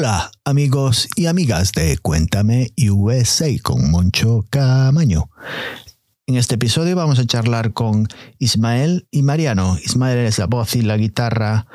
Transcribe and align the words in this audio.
Hola 0.00 0.32
amigos 0.46 1.10
y 1.14 1.26
amigas 1.26 1.72
de 1.72 1.98
Cuéntame 1.98 2.72
USA 2.90 3.48
con 3.62 3.90
Moncho 3.90 4.46
Camaño. 4.48 5.28
En 6.26 6.36
este 6.38 6.54
episodio 6.54 6.96
vamos 6.96 7.18
a 7.18 7.26
charlar 7.26 7.74
con 7.74 8.08
Ismael 8.38 9.06
y 9.10 9.20
Mariano. 9.20 9.76
Ismael 9.84 10.20
es 10.20 10.38
la 10.38 10.46
voz 10.46 10.74
y 10.74 10.80
la 10.80 10.96
guitarra 10.96 11.66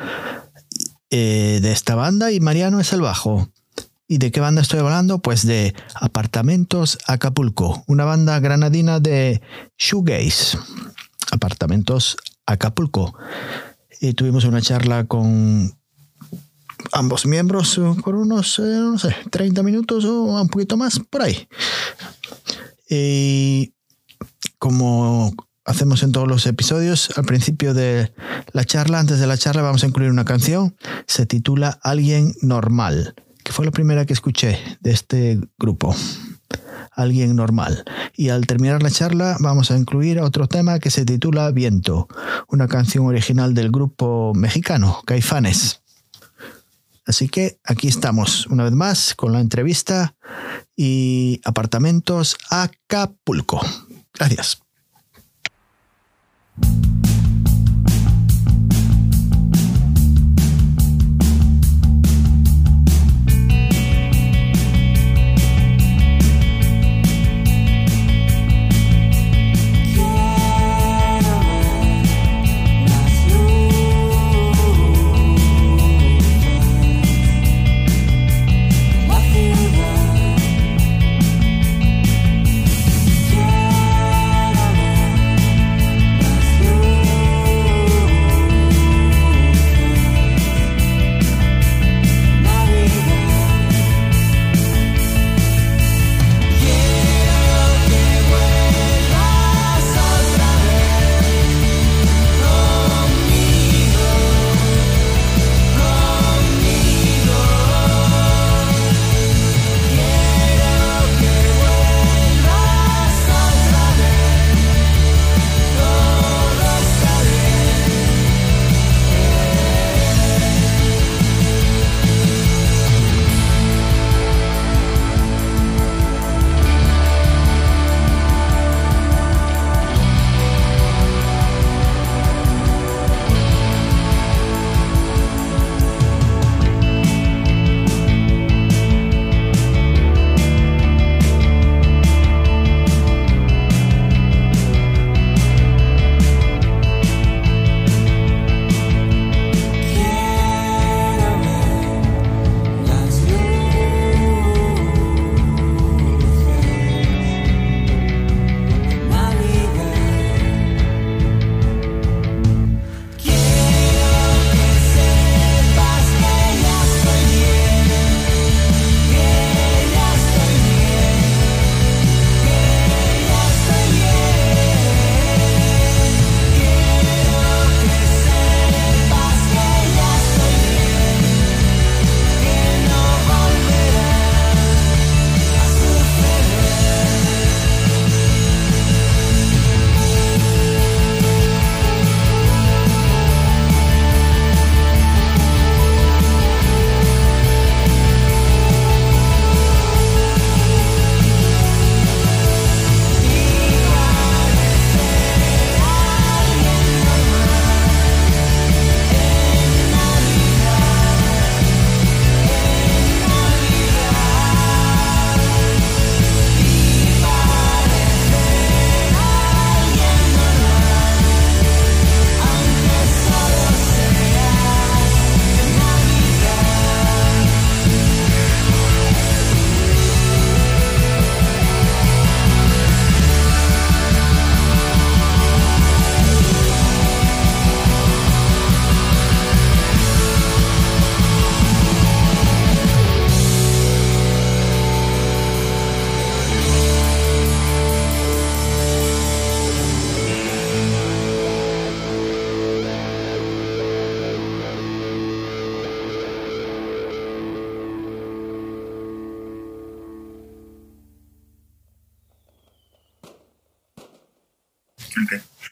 eh, 1.12 1.60
de 1.62 1.72
esta 1.72 1.94
banda 1.94 2.32
y 2.32 2.40
Mariano 2.40 2.80
es 2.80 2.94
el 2.94 3.02
bajo. 3.02 3.48
¿Y 4.08 4.18
de 4.18 4.32
qué 4.32 4.40
banda 4.40 4.64
estoy 4.64 4.80
hablando? 4.80 5.20
Pues 5.20 5.46
de 5.46 5.76
Apartamentos 5.94 6.98
Acapulco, 7.06 7.84
una 7.86 8.06
banda 8.06 8.40
granadina 8.40 9.00
de 9.00 9.40
shoegaze. 9.78 10.58
Apartamentos 11.32 12.18
Acapulco. 12.48 13.16
Y 14.02 14.14
tuvimos 14.14 14.46
una 14.46 14.64
charla 14.64 15.04
con 15.04 15.78
ambos 16.92 17.26
miembros 17.26 17.80
por 18.04 18.16
unos, 18.16 18.60
eh, 18.60 18.64
no 18.64 18.98
sé, 18.98 19.16
30 19.30 19.64
minutos 19.64 20.06
o 20.06 20.42
un 20.42 20.50
poquito 20.50 20.78
más, 20.78 21.00
por 21.00 21.22
ahí. 21.22 21.48
Y 22.90 23.74
como 24.60 25.34
hacemos 25.66 26.04
en 26.04 26.12
todos 26.12 26.28
los 26.28 26.46
episodios, 26.46 27.10
al 27.18 27.26
principio 27.26 27.74
de 27.74 28.14
la 28.54 28.64
charla, 28.64 29.00
antes 29.00 29.20
de 29.20 29.28
la 29.28 29.38
charla, 29.38 29.64
vamos 29.64 29.84
a 29.84 29.88
incluir 29.88 30.12
una 30.12 30.26
canción. 30.26 30.76
Se 31.08 31.26
titula 31.26 31.80
Alguien 31.82 32.34
Normal, 32.42 33.16
que 33.44 33.52
fue 33.52 33.66
la 33.66 33.72
primera 33.72 34.06
que 34.06 34.14
escuché 34.14 34.60
de 34.80 34.92
este 34.92 35.40
grupo. 35.58 35.96
Alguien 36.92 37.36
normal. 37.36 37.84
Y 38.16 38.30
al 38.30 38.48
terminar 38.48 38.82
la 38.82 38.90
charla 38.90 39.36
vamos 39.42 39.70
a 39.70 39.78
incluir 39.78 40.20
otro 40.22 40.48
tema 40.48 40.80
que 40.80 40.90
se 40.90 41.04
titula 41.04 41.52
Viento, 41.52 42.08
una 42.48 42.70
canción 42.70 43.06
original 43.06 43.54
del 43.54 43.70
grupo 43.70 44.34
mexicano, 44.34 45.02
Caifanes. 45.06 45.82
Así 47.06 47.30
que 47.30 47.60
aquí 47.64 47.88
estamos 47.88 48.48
una 48.48 48.64
vez 48.64 48.74
más 48.74 49.14
con 49.16 49.32
la 49.32 49.40
entrevista 49.40 50.16
y 50.76 51.40
apartamentos 51.46 52.38
Acapulco. 52.50 53.62
Gracias. 54.14 54.62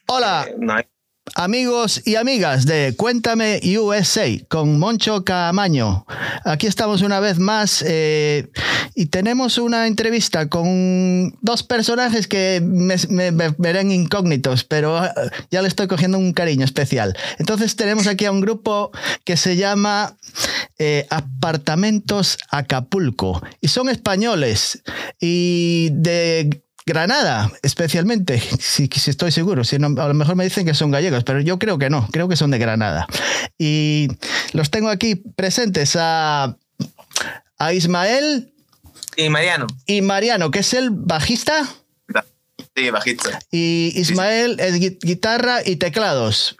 Hola. 0.07 0.47
Eh, 0.47 0.87
amigos 1.35 2.01
y 2.05 2.15
amigas 2.15 2.65
de 2.65 2.95
Cuéntame 2.95 3.59
USA 3.77 4.27
con 4.47 4.77
Moncho 4.77 5.23
Camaño. 5.23 6.05
Aquí 6.45 6.67
estamos 6.67 7.01
una 7.01 7.19
vez 7.19 7.39
más 7.39 7.83
eh, 7.87 8.49
y 8.95 9.07
tenemos 9.07 9.57
una 9.57 9.87
entrevista 9.87 10.49
con 10.49 11.35
dos 11.41 11.63
personajes 11.63 12.27
que 12.27 12.61
me, 12.61 13.31
verán 13.57 13.91
incógnitos, 13.91 14.63
pero 14.63 15.03
eh, 15.03 15.09
ya 15.49 15.61
le 15.61 15.67
estoy 15.67 15.87
cogiendo 15.87 16.17
un 16.17 16.33
cariño 16.33 16.65
especial. 16.65 17.17
Entonces 17.39 17.75
tenemos 17.75 18.07
aquí 18.07 18.25
a 18.25 18.31
un 18.31 18.41
grupo 18.41 18.91
que 19.23 19.37
se 19.37 19.55
llama 19.55 20.17
eh, 20.77 21.07
Apartamentos 21.09 22.37
Acapulco. 22.49 23.41
Y 23.61 23.69
son 23.69 23.89
españoles. 23.89 24.83
Y 25.19 25.89
de 25.91 26.62
Granada, 26.85 27.51
especialmente, 27.61 28.39
si, 28.59 28.89
estoy 29.07 29.31
seguro. 29.31 29.63
Si 29.63 29.77
a 29.77 29.79
lo 29.79 30.13
mejor 30.13 30.35
me 30.35 30.43
dicen 30.43 30.65
que 30.65 30.73
son 30.73 30.91
gallegos, 30.91 31.23
pero 31.23 31.39
yo 31.41 31.59
creo 31.59 31.77
que 31.77 31.89
no, 31.89 32.07
creo 32.11 32.27
que 32.27 32.35
son 32.35 32.51
de 32.51 32.59
Granada. 32.59 33.07
Y 33.57 34.07
los 34.53 34.69
tengo 34.69 34.89
aquí 34.89 35.15
presentes 35.15 35.95
a, 35.95 36.57
a 37.57 37.73
Ismael. 37.73 38.53
Y 39.15 39.29
Mariano. 39.29 39.67
Y 39.85 40.01
Mariano, 40.01 40.51
que 40.51 40.59
es 40.59 40.73
el 40.73 40.89
bajista. 40.91 41.67
Sí, 42.75 42.89
bajista. 42.89 43.39
Y 43.51 43.93
Ismael 43.95 44.59
es 44.59 44.79
guitarra 44.99 45.59
y 45.63 45.75
teclados. 45.75 46.57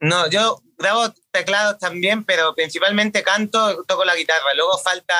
No, 0.00 0.28
yo 0.28 0.62
grabo 0.78 1.12
teclados 1.30 1.78
también, 1.78 2.24
pero 2.24 2.54
principalmente 2.54 3.22
canto, 3.22 3.84
toco 3.84 4.04
la 4.04 4.16
guitarra. 4.16 4.54
Luego 4.56 4.78
falta 4.78 5.14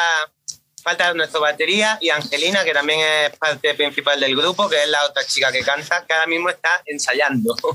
falta 0.85 1.15
nuestra 1.15 1.41
batería 1.41 1.99
y 2.01 2.11
Angelina, 2.11 2.63
que 2.63 2.75
también 2.75 3.01
es 3.01 3.37
parte 3.39 3.75
principal 3.75 4.21
del 4.21 4.37
grupo, 4.37 4.69
que 4.69 4.83
es 4.83 4.89
la 4.89 5.05
otra 5.07 5.25
chica 5.27 5.51
que 5.51 5.63
canta, 5.63 6.05
que 6.07 6.13
ahora 6.13 6.27
mismo 6.27 6.51
está 6.51 6.71
ensayando. 6.87 7.57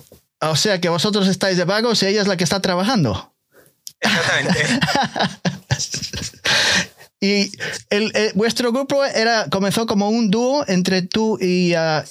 O 0.42 0.56
sea 0.56 0.80
que 0.80 0.88
vosotros 0.88 1.28
estáis 1.28 1.58
de 1.58 1.66
vagos 1.66 2.02
y 2.02 2.06
ella 2.08 2.22
es 2.22 2.28
la 2.30 2.38
que 2.38 2.46
está 2.46 2.62
trabajando. 2.62 3.34
Exactamente. 4.00 4.80
y 7.20 7.52
el, 7.90 8.14
vuestro 8.36 8.72
grupo 8.72 9.04
era, 9.04 9.50
comenzó 9.50 9.86
como 9.86 10.08
un 10.10 10.32
dúo 10.32 10.64
entre 10.70 11.02
tú 11.02 11.38
y, 11.42 11.76
uh, 11.76 12.06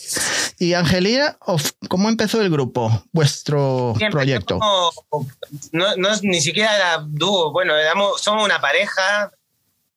y 0.58 0.74
Angelina. 0.74 1.38
¿O 1.46 1.56
¿Cómo 1.88 2.10
empezó 2.10 2.42
el 2.42 2.50
grupo, 2.50 3.02
vuestro 3.12 3.94
proyecto? 4.10 4.58
no, 5.72 5.96
no, 5.96 6.08
ni 6.20 6.42
siquiera 6.42 6.76
era 6.76 6.98
dúo. 7.06 7.50
Bueno, 7.50 7.74
éramos, 7.78 8.20
somos 8.20 8.44
una 8.44 8.60
pareja 8.60 9.32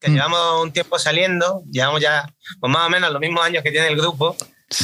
que 0.02 0.10
mm. 0.10 0.14
llevamos 0.14 0.64
un 0.64 0.74
tiempo 0.74 1.00
saliendo, 1.00 1.64
llevamos 1.72 2.02
ya 2.02 2.28
pues 2.60 2.74
más 2.74 2.88
o 2.88 2.90
menos 2.90 3.12
los 3.12 3.22
mismos 3.22 3.46
años 3.46 3.64
que 3.64 3.72
tiene 3.72 3.88
el 3.88 3.96
grupo. 3.96 4.36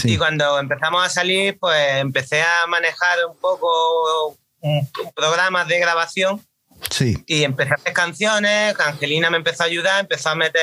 Y 0.03 0.17
cuando 0.17 0.59
empezamos 0.59 1.03
a 1.03 1.09
salir, 1.09 1.57
pues 1.57 1.95
empecé 1.95 2.41
a 2.41 2.67
manejar 2.67 3.17
un 3.25 3.37
poco 3.37 4.37
programas 5.15 5.67
de 5.67 5.79
grabación. 5.79 6.45
Sí. 6.91 7.23
Y 7.25 7.43
empecé 7.43 7.71
a 7.71 7.75
hacer 7.75 7.93
canciones, 7.93 8.79
Angelina 8.79 9.31
me 9.31 9.37
empezó 9.37 9.63
a 9.63 9.65
ayudar, 9.65 10.01
empezó 10.01 10.29
a 10.29 10.35
meter 10.35 10.61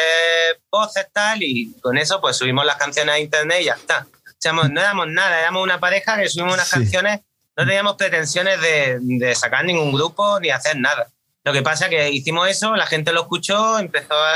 voces 0.71 1.06
tal, 1.12 1.43
y 1.43 1.73
con 1.81 1.99
eso 1.99 2.21
pues 2.21 2.37
subimos 2.37 2.65
las 2.65 2.77
canciones 2.77 3.15
a 3.15 3.19
internet 3.19 3.62
y 3.62 3.65
ya 3.65 3.75
está. 3.75 4.06
O 4.12 4.37
sea, 4.39 4.53
no 4.53 4.81
éramos 4.81 5.09
nada, 5.09 5.41
éramos 5.41 5.65
una 5.65 5.81
pareja 5.81 6.17
que 6.17 6.29
subimos 6.29 6.55
unas 6.55 6.71
canciones, 6.71 7.21
no 7.56 7.65
teníamos 7.65 7.97
pretensiones 7.97 8.61
de, 8.61 8.99
de 9.01 9.35
sacar 9.35 9.65
ningún 9.65 9.93
grupo 9.93 10.39
ni 10.39 10.51
hacer 10.51 10.77
nada. 10.77 11.09
Lo 11.44 11.52
que 11.52 11.62
pasa 11.62 11.85
es 11.85 11.91
que 11.91 12.11
hicimos 12.11 12.49
eso, 12.49 12.75
la 12.75 12.87
gente 12.87 13.12
lo 13.12 13.23
escuchó, 13.23 13.79
empezó 13.79 14.14
a, 14.14 14.35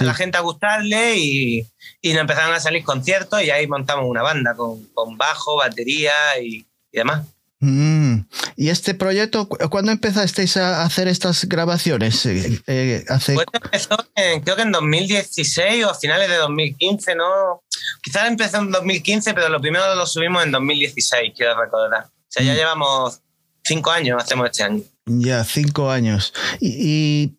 la 0.00 0.14
gente 0.14 0.38
a 0.38 0.42
gustarle 0.42 1.16
y, 1.16 1.66
y, 2.00 2.12
nos 2.12 2.20
empezaron 2.20 2.54
a 2.54 2.60
salir 2.60 2.84
conciertos 2.84 3.42
y 3.42 3.50
ahí 3.50 3.66
montamos 3.66 4.06
una 4.08 4.22
banda 4.22 4.54
con, 4.54 4.84
con 4.94 5.18
bajo, 5.18 5.56
batería 5.56 6.12
y, 6.40 6.64
demás. 6.92 7.26
Mm. 7.58 8.26
¿Y 8.56 8.68
este 8.68 8.94
proyecto, 8.94 9.48
cuándo 9.48 9.92
empezasteis 9.92 10.56
a 10.56 10.82
hacer 10.82 11.08
estas 11.08 11.44
grabaciones? 11.46 12.26
Eh, 12.26 12.60
eh, 12.66 13.04
hace... 13.08 13.34
Pues 13.34 13.46
empezó 13.52 13.96
creo 14.14 14.56
que 14.56 14.62
en 14.62 14.72
2016 14.72 15.84
o 15.84 15.90
a 15.90 15.94
finales 15.94 16.28
de 16.28 16.36
2015, 16.36 17.14
¿no? 17.14 17.62
Quizás 18.02 18.28
empezó 18.28 18.58
en 18.58 18.70
2015, 18.70 19.34
pero 19.34 19.48
lo 19.48 19.60
primero 19.60 19.94
lo 19.94 20.06
subimos 20.06 20.44
en 20.44 20.52
2016, 20.52 21.32
quiero 21.36 21.60
recordar. 21.60 22.04
O 22.04 22.26
sea, 22.28 22.44
ya 22.44 22.52
mm. 22.52 22.56
llevamos 22.56 23.20
cinco 23.64 23.90
años, 23.90 24.22
hacemos 24.22 24.46
este 24.46 24.64
año. 24.64 24.82
Ya, 25.06 25.44
cinco 25.44 25.90
años. 25.90 26.32
¿Y, 26.60 27.36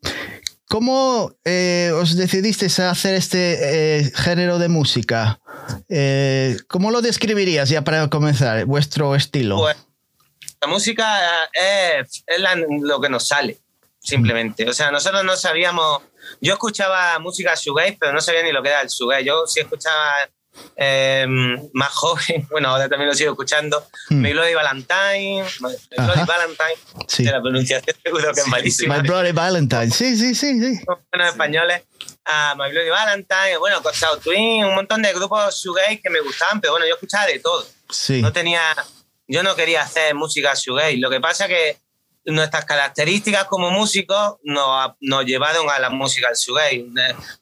cómo 0.67 1.35
eh, 1.45 1.91
os 1.93 2.17
decidisteis 2.17 2.79
a 2.79 2.89
hacer 2.89 3.15
este 3.15 3.99
eh, 3.99 4.11
género 4.15 4.59
de 4.59 4.69
música? 4.69 5.39
Eh, 5.87 6.57
¿Cómo 6.67 6.91
lo 6.91 7.01
describirías 7.01 7.69
ya 7.69 7.83
para 7.83 8.09
comenzar, 8.09 8.65
vuestro 8.65 9.15
estilo? 9.15 9.57
Pues, 9.57 9.77
la 10.61 10.67
música 10.67 11.49
es, 11.53 12.23
lo 12.81 12.99
que 12.99 13.09
nos 13.09 13.27
sale, 13.27 13.59
simplemente. 13.99 14.67
O 14.67 14.73
sea, 14.73 14.91
nosotros 14.91 15.23
no 15.23 15.35
sabíamos... 15.35 16.01
Yo 16.41 16.53
escuchaba 16.53 17.19
música 17.19 17.53
shoegaze, 17.55 17.97
pero 17.99 18.13
no 18.13 18.21
sabía 18.21 18.43
ni 18.43 18.51
lo 18.51 18.63
que 18.63 18.69
era 18.69 18.81
el 18.81 18.89
shoegaze. 18.89 19.25
Yo 19.25 19.45
sí 19.45 19.59
escuchaba 19.59 20.27
eh, 20.75 21.25
más 21.73 21.89
joven, 21.93 22.47
bueno, 22.49 22.69
ahora 22.69 22.89
también 22.89 23.09
lo 23.09 23.15
sigo 23.15 23.31
escuchando, 23.31 23.87
hmm. 24.09 24.21
My 24.21 24.33
Bloody 24.33 24.53
Valentine, 24.53 25.45
My 25.59 26.05
Bloody 26.05 26.25
Valentine, 26.25 27.07
sí. 27.07 27.23
de 27.23 27.31
la 27.31 27.41
pronunciación 27.41 27.95
seguro 28.03 28.33
que 28.33 28.41
es 28.41 28.47
malísima. 28.47 28.97
My 28.97 29.07
Bloody 29.07 29.31
Valentine, 29.31 29.91
sí, 29.91 30.17
sí, 30.17 30.35
sí. 30.35 30.59
sí. 30.59 30.83
Buenos 31.11 31.29
españoles, 31.29 31.83
uh, 32.27 32.57
My 32.57 32.71
Bloody 32.71 32.89
Valentine, 32.89 33.57
bueno, 33.57 33.81
Costado 33.81 34.17
Twin, 34.17 34.65
un 34.65 34.75
montón 34.75 35.01
de 35.01 35.13
grupos 35.13 35.61
shoegaze 35.61 36.01
que 36.01 36.09
me 36.09 36.21
gustaban, 36.21 36.61
pero 36.61 36.73
bueno, 36.73 36.85
yo 36.87 36.95
escuchaba 36.95 37.25
de 37.27 37.39
todo. 37.39 37.65
Sí. 37.89 38.21
No 38.21 38.31
tenía, 38.31 38.61
yo 39.27 39.43
no 39.43 39.55
quería 39.55 39.83
hacer 39.83 40.15
música 40.15 40.53
shoegaze, 40.55 40.97
lo 40.97 41.09
que 41.09 41.19
pasa 41.19 41.47
que 41.47 41.82
nuestras 42.25 42.65
características 42.65 43.45
como 43.45 43.69
músicos 43.71 44.35
nos, 44.43 44.93
nos 45.01 45.25
llevaron 45.25 45.69
a 45.69 45.79
la 45.79 45.89
música 45.89 46.29
al 46.29 46.35
shoegaze. 46.35 46.85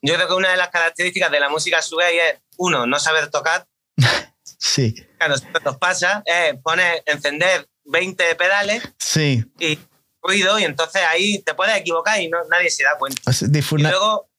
Yo 0.02 0.16
creo 0.16 0.28
que 0.28 0.34
una 0.34 0.52
de 0.52 0.58
las 0.58 0.70
características 0.70 1.32
de 1.32 1.40
la 1.40 1.50
música 1.50 1.80
shoegaze 1.82 2.30
es 2.30 2.40
uno, 2.58 2.86
no 2.86 3.00
saber 3.00 3.30
tocar. 3.30 3.68
sí. 4.44 4.96
A 5.20 5.28
nosotros 5.28 5.64
nos 5.64 5.78
pasa, 5.78 6.24
es 6.26 6.56
poner, 6.62 7.04
encender 7.06 7.68
20 7.86 8.36
pedales 8.36 8.84
sí. 8.98 9.44
y 9.60 9.78
ruido 10.22 10.60
y 10.60 10.64
entonces 10.64 11.02
ahí 11.10 11.40
te 11.40 11.54
puedes 11.54 11.76
equivocar 11.76 12.22
y 12.22 12.30
no, 12.30 12.38
nadie 12.50 12.70
se 12.70 12.84
da 12.84 12.98
cuenta. 12.98 13.22
y 13.32 13.82
luego, 13.82 14.30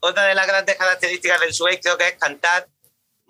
otra 0.00 0.24
de 0.24 0.34
las 0.34 0.46
grandes 0.46 0.76
características 0.76 1.40
del 1.40 1.54
sway 1.54 1.80
creo 1.80 1.96
que 1.96 2.08
es 2.08 2.14
cantar 2.14 2.68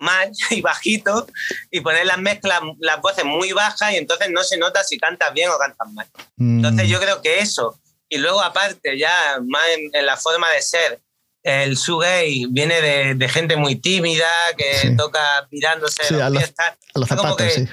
mal 0.01 0.31
y 0.49 0.61
bajito 0.61 1.27
y 1.69 1.79
poner 1.79 2.05
las 2.05 2.17
mezclas, 2.17 2.59
las 2.79 2.99
voces 3.01 3.23
muy 3.23 3.53
bajas 3.53 3.93
y 3.93 3.97
entonces 3.97 4.29
no 4.31 4.43
se 4.43 4.57
nota 4.57 4.83
si 4.83 4.97
cantas 4.97 5.33
bien 5.33 5.49
o 5.49 5.57
cantas 5.57 5.91
mal. 5.93 6.07
Entonces 6.37 6.87
mm. 6.87 6.89
yo 6.89 6.99
creo 6.99 7.21
que 7.21 7.39
eso, 7.39 7.79
y 8.09 8.17
luego 8.17 8.41
aparte 8.41 8.97
ya 8.97 9.39
más 9.47 9.63
en 9.93 10.05
la 10.05 10.17
forma 10.17 10.49
de 10.51 10.61
ser, 10.61 10.99
el 11.43 11.75
shoegaze 11.75 12.45
viene 12.49 12.81
de, 12.81 13.15
de, 13.15 13.29
gente 13.29 13.55
muy 13.55 13.75
tímida 13.75 14.29
que 14.55 14.91
toca 14.95 15.47
mirándose 15.49 16.03
sí, 16.03 16.13
a, 16.19 16.29
los, 16.29 16.43
zapatos, 17.07 17.53
sí. 17.53 17.67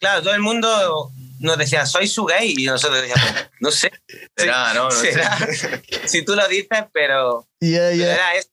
Claro, 0.00 0.22
todo 0.22 0.34
el 0.34 0.40
mundo 0.40 1.10
nos 1.38 1.58
decía, 1.58 1.86
soy 1.86 2.06
shoegaze, 2.06 2.46
y 2.46 2.64
nosotros 2.64 3.02
decíamos, 3.02 3.30
no 3.60 3.70
sé. 3.70 3.92
¿Será, 4.36 4.74
no? 4.74 4.88
no 4.88 4.90
si 6.06 6.24
tú 6.24 6.34
lo 6.34 6.46
dices, 6.48 6.84
pero, 6.92 7.46
era 7.60 8.34
eso 8.34 8.48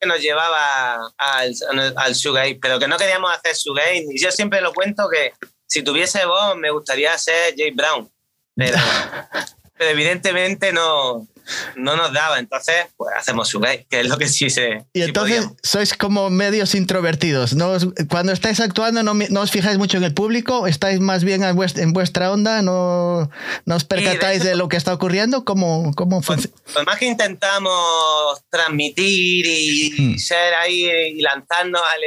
que 0.00 0.08
nos 0.08 0.20
llevaba 0.20 1.12
al, 1.18 1.54
al 1.96 2.14
shoegaze, 2.14 2.58
pero 2.60 2.78
que 2.78 2.88
no 2.88 2.96
queríamos 2.96 3.30
hacer 3.32 3.54
shoegaze. 3.54 4.06
Y 4.10 4.20
yo 4.20 4.32
siempre 4.32 4.60
lo 4.60 4.72
cuento 4.72 5.08
que 5.08 5.34
si 5.66 5.82
tuviese 5.82 6.24
voz 6.24 6.56
me 6.56 6.70
gustaría 6.70 7.16
ser 7.18 7.54
Jay 7.56 7.70
Brown, 7.70 8.10
pero, 8.56 8.76
pero 9.78 9.90
evidentemente 9.90 10.72
no, 10.72 11.28
no 11.76 11.96
nos 11.96 12.12
daba, 12.12 12.38
entonces 12.38 12.86
pues 12.96 13.14
hacemos 13.16 13.48
su 13.48 13.60
que 13.60 13.86
es 13.90 14.08
lo 14.08 14.18
que 14.18 14.28
sí 14.28 14.50
se... 14.50 14.84
Y 14.92 15.02
entonces 15.02 15.46
sois 15.62 15.94
como 15.94 16.30
medios 16.30 16.74
introvertidos, 16.74 17.54
¿no? 17.54 17.76
Cuando 18.08 18.32
estáis 18.32 18.60
actuando 18.60 19.02
no, 19.02 19.14
no, 19.14 19.40
os 19.40 19.50
fijáis 19.50 19.78
mucho 19.78 19.98
en 19.98 20.04
el 20.04 20.14
público, 20.14 20.66
estáis 20.66 21.00
más 21.00 21.24
bien 21.24 21.42
en 21.42 21.92
vuestra, 21.92 22.30
onda, 22.32 22.62
no, 22.62 23.30
no 23.64 23.76
os 23.76 23.84
percatáis 23.84 24.42
de, 24.44 24.56
lo 24.56 24.68
que 24.68 24.76
está 24.76 24.94
ocurriendo, 24.94 25.44
¿cómo, 25.44 25.92
cómo 25.94 26.20
pues, 26.20 26.26
funciona? 26.26 26.56
Pues, 26.72 26.86
más 26.86 26.98
que 26.98 27.06
intentamos 27.06 28.42
transmitir 28.48 29.46
y 29.46 30.14
hmm. 30.14 30.18
ser 30.18 30.54
ahí 30.54 30.84
y 30.84 31.22
lanzando 31.22 31.78
al... 31.78 32.00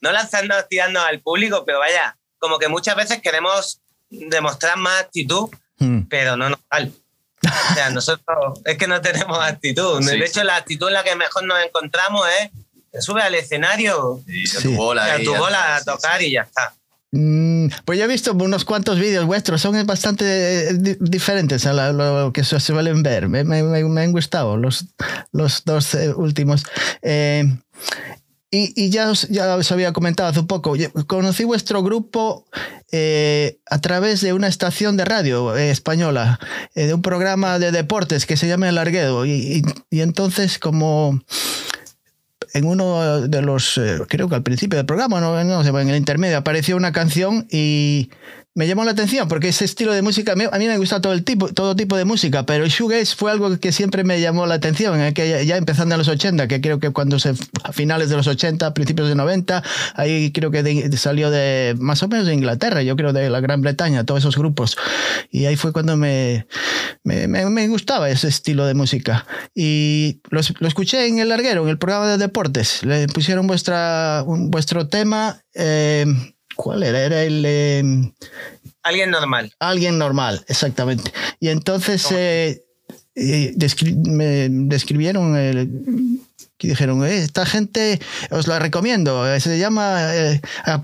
No 0.00 0.10
lanzando, 0.10 0.54
tirando 0.68 1.00
al 1.00 1.20
público, 1.20 1.62
pero 1.64 1.78
vaya, 1.78 2.16
como 2.38 2.58
que 2.58 2.68
muchas 2.68 2.96
veces 2.96 3.20
queremos 3.22 3.80
demostrar 4.10 4.76
más 4.76 5.02
actitud, 5.02 5.48
hmm. 5.78 6.02
pero 6.08 6.36
no 6.36 6.50
nos 6.50 6.58
vale. 6.68 6.92
O 7.70 7.74
sea, 7.74 7.90
nosotros 7.90 8.60
es 8.64 8.76
que 8.76 8.86
no 8.86 9.00
tenemos 9.00 9.38
actitud. 9.40 10.04
de 10.04 10.24
hecho, 10.24 10.44
la 10.44 10.56
actitud 10.56 10.88
en 10.88 10.94
la 10.94 11.04
que 11.04 11.16
mejor 11.16 11.44
nos 11.44 11.58
encontramos 11.64 12.26
es 12.40 12.50
te 12.90 13.02
subes 13.02 13.24
al 13.24 13.34
escenario 13.34 14.22
y 14.26 14.48
a 14.48 14.60
tu 14.60 14.74
bola, 14.74 15.14
a, 15.14 15.18
tu 15.18 15.34
bola 15.34 15.76
a 15.76 15.84
tocar 15.84 16.22
y 16.22 16.32
ya 16.32 16.42
está. 16.42 16.74
Mm, 17.10 17.68
pues 17.86 17.98
ya 17.98 18.04
he 18.04 18.08
visto 18.08 18.32
unos 18.32 18.64
cuantos 18.64 18.98
vídeos 18.98 19.24
vuestros, 19.24 19.62
son 19.62 19.86
bastante 19.86 20.70
eh, 20.70 20.96
diferentes 21.00 21.64
a 21.64 21.92
lo 21.92 22.32
que 22.32 22.44
se 22.44 22.60
suelen 22.60 23.02
ver. 23.02 23.28
Me, 23.28 23.44
me, 23.44 23.62
me, 23.62 24.00
han 24.02 24.12
gustado 24.12 24.56
los, 24.56 24.86
los 25.32 25.64
dos 25.64 25.94
eh, 25.94 26.12
últimos. 26.14 26.64
Eh, 27.02 27.44
y, 28.50 28.88
ya, 28.88 29.10
os, 29.10 29.28
ya 29.28 29.56
os 29.56 29.70
había 29.72 29.92
comentado 29.92 30.30
hace 30.30 30.40
un 30.40 30.46
poco, 30.46 30.74
conocí 31.06 31.44
vuestro 31.44 31.82
grupo 31.82 32.46
eh, 32.90 33.58
a 33.68 33.78
través 33.80 34.22
de 34.22 34.32
una 34.32 34.48
estación 34.48 34.96
de 34.96 35.04
radio 35.04 35.54
eh, 35.54 35.70
española, 35.70 36.40
eh, 36.74 36.86
de 36.86 36.94
un 36.94 37.02
programa 37.02 37.58
de 37.58 37.72
deportes 37.72 38.24
que 38.24 38.38
se 38.38 38.48
llama 38.48 38.70
El 38.70 38.78
Arguedo. 38.78 39.26
Y, 39.26 39.62
entonces, 39.90 40.58
como 40.58 41.20
en 42.54 42.64
uno 42.64 43.28
de 43.28 43.42
los, 43.42 43.78
creo 44.08 44.30
que 44.30 44.34
al 44.36 44.42
principio 44.42 44.78
del 44.78 44.86
programa, 44.86 45.20
no, 45.20 45.44
no 45.44 45.78
en 45.80 45.88
el 45.90 45.96
intermedio, 45.96 46.38
apareció 46.38 46.76
una 46.76 46.92
canción 46.92 47.46
y 47.50 48.08
me 48.58 48.66
llamó 48.66 48.84
la 48.84 48.90
atención 48.90 49.28
porque 49.28 49.50
ese 49.50 49.64
estilo 49.64 49.92
de 49.92 50.02
música, 50.02 50.32
a 50.32 50.34
mí, 50.34 50.66
me 50.66 50.78
gusta 50.78 51.00
todo, 51.00 51.12
el 51.12 51.22
tipo, 51.22 51.46
todo 51.54 51.76
tipo 51.76 51.96
de 51.96 52.04
música, 52.04 52.44
pero 52.44 52.64
el 52.64 52.70
shoegaze 52.70 53.14
fue 53.14 53.30
algo 53.30 53.56
que 53.60 53.70
siempre 53.70 54.02
me 54.02 54.20
llamó 54.20 54.46
la 54.46 54.54
atención, 54.54 55.14
que 55.14 55.46
ya 55.46 55.56
empezando 55.56 55.94
en 55.94 56.00
los 56.00 56.08
80, 56.08 56.48
que 56.48 56.60
creo 56.60 56.80
que 56.80 56.90
cuando 56.90 57.20
se, 57.20 57.34
a 57.62 57.72
finales 57.72 58.10
de 58.10 58.16
los 58.16 58.26
80, 58.26 58.74
principios 58.74 59.08
de 59.08 59.14
90, 59.14 59.62
ahí 59.94 60.32
creo 60.32 60.50
que 60.50 60.90
salió 60.96 61.30
de 61.30 61.76
más 61.78 62.02
o 62.02 62.08
menos 62.08 62.26
de 62.26 62.34
Inglaterra, 62.34 62.82
yo 62.82 62.96
creo 62.96 63.12
de 63.12 63.30
la 63.30 63.38
Gran 63.38 63.62
Bretaña, 63.62 64.04
todos 64.04 64.22
esos 64.22 64.36
grupos. 64.36 64.76
Y 65.30 65.44
ahí 65.44 65.54
fue 65.54 65.72
cuando 65.72 65.96
me, 65.96 66.48
me, 67.04 67.28
me, 67.28 67.68
gustaba 67.68 68.10
ese 68.10 68.26
estilo 68.26 68.66
de 68.66 68.74
música. 68.74 69.24
Y 69.54 70.20
lo, 70.30 70.40
lo, 70.58 70.66
escuché 70.66 71.06
en 71.06 71.20
El 71.20 71.28
Larguero, 71.28 71.62
en 71.62 71.68
el 71.68 71.78
programa 71.78 72.08
de 72.08 72.18
deportes. 72.18 72.82
Le 72.82 73.06
pusieron 73.06 73.46
vuestra, 73.46 74.24
vuestro 74.26 74.88
tema. 74.88 75.44
Eh, 75.54 76.04
¿Cuál 76.58 76.82
era? 76.82 77.00
Era 77.00 77.22
el... 77.22 77.44
Em, 77.46 78.12
alguien 78.82 79.12
normal. 79.12 79.52
Alguien 79.60 79.96
normal, 79.96 80.44
exactamente. 80.48 81.12
Y 81.38 81.50
entonces 81.50 82.10
eh, 82.10 82.64
eh, 83.14 83.54
me 84.04 84.48
describieron 84.48 85.36
el, 85.36 85.70
que 86.56 86.66
dijeron, 86.66 87.04
eh, 87.04 87.18
esta 87.18 87.46
gente 87.46 88.00
os 88.32 88.48
la 88.48 88.58
recomiendo, 88.58 89.24
se 89.38 89.56
llama 89.56 90.00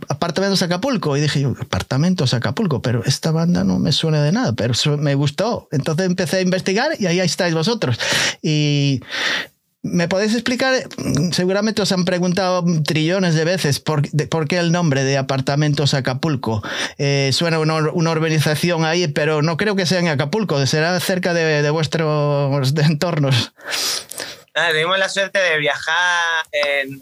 Apartamentos 0.08 0.62
Acapulco. 0.62 1.16
Y 1.16 1.22
dije, 1.22 1.44
Apartamentos 1.44 2.34
Acapulco, 2.34 2.80
pero 2.80 3.02
esta 3.04 3.32
banda 3.32 3.64
no 3.64 3.80
me 3.80 3.90
suena 3.90 4.22
de 4.22 4.30
nada, 4.30 4.52
pero 4.52 4.74
me 4.98 5.16
gustó. 5.16 5.66
Entonces 5.72 6.06
empecé 6.06 6.36
a 6.36 6.42
investigar 6.42 6.92
y 7.00 7.06
ahí 7.06 7.18
estáis 7.18 7.52
vosotros. 7.52 7.98
Y 8.42 9.00
¿Me 9.84 10.08
podéis 10.08 10.32
explicar? 10.32 10.88
Seguramente 11.32 11.82
os 11.82 11.92
han 11.92 12.06
preguntado 12.06 12.64
trillones 12.84 13.34
de 13.34 13.44
veces 13.44 13.80
por, 13.80 14.00
qué 14.48 14.56
el 14.56 14.72
nombre 14.72 15.04
de 15.04 15.18
Apartamentos 15.18 15.92
Acapulco. 15.92 16.62
Eh, 16.96 17.28
suena 17.34 17.58
una, 17.58 17.92
una, 17.92 18.10
urbanización 18.10 18.86
ahí, 18.86 19.08
pero 19.08 19.42
no 19.42 19.58
creo 19.58 19.76
que 19.76 19.84
sea 19.84 19.98
en 19.98 20.08
Acapulco, 20.08 20.64
será 20.66 20.98
cerca 21.00 21.34
de, 21.34 21.68
vuestros 21.68 22.72
entornos. 22.78 23.52
Nada, 24.56 24.70
tuvimos 24.70 24.98
la 24.98 25.10
suerte 25.10 25.38
de 25.38 25.58
viajar 25.58 26.46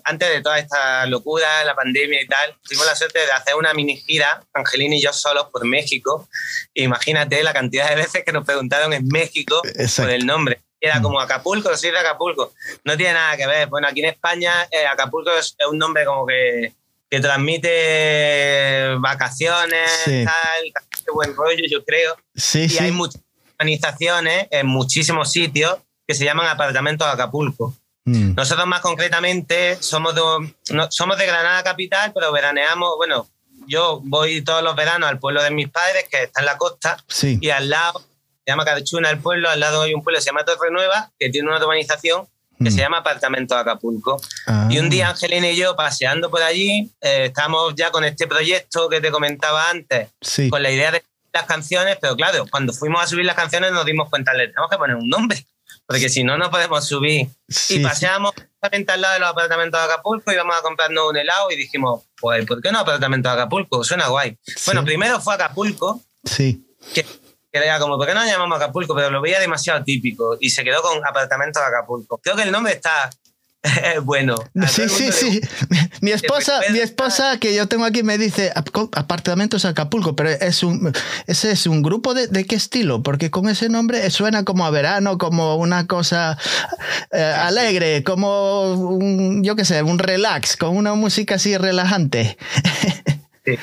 antes 0.02 0.28
de 0.28 0.40
toda 0.42 0.58
esta 0.58 1.06
locura, 1.06 1.46
la 1.64 1.76
pandemia 1.76 2.20
y 2.20 2.26
tal. 2.26 2.56
Tuvimos 2.66 2.86
la 2.86 2.96
suerte 2.96 3.20
de 3.20 3.30
hacer 3.30 3.54
una 3.54 3.72
mini 3.74 3.96
gira, 3.96 4.42
Angelina 4.54 4.96
y 4.96 5.02
yo 5.02 5.12
solos, 5.12 5.46
por 5.52 5.64
México. 5.66 6.28
Imagínate 6.74 7.44
la 7.44 7.52
cantidad 7.52 7.88
de 7.88 7.94
veces 7.94 8.24
que 8.24 8.32
nos 8.32 8.44
preguntaron 8.44 8.92
en 8.92 9.06
México 9.06 9.62
por 9.96 10.10
el 10.10 10.26
nombre 10.26 10.62
era 10.82 10.98
mm. 10.98 11.02
como 11.02 11.20
Acapulco, 11.20 11.74
soy 11.76 11.92
de 11.92 11.98
Acapulco. 11.98 12.52
No 12.84 12.96
tiene 12.96 13.14
nada 13.14 13.36
que 13.36 13.46
ver. 13.46 13.68
Bueno, 13.68 13.86
aquí 13.86 14.00
en 14.00 14.10
España 14.10 14.66
eh, 14.70 14.84
Acapulco 14.86 15.30
es, 15.30 15.56
un 15.70 15.78
nombre 15.78 16.04
como 16.04 16.26
que, 16.26 16.72
que 17.08 17.20
transmite 17.20 18.94
vacaciones, 18.98 19.90
tal, 20.04 21.14
buen 21.14 21.34
rollo, 21.36 21.64
yo 21.70 21.84
creo. 21.84 22.16
Sí, 22.34 22.66
y 22.68 22.78
hay 22.78 22.90
muchas 22.90 23.22
organizaciones 23.58 24.48
en 24.50 24.66
muchísimos 24.66 25.30
sitios 25.30 25.78
que 26.06 26.14
se 26.14 26.24
llaman 26.24 26.48
apartamentos 26.48 27.06
de 27.06 27.12
Acapulco. 27.12 27.74
Mm. 28.04 28.34
Nosotros 28.34 28.66
más 28.66 28.80
concretamente 28.80 29.80
somos 29.80 30.16
de, 30.16 30.90
somos 30.90 31.16
de 31.16 31.26
Granada 31.26 31.62
Capital, 31.62 32.12
pero 32.12 32.32
veraneamos, 32.32 32.96
bueno, 32.96 33.28
yo 33.68 34.00
voy 34.02 34.42
todos 34.42 34.64
los 34.64 34.74
veranos 34.74 35.08
al 35.08 35.20
pueblo 35.20 35.42
de 35.44 35.52
mis 35.52 35.68
padres, 35.68 36.06
que 36.10 36.24
está 36.24 36.40
en 36.40 36.46
la 36.46 36.58
costa, 36.58 36.96
y 37.22 37.50
al 37.50 37.70
lado 37.70 38.02
se 38.44 38.50
llama 38.50 38.64
Carchuna 38.64 39.10
el 39.10 39.18
pueblo, 39.18 39.48
al 39.48 39.60
lado 39.60 39.82
hay 39.82 39.94
un 39.94 40.02
pueblo 40.02 40.18
que 40.18 40.22
se 40.22 40.30
llama 40.30 40.44
Torre 40.44 40.70
Nueva, 40.70 41.10
que 41.18 41.30
tiene 41.30 41.48
una 41.48 41.58
urbanización 41.58 42.26
que 42.62 42.70
se 42.70 42.76
mm. 42.76 42.80
llama 42.80 42.98
Apartamento 42.98 43.56
Acapulco. 43.56 44.20
Ah. 44.46 44.68
Y 44.70 44.78
un 44.78 44.90
día 44.90 45.10
Angelina 45.10 45.50
y 45.50 45.56
yo 45.56 45.74
paseando 45.76 46.30
por 46.30 46.42
allí, 46.42 46.90
eh, 47.00 47.26
estamos 47.26 47.74
ya 47.76 47.90
con 47.90 48.04
este 48.04 48.26
proyecto 48.26 48.88
que 48.88 49.00
te 49.00 49.10
comentaba 49.10 49.70
antes, 49.70 50.08
con 50.50 50.62
la 50.62 50.70
idea 50.70 50.90
de 50.90 51.02
las 51.32 51.44
canciones, 51.44 51.98
pero 52.00 52.14
claro, 52.14 52.46
cuando 52.50 52.72
fuimos 52.72 53.02
a 53.02 53.06
subir 53.06 53.24
las 53.24 53.36
canciones 53.36 53.72
nos 53.72 53.86
dimos 53.86 54.08
cuenta, 54.10 54.34
le 54.34 54.48
tenemos 54.48 54.70
que 54.70 54.76
poner 54.76 54.96
un 54.96 55.08
nombre, 55.08 55.46
porque 55.86 56.08
si 56.08 56.24
no, 56.24 56.36
no 56.36 56.50
podemos 56.50 56.86
subir. 56.86 57.28
y 57.70 57.78
paseamos 57.80 58.32
al 58.60 59.00
lado 59.00 59.14
de 59.14 59.20
los 59.20 59.30
apartamentos 59.30 59.80
de 59.80 59.84
Acapulco 59.86 60.30
y 60.30 60.34
íbamos 60.34 60.56
a 60.56 60.62
comprarnos 60.62 61.10
un 61.10 61.16
helado 61.16 61.50
y 61.50 61.56
dijimos, 61.56 62.04
pues, 62.20 62.44
¿por 62.46 62.60
qué 62.60 62.70
no 62.70 62.80
apartamento 62.80 63.28
de 63.28 63.34
Acapulco? 63.34 63.82
Suena 63.82 64.08
guay. 64.08 64.36
Bueno, 64.66 64.84
primero 64.84 65.20
fue 65.20 65.34
Acapulco. 65.34 66.00
Sí. 66.24 66.64
Que 66.94 67.04
que 67.52 67.58
era 67.58 67.78
como, 67.78 67.98
¿por 67.98 68.06
qué 68.06 68.14
no 68.14 68.24
llamamos 68.24 68.56
Acapulco? 68.56 68.94
Pero 68.94 69.10
lo 69.10 69.20
veía 69.20 69.38
demasiado 69.38 69.84
típico 69.84 70.36
y 70.40 70.50
se 70.50 70.64
quedó 70.64 70.80
con 70.80 71.04
apartamento 71.06 71.60
de 71.60 71.66
Acapulco. 71.66 72.18
Creo 72.18 72.34
que 72.34 72.44
el 72.44 72.50
nombre 72.50 72.72
está 72.72 73.10
bueno. 74.02 74.36
Sí, 74.68 74.88
sí, 74.88 75.12
sí. 75.12 75.40
Mi 76.00 76.10
esposa, 76.10 76.60
mi 76.70 76.78
esposa 76.78 77.38
que 77.38 77.54
yo 77.54 77.68
tengo 77.68 77.84
aquí 77.84 78.02
me 78.02 78.18
dice 78.18 78.52
apartamentos 78.54 79.64
Acapulco, 79.64 80.16
pero 80.16 80.30
es 80.30 80.62
un, 80.62 80.92
ese 81.26 81.52
es 81.52 81.66
un 81.66 81.82
grupo 81.82 82.14
de, 82.14 82.26
de 82.26 82.44
qué 82.44 82.56
estilo, 82.56 83.02
porque 83.02 83.30
con 83.30 83.48
ese 83.48 83.68
nombre 83.68 84.08
suena 84.10 84.44
como 84.44 84.66
a 84.66 84.70
verano, 84.70 85.18
como 85.18 85.56
una 85.56 85.86
cosa 85.86 86.38
eh, 87.12 87.22
alegre, 87.22 88.02
como 88.02 88.72
un, 88.72 89.44
yo 89.44 89.54
qué 89.56 89.64
sé, 89.64 89.82
un 89.82 89.98
relax, 89.98 90.56
con 90.56 90.76
una 90.76 90.94
música 90.94 91.36
así 91.36 91.56
relajante. 91.56 92.36
Sí, 93.44 93.58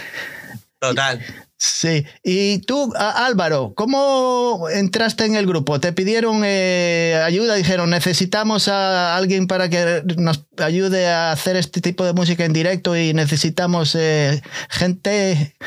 total. 0.79 1.25
Sí, 1.61 2.05
y 2.23 2.59
tú, 2.59 2.93
Álvaro, 2.95 3.73
¿cómo 3.75 4.69
entraste 4.71 5.25
en 5.25 5.35
el 5.35 5.45
grupo? 5.45 5.81
¿Te 5.81 5.91
pidieron 5.91 6.43
eh, 6.45 7.21
ayuda? 7.21 7.55
Dijeron, 7.55 7.89
necesitamos 7.89 8.69
a 8.69 9.17
alguien 9.17 9.45
para 9.45 9.69
que 9.69 10.01
nos 10.15 10.45
ayude 10.57 11.09
a 11.09 11.33
hacer 11.33 11.57
este 11.57 11.81
tipo 11.81 12.05
de 12.05 12.13
música 12.13 12.45
en 12.45 12.53
directo 12.53 12.95
y 12.95 13.13
necesitamos 13.13 13.93
eh, 13.95 14.41
gente. 14.69 15.57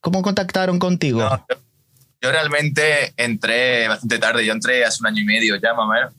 ¿Cómo 0.00 0.22
contactaron 0.22 0.80
contigo? 0.80 1.20
yo, 2.20 2.32
realmente 2.32 3.14
entré 3.16 3.86
bastante 3.86 4.18
tarde, 4.18 4.44
yo 4.44 4.52
entré 4.52 4.84
hace 4.84 4.98
un 4.98 5.06
año 5.06 5.22
y 5.22 5.26
medio 5.26 5.54
ya, 5.62 5.74
más 5.74 5.84
o 5.84 5.92
menos. 5.92 6.12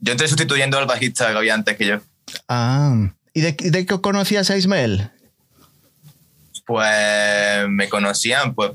Yo 0.00 0.10
entré 0.10 0.26
sustituyendo 0.26 0.78
al 0.78 0.86
bajista 0.86 1.30
que 1.30 1.38
había 1.38 1.54
antes 1.54 1.76
que 1.76 1.86
yo. 1.86 2.00
Ah, 2.48 3.08
¿y 3.34 3.40
de, 3.40 3.52
de 3.52 3.86
qué 3.86 4.00
conocías 4.00 4.50
a 4.50 4.56
Ismael? 4.56 5.12
Pues 6.66 7.68
me 7.68 7.88
conocían, 7.88 8.54
pues, 8.54 8.72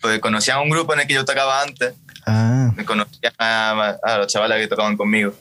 pues 0.00 0.20
conocían 0.20 0.60
un 0.60 0.70
grupo 0.70 0.92
en 0.92 1.00
el 1.00 1.06
que 1.06 1.14
yo 1.14 1.24
tocaba 1.24 1.62
antes. 1.62 1.94
Ah. 2.26 2.70
Me 2.76 2.84
conocían 2.84 3.32
a, 3.38 4.18
los 4.18 4.26
chavales 4.26 4.58
que 4.58 4.68
tocaban 4.68 4.96
conmigo. 4.96 5.34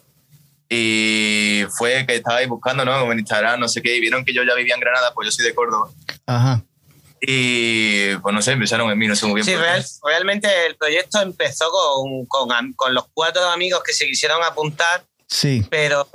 Y 0.69 1.65
fue 1.77 2.05
que 2.07 2.15
estaba 2.15 2.37
ahí 2.37 2.47
buscando, 2.47 2.85
¿no? 2.85 2.99
Como 2.99 3.11
en 3.11 3.19
Instagram, 3.19 3.59
no 3.59 3.67
sé 3.67 3.81
qué, 3.81 3.95
y 3.95 3.99
vieron 3.99 4.23
que 4.23 4.33
yo 4.33 4.43
ya 4.43 4.55
vivía 4.55 4.73
en 4.73 4.79
Granada, 4.79 5.13
pues 5.13 5.27
yo 5.27 5.31
soy 5.31 5.45
de 5.45 5.53
Córdoba. 5.53 5.89
Ajá. 6.25 6.63
Y 7.21 8.15
pues 8.17 8.33
no 8.33 8.41
sé, 8.41 8.53
empezaron 8.53 8.89
en 8.89 8.97
mí, 8.97 9.07
no 9.07 9.15
sé 9.15 9.25
muy 9.25 9.41
bien. 9.41 9.45
Sí, 9.45 9.99
realmente 10.03 10.47
el 10.65 10.75
proyecto 10.75 11.21
empezó 11.21 11.69
con, 11.69 12.25
con, 12.25 12.73
con, 12.73 12.93
los 12.93 13.05
cuatro 13.13 13.43
amigos 13.49 13.81
que 13.83 13.93
se 13.93 14.05
quisieron 14.05 14.43
apuntar. 14.43 15.05
Sí. 15.27 15.65
Pero 15.69 16.07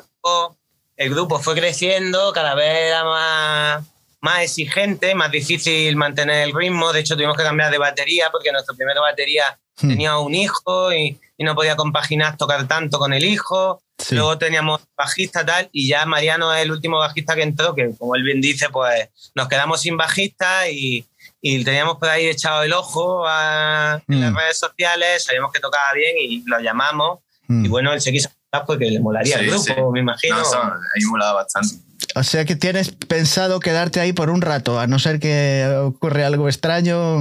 el 0.96 1.10
grupo 1.10 1.38
fue 1.38 1.54
creciendo, 1.54 2.32
cada 2.32 2.54
vez 2.54 2.88
era 2.88 3.04
más 3.04 3.84
más 4.20 4.42
exigente, 4.42 5.14
más 5.14 5.30
difícil 5.30 5.94
mantener 5.96 6.48
el 6.48 6.54
ritmo. 6.54 6.92
De 6.92 7.00
hecho, 7.00 7.14
tuvimos 7.14 7.36
que 7.36 7.42
cambiar 7.42 7.70
de 7.70 7.78
batería 7.78 8.28
porque 8.30 8.52
nuestra 8.52 8.74
primera 8.74 9.00
batería 9.00 9.58
hmm. 9.80 9.88
tenía 9.88 10.18
un 10.18 10.34
hijo 10.34 10.92
y, 10.92 11.18
no 11.40 11.54
podía 11.54 11.76
compaginar 11.76 12.36
tocar 12.36 12.66
tanto 12.66 12.98
con 12.98 13.12
el 13.12 13.24
hijo. 13.24 13.80
Luego 14.10 14.38
teníamos 14.38 14.80
bajista 14.96 15.46
tal 15.46 15.68
y 15.70 15.86
ya 15.88 16.04
Mariano 16.04 16.52
es 16.52 16.62
el 16.62 16.72
último 16.72 16.98
bajista 16.98 17.36
que 17.36 17.42
entró, 17.42 17.76
que 17.76 17.92
como 17.96 18.16
él 18.16 18.24
bien 18.24 18.40
dice, 18.40 18.70
pues 18.70 19.08
nos 19.36 19.46
quedamos 19.46 19.80
sin 19.80 19.96
bajista 19.96 20.68
y, 20.68 21.06
y 21.40 21.62
teníamos 21.62 21.98
por 21.98 22.08
ahí 22.08 22.26
echado 22.26 22.64
el 22.64 22.72
ojo 22.72 23.24
a, 23.24 24.02
en 24.08 24.20
las 24.20 24.32
hmm. 24.32 24.36
redes 24.36 24.58
sociales, 24.58 25.22
sabíamos 25.22 25.52
que 25.52 25.60
tocaba 25.60 25.92
bien 25.92 26.16
y 26.18 26.42
lo 26.44 26.58
llamamos. 26.58 27.20
Hmm. 27.46 27.64
Y 27.64 27.68
bueno, 27.68 27.92
él 27.92 28.00
se 28.00 28.10
quiso 28.10 28.30
porque 28.66 28.90
le 28.90 29.00
molaría 29.00 29.36
el 29.36 29.50
grupo, 29.50 29.92
me 29.92 30.00
imagino. 30.00 30.38
No, 30.38 30.62
a 30.62 30.76
mí 30.96 31.04
molaba 31.04 31.42
bastante. 31.42 31.76
O 32.14 32.22
sea 32.22 32.44
que 32.44 32.56
tienes 32.56 32.92
pensado 32.92 33.60
quedarte 33.60 34.00
ahí 34.00 34.12
por 34.12 34.30
un 34.30 34.40
rato, 34.40 34.80
a 34.80 34.86
no 34.86 34.98
ser 34.98 35.20
que 35.20 35.66
ocurra 35.82 36.26
algo 36.26 36.48
extraño, 36.48 37.20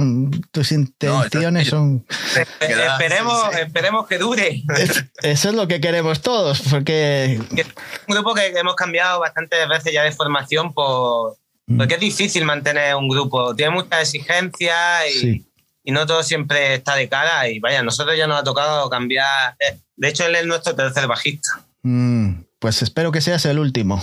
tus 0.50 0.72
intenciones 0.72 1.68
son... 1.68 2.06
esperemos, 2.60 3.54
esperemos 3.56 4.06
que 4.06 4.18
dure. 4.18 4.62
Eso 5.22 5.48
es 5.50 5.54
lo 5.54 5.68
que 5.68 5.80
queremos 5.80 6.22
todos, 6.22 6.62
porque... 6.70 7.40
Un 8.06 8.14
grupo 8.14 8.34
que 8.34 8.46
hemos 8.46 8.76
cambiado 8.76 9.20
bastantes 9.20 9.68
veces 9.68 9.92
ya 9.92 10.04
de 10.04 10.12
formación 10.12 10.72
por, 10.72 11.36
mm. 11.66 11.76
porque 11.76 11.94
es 11.94 12.00
difícil 12.00 12.44
mantener 12.44 12.94
un 12.94 13.08
grupo, 13.08 13.54
tiene 13.54 13.72
muchas 13.72 14.02
exigencias 14.02 15.04
y, 15.14 15.44
y 15.84 15.92
no 15.92 16.06
todo 16.06 16.22
siempre 16.22 16.74
está 16.74 16.94
de 16.94 17.08
cara 17.08 17.48
y 17.48 17.58
vaya, 17.58 17.82
nosotros 17.82 18.16
ya 18.16 18.26
nos 18.26 18.40
ha 18.40 18.44
tocado 18.44 18.88
cambiar, 18.88 19.56
eh, 19.58 19.78
de 19.98 20.08
hecho 20.08 20.24
él 20.24 20.34
es 20.34 20.46
nuestro 20.46 20.74
tercer 20.74 21.06
bajista. 21.06 21.60
Mm, 21.82 22.44
pues 22.58 22.82
espero 22.82 23.12
que 23.12 23.20
seas 23.20 23.44
el 23.44 23.58
último. 23.58 24.02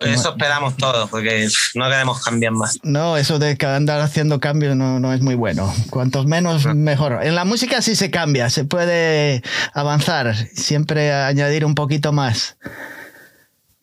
Eso 0.00 0.30
esperamos 0.30 0.76
todos, 0.76 1.08
porque 1.08 1.48
no 1.76 1.88
queremos 1.88 2.22
cambiar 2.22 2.52
más. 2.52 2.78
No, 2.82 3.16
eso 3.16 3.38
de 3.38 3.56
andar 3.66 4.00
haciendo 4.00 4.38
cambios 4.38 4.76
no, 4.76 5.00
no 5.00 5.14
es 5.14 5.22
muy 5.22 5.34
bueno. 5.34 5.72
Cuantos 5.88 6.26
menos, 6.26 6.66
mejor. 6.66 7.20
En 7.22 7.34
la 7.34 7.44
música 7.44 7.80
sí 7.80 7.96
se 7.96 8.10
cambia, 8.10 8.50
se 8.50 8.64
puede 8.64 9.42
avanzar, 9.72 10.34
siempre 10.52 11.12
añadir 11.12 11.64
un 11.64 11.74
poquito 11.74 12.12
más. 12.12 12.58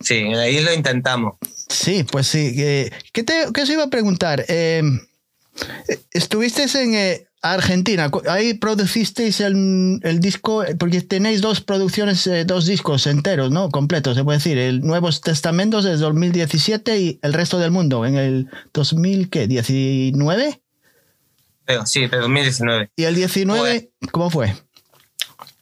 Sí, 0.02 0.16
ahí 0.34 0.62
lo 0.62 0.74
intentamos. 0.74 1.36
Sí, 1.70 2.04
pues 2.04 2.28
sí. 2.28 2.54
¿Qué, 2.56 3.24
te, 3.24 3.46
qué 3.54 3.62
os 3.62 3.70
iba 3.70 3.86
a 3.86 3.90
preguntar? 3.90 4.46
Eh, 4.48 4.84
Estuvisteis 6.12 6.76
en 6.76 6.96
eh, 6.96 7.28
Argentina, 7.41 8.12
ahí 8.29 8.53
producisteis 8.53 9.41
el, 9.41 10.00
el, 10.03 10.19
disco, 10.19 10.63
porque 10.77 11.01
tenéis 11.01 11.41
dos 11.41 11.60
producciones, 11.62 12.27
eh, 12.27 12.45
dos 12.45 12.67
discos 12.67 13.07
enteros, 13.07 13.50
¿no? 13.50 13.69
Completos, 13.69 14.15
se 14.15 14.24
puede 14.24 14.38
decir. 14.38 14.60
El 14.60 14.81
Nuevos 14.81 15.21
Testamentos 15.21 15.83
de 15.83 15.98
2017 15.98 17.00
y 17.00 17.19
El 17.24 17.33
Resto 17.33 17.57
del 17.57 17.71
Mundo 17.71 18.05
en 18.05 18.15
el 18.15 18.50
2019. 18.74 20.62
Sí, 21.86 22.07
de 22.07 22.17
2019. 22.17 22.91
¿Y 22.95 23.03
el 23.03 23.15
19 23.15 23.91
cómo 24.12 24.29
fue? 24.29 24.53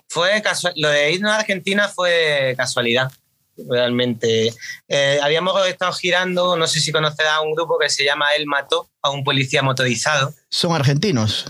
Fue 0.10 0.42
lo 0.76 0.90
de 0.90 1.14
irnos 1.14 1.32
a 1.32 1.38
Argentina 1.38 1.88
fue 1.88 2.56
casualidad 2.58 3.12
realmente. 3.68 4.54
Eh, 4.88 5.20
habíamos 5.22 5.68
estado 5.68 5.92
girando, 5.94 6.56
no 6.56 6.68
sé 6.68 6.80
si 6.80 6.92
conocerás 6.92 7.34
a 7.34 7.42
un 7.42 7.54
grupo 7.54 7.78
que 7.80 7.90
se 7.90 8.04
llama 8.04 8.34
El 8.34 8.46
Mató, 8.46 8.90
a 9.02 9.10
un 9.10 9.24
policía 9.24 9.62
motorizado. 9.62 10.34
¿Son 10.50 10.74
argentinos? 10.74 11.46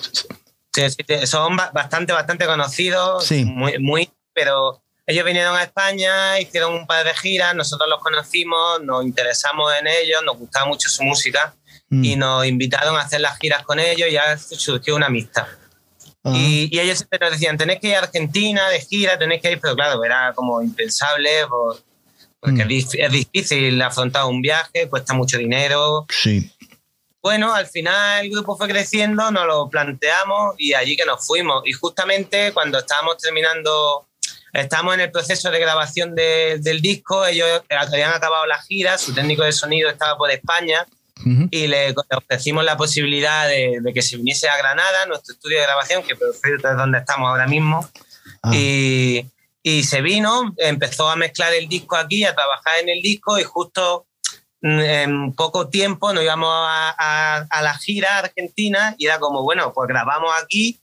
Sí, 0.74 0.88
son 1.25 1.58
bastante, 1.58 2.13
bastante 2.13 2.46
conocidos, 2.46 3.25
sí. 3.25 3.44
muy, 3.44 3.80
muy, 3.80 4.10
pero 4.34 4.82
ellos 5.10 5.25
vinieron 5.25 5.56
a 5.56 5.63
España, 5.63 6.39
hicieron 6.39 6.74
un 6.74 6.86
par 6.86 7.04
de 7.04 7.16
giras, 7.16 7.56
nosotros 7.56 7.89
los 7.89 8.00
conocimos, 8.00 8.80
nos 8.84 9.04
interesamos 9.04 9.74
en 9.80 9.88
ellos, 9.88 10.22
nos 10.24 10.38
gustaba 10.38 10.68
mucho 10.68 10.88
su 10.88 11.04
música 11.04 11.56
mm. 11.89 12.04
y 12.04 12.16
nos 12.16 12.46
invitaron 12.46 12.96
a 12.96 13.01
hacer 13.01 13.22
las 13.22 13.39
giras 13.39 13.63
con 13.63 13.80
ellos 13.80 14.08
y 14.08 14.13
ya 14.13 14.38
surgió 14.38 14.96
una 14.96 15.08
amistad. 15.08 15.48
Ah. 16.24 16.32
Y, 16.36 16.78
ellos 16.80 17.00
siempre 17.00 17.18
nos 17.20 17.32
decían, 17.32 17.58
tenéis 17.58 17.80
que 17.80 17.88
ir 17.88 17.96
a 17.96 18.00
Argentina 18.00 18.70
de 18.70 18.82
gira, 18.82 19.18
tenéis 19.18 19.42
que 19.42 19.51
ir, 19.51 19.60
pero 19.60 19.74
claro, 19.75 20.04
era 20.04 20.32
como 20.36 20.62
impensable 20.62 21.48
por, 21.48 21.82
porque 22.39 22.65
mm. 22.65 22.72
es 22.72 23.12
difícil 23.12 23.81
afrontar 23.81 24.25
un 24.25 24.41
viaje, 24.41 24.88
cuesta 24.89 25.13
mucho 25.13 25.38
dinero. 25.38 26.05
Sí. 26.10 26.51
Bueno, 27.22 27.53
al 27.53 27.67
final 27.67 28.25
el 28.25 28.31
grupo 28.31 28.55
fue 28.55 28.67
creciendo, 28.67 29.29
nos 29.29 29.46
lo 29.46 29.69
planteamos 29.69 30.55
y 30.58 30.74
allí 30.74 30.96
que 30.96 31.05
nos 31.05 31.25
fuimos. 31.25 31.63
Y 31.65 31.74
justamente 31.74 32.53
cuando 32.53 32.79
estábamos 32.79 33.17
terminando, 33.17 34.08
estábamos 34.53 34.93
en 34.93 35.01
el 35.01 35.12
proceso 35.12 35.51
de 35.51 35.60
grabación 35.60 36.15
del 36.15 36.81
disco, 36.81 37.25
ellos 37.25 37.62
habían 37.69 38.13
acabado 38.13 38.46
la 38.46 38.62
gira, 38.62 38.98
su 38.98 39.13
técnico 39.13 39.43
de 39.43 39.51
sonido 39.51 39.89
estaba 39.89 40.17
por 40.17 40.31
España 40.31 40.86
y 41.51 41.67
le 41.67 41.93
ofrecimos 42.15 42.63
la 42.63 42.77
posibilidad 42.77 43.50
de, 43.50 43.81
que 43.93 44.01
se 44.01 44.15
viniese 44.15 44.48
a 44.48 44.58
Granada, 44.58 45.05
nuestro 45.05 45.34
estudio 45.34 45.58
de 45.58 45.63
grabación, 45.63 46.03
que 46.03 46.15
por 46.15 46.34
cierto 46.34 46.69
es 46.69 46.77
donde 46.77 47.00
estamos 47.00 47.27
ahora 47.27 47.48
mismo. 47.48 47.88
Ah. 48.41 48.51
Y, 48.53 49.25
y 49.63 49.84
se 49.84 50.01
vino, 50.01 50.54
empezó 50.58 51.10
a 51.10 51.16
mezclar 51.16 51.54
el 51.54 51.68
disco 51.68 51.96
aquí, 51.96 52.24
a 52.24 52.36
trabajar 52.36 52.80
en 52.82 52.89
el 52.89 53.01
disco 53.01 53.38
y 53.39 53.44
justo 53.44 54.08
mm, 54.62 54.80
en 54.80 55.34
poco 55.34 55.70
tiempo 55.70 56.13
nos 56.13 56.24
íbamos 56.24 56.50
a, 56.51 57.46
la 57.62 57.74
gira 57.78 58.20
argentina 58.20 58.96
y 58.98 59.06
era 59.06 59.20
como, 59.20 59.44
bueno, 59.44 59.74
pues 59.74 59.88
grabamos 59.88 60.32
aquí, 60.42 60.80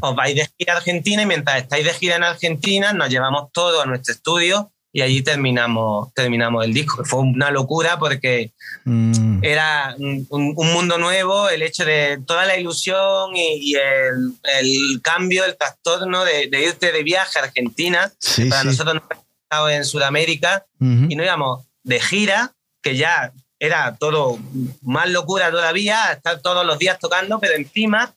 os 0.00 0.14
vais 0.16 0.34
de 0.34 0.48
gira 0.58 0.74
a 0.74 0.76
Argentina 0.78 1.22
y 1.22 1.26
mientras 1.26 1.62
estáis 1.62 1.84
de 1.84 1.94
gira 1.94 2.16
en 2.16 2.24
Argentina 2.24 2.92
nos 2.92 3.08
llevamos 3.08 3.52
todo 3.52 3.80
a 3.80 3.86
nuestro 3.86 4.14
estudio 4.14 4.71
y 4.92 5.00
allí 5.00 5.22
terminamos, 5.22 6.12
terminamos 6.12 6.64
el 6.64 6.74
disco. 6.74 7.02
Fue 7.04 7.20
una 7.20 7.50
locura 7.50 7.98
porque 7.98 8.52
mm. 8.84 9.38
era 9.42 9.96
un, 9.98 10.54
mundo 10.54 10.98
nuevo, 10.98 11.48
el 11.48 11.62
hecho 11.62 11.84
de 11.86 12.20
toda 12.26 12.44
la 12.44 12.58
ilusión 12.58 13.34
y, 13.34 13.74
el, 13.74 14.34
el, 14.42 15.00
cambio, 15.02 15.44
el 15.46 15.56
trastorno 15.56 16.24
de, 16.24 16.48
irte 16.52 16.92
de 16.92 17.02
viaje 17.02 17.38
a 17.38 17.44
Argentina. 17.44 18.12
Para 18.50 18.64
nosotros 18.64 18.94
no 18.96 19.02
hemos 19.10 19.24
estado 19.42 19.70
en 19.70 19.84
Sudamérica 19.84 20.66
y 20.78 21.16
no 21.16 21.24
íbamos 21.24 21.64
de 21.82 21.98
gira, 21.98 22.52
que 22.82 22.96
ya 22.96 23.32
era 23.58 23.96
todo 23.96 24.38
más 24.82 25.08
locura 25.08 25.50
todavía, 25.50 26.12
estar 26.12 26.40
todos 26.40 26.66
los 26.66 26.78
días 26.78 26.98
tocando, 26.98 27.38
pero 27.38 27.54
encima, 27.54 28.12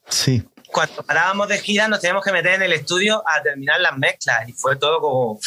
cuando 0.66 1.04
parábamos 1.04 1.48
de 1.48 1.58
gira 1.58 1.88
nos 1.88 2.00
teníamos 2.00 2.24
que 2.24 2.32
meter 2.32 2.54
en 2.54 2.62
el 2.62 2.72
estudio 2.72 3.22
a 3.26 3.42
terminar 3.42 3.80
las 3.80 3.96
mezclas 3.96 4.48
y 4.48 4.52
fue 4.52 4.76
todo 4.76 5.00
como 5.00 5.40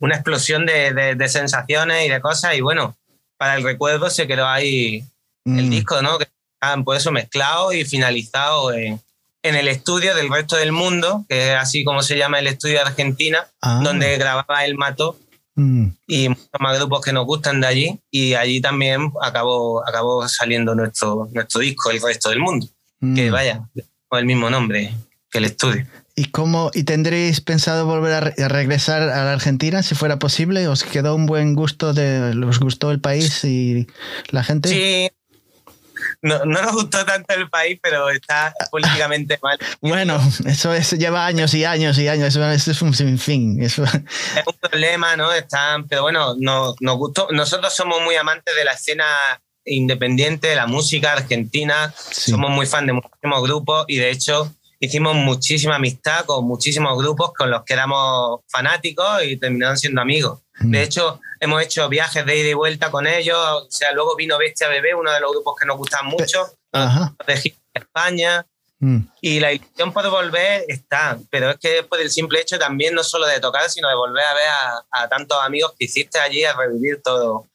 una 0.00 0.14
explosión 0.14 0.66
de, 0.66 1.14
de, 1.14 1.28
sensaciones 1.28 2.06
y 2.06 2.08
de 2.08 2.20
cosas. 2.20 2.54
Y 2.56 2.60
bueno, 2.60 2.96
para 3.36 3.56
el 3.56 3.62
recuerdo 3.62 4.10
se 4.10 4.26
quedó 4.26 4.46
ahí 4.46 5.04
el 5.44 5.66
mm. 5.66 5.70
disco, 5.70 6.02
¿no? 6.02 6.18
Que 6.18 6.28
estaban 6.54 6.84
por 6.84 6.96
eso 6.96 7.12
mezclado 7.12 7.72
y 7.72 7.84
finalizado 7.84 8.72
en, 8.72 9.00
en, 9.42 9.54
el 9.54 9.68
estudio 9.68 10.14
del 10.14 10.30
resto 10.30 10.56
del 10.56 10.72
mundo, 10.72 11.24
que 11.28 11.52
es 11.52 11.58
así 11.58 11.84
como 11.84 12.02
se 12.02 12.16
llama 12.16 12.38
el 12.38 12.46
estudio 12.46 12.76
de 12.76 12.80
Argentina, 12.80 13.46
ah. 13.62 13.80
donde 13.82 14.16
grababa 14.18 14.64
El 14.64 14.76
Mato. 14.76 15.18
Mm. 15.54 15.88
Y 16.06 16.28
muchos 16.28 16.50
más 16.60 16.78
grupos 16.78 17.00
que 17.00 17.12
nos 17.12 17.24
gustan 17.24 17.60
de 17.60 17.66
allí. 17.66 18.00
Y 18.10 18.34
allí 18.34 18.60
también 18.60 19.10
acabó, 19.22 19.86
acabó 19.86 20.28
saliendo 20.28 20.74
nuestro, 20.74 21.28
nuestro 21.32 21.60
disco, 21.60 21.90
El 21.90 22.02
Resto 22.02 22.30
del 22.30 22.40
Mundo. 22.40 22.66
Que 23.00 23.30
mm. 23.30 23.32
vaya, 23.32 23.68
con 24.08 24.18
el 24.18 24.26
mismo 24.26 24.50
nombre 24.50 24.94
que 25.30 25.38
el 25.38 25.44
estudio. 25.46 25.86
¿Y 26.18 26.30
cómo 26.30 26.70
y 26.72 26.84
tendréis 26.84 27.42
pensado 27.42 27.84
volver 27.84 28.14
a, 28.14 28.48
regresar 28.48 29.02
a 29.02 29.24
la 29.24 29.32
Argentina 29.34 29.82
si 29.82 29.94
fuera 29.94 30.18
posible? 30.18 30.66
¿Os 30.66 30.82
quedó 30.82 31.14
un 31.14 31.26
buen 31.26 31.54
gusto 31.54 31.92
de 31.92 32.34
os 32.42 32.58
gustó 32.58 32.90
el 32.90 33.02
país 33.02 33.44
y 33.44 33.86
la 34.30 34.42
gente? 34.42 34.70
Sí. 34.70 35.10
No, 36.22 36.38
no 36.46 36.62
nos 36.62 36.72
gustó 36.72 37.04
tanto 37.04 37.34
el 37.34 37.50
país, 37.50 37.78
pero 37.82 38.08
está 38.08 38.54
políticamente 38.70 39.38
mal. 39.42 39.58
Bueno, 39.82 40.18
eso 40.46 40.72
es, 40.72 40.92
lleva 40.92 41.26
años 41.26 41.52
y 41.52 41.64
años 41.64 41.98
y 41.98 42.08
años. 42.08 42.34
Eso 42.34 42.70
es 42.70 42.80
un 42.80 42.94
sinfín. 42.94 43.62
Eso. 43.62 43.84
Es 43.84 44.46
un 44.46 44.54
problema, 44.58 45.16
¿no? 45.16 45.30
Están, 45.34 45.86
pero 45.86 46.00
bueno, 46.00 46.34
no, 46.38 46.74
nos 46.80 46.96
gustó. 46.96 47.28
Nosotros 47.30 47.74
somos 47.74 48.00
muy 48.00 48.16
amantes 48.16 48.54
de 48.54 48.64
la 48.64 48.72
escena 48.72 49.04
independiente, 49.66 50.48
de 50.48 50.56
la 50.56 50.66
música 50.66 51.12
argentina. 51.12 51.92
Somos 51.96 52.50
muy 52.50 52.64
fan 52.64 52.86
de 52.86 52.94
muchísimos 52.94 53.42
grupos 53.42 53.84
y 53.88 53.98
de 53.98 54.10
hecho 54.10 54.55
hicimos 54.80 55.14
muchísima 55.14 55.76
amistad 55.76 56.24
con 56.24 56.44
muchísimos 56.46 56.96
grupos 56.98 57.32
con 57.32 57.50
los 57.50 57.64
que 57.64 57.74
éramos 57.74 58.40
fanáticos 58.48 59.24
y 59.24 59.36
terminaron 59.36 59.76
siendo 59.76 60.00
amigos. 60.00 60.40
Mm. 60.60 60.70
De 60.70 60.82
hecho, 60.82 61.20
hemos 61.40 61.62
hecho 61.62 61.88
viajes 61.88 62.24
de 62.24 62.38
ida 62.38 62.48
y 62.48 62.54
vuelta 62.54 62.90
con 62.90 63.06
ellos. 63.06 63.38
O 63.38 63.70
sea, 63.70 63.92
luego 63.92 64.16
vino 64.16 64.38
Bestia 64.38 64.68
Bebé, 64.68 64.94
uno 64.94 65.12
de 65.12 65.20
los 65.20 65.32
grupos 65.32 65.54
que 65.58 65.66
nos 65.66 65.76
gustan 65.76 66.06
mucho, 66.06 66.46
de 66.72 67.54
España. 67.74 68.46
Mm. 68.78 68.98
Y 69.22 69.40
la 69.40 69.54
ilusión 69.54 69.90
por 69.90 70.08
volver 70.10 70.64
está, 70.68 71.18
pero 71.30 71.50
es 71.50 71.56
que 71.56 71.82
por 71.82 71.98
el 71.98 72.10
simple 72.10 72.42
hecho 72.42 72.58
también 72.58 72.94
no 72.94 73.02
solo 73.02 73.26
de 73.26 73.40
tocar, 73.40 73.70
sino 73.70 73.88
de 73.88 73.94
volver 73.94 74.24
a 74.24 74.34
ver 74.34 74.48
a, 74.92 75.08
tantos 75.08 75.38
amigos 75.42 75.72
que 75.78 75.86
hiciste 75.86 76.18
allí, 76.18 76.44
a 76.44 76.54
revivir 76.54 77.00
todo. 77.02 77.46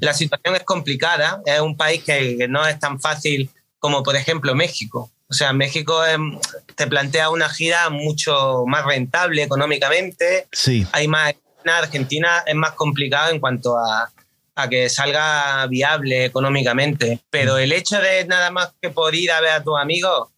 La 0.00 0.12
situación 0.12 0.56
es 0.56 0.64
complicada, 0.64 1.40
es 1.46 1.60
un 1.60 1.76
país 1.76 2.04
que 2.04 2.46
no 2.48 2.66
es 2.66 2.78
tan 2.78 3.00
fácil 3.00 3.50
como 3.78 4.02
por 4.02 4.16
ejemplo 4.16 4.54
México. 4.54 5.10
O 5.30 5.34
sea, 5.34 5.52
México 5.52 6.04
em, 6.06 6.38
te 6.74 6.86
plantea 6.86 7.30
una 7.30 7.48
gira 7.48 7.90
mucho 7.90 8.64
más 8.66 8.84
rentable 8.84 9.42
económicamente. 9.42 10.46
Sí. 10.52 10.86
Hay 10.92 11.08
más. 11.08 11.34
En 11.64 11.70
Argentina 11.70 12.44
es 12.46 12.54
más 12.54 12.72
complicado 12.72 13.30
en 13.30 13.40
cuanto 13.40 13.76
a, 13.76 14.10
a 14.54 14.68
que 14.68 14.88
salga 14.88 15.66
viable 15.66 16.24
económicamente. 16.24 17.20
Pero 17.30 17.58
el 17.58 17.72
hecho 17.72 18.00
de 18.00 18.24
nada 18.26 18.50
más 18.50 18.72
que 18.80 18.90
por 18.90 19.14
ir 19.14 19.30
a 19.32 19.40
ver 19.40 19.50
a 19.50 19.62
tus 19.62 19.78
amigos, 19.78 20.28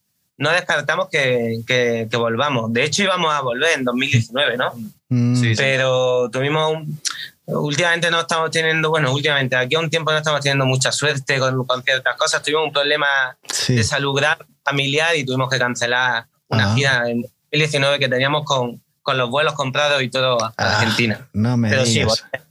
no 0.40 0.50
descartamos 0.50 1.08
que, 1.08 1.60
que, 1.66 2.08
volvamos. 2.16 2.72
De 2.72 2.82
hecho, 2.82 3.02
íbamos 3.02 3.32
a 3.32 3.42
volver 3.42 3.78
en 3.78 3.84
2019, 3.84 4.56
¿no? 4.56 4.72
Mm. 5.10 5.36
Sí, 5.36 5.52
Pero 5.54 6.30
tuvimos 6.30 6.72
un, 6.72 7.00
últimamente 7.46 8.10
no 8.10 8.20
estamos 8.20 8.50
teniendo, 8.50 8.90
bueno, 8.90 9.12
últimamente, 9.12 9.56
aquí 9.56 9.74
a 9.74 9.80
un 9.80 9.90
tiempo 9.90 10.12
no 10.12 10.18
estamos 10.18 10.40
teniendo 10.40 10.66
mucha 10.66 10.92
suerte 10.92 11.38
con, 11.38 11.66
con 11.66 11.82
ciertas 11.82 12.16
cosas. 12.16 12.42
Tuvimos 12.42 12.66
un 12.66 12.72
problema 12.72 13.36
de 13.68 13.84
salud 13.84 14.14
grave 14.14 14.44
familiar 14.64 15.16
y 15.16 15.24
tuvimos 15.24 15.48
que 15.48 15.58
cancelar 15.58 16.26
una 16.48 16.74
gira 16.74 17.08
en 17.08 17.22
2019 17.22 17.98
que 17.98 18.08
teníamos 18.08 18.44
con, 18.44 18.82
con 19.02 19.18
los 19.18 19.30
vuelos 19.30 19.54
comprados 19.54 20.02
y 20.02 20.08
todo 20.08 20.42
a 20.42 20.52
ah, 20.56 20.78
Argentina. 20.78 21.28
No 21.32 21.56
me 21.56 21.70
Pero 21.70 21.84
digas. 21.84 22.24
sí, 22.32 22.42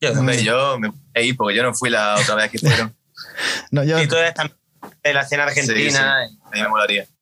yo, 0.00 0.12
yo 0.42 0.78
me 0.78 0.90
porque 1.34 1.56
yo 1.56 1.62
no 1.62 1.74
fui 1.74 1.90
la 1.90 2.16
otra 2.16 2.34
vez 2.34 2.50
que 2.50 2.58
fueron. 2.58 2.94
no, 3.70 3.84
yo... 3.84 4.00
Y 4.00 4.08
tú 4.08 4.16
eres 4.16 4.34
también 4.34 4.56
de 5.02 5.14
la 5.14 5.22
escena 5.22 5.44
argentina. 5.44 6.28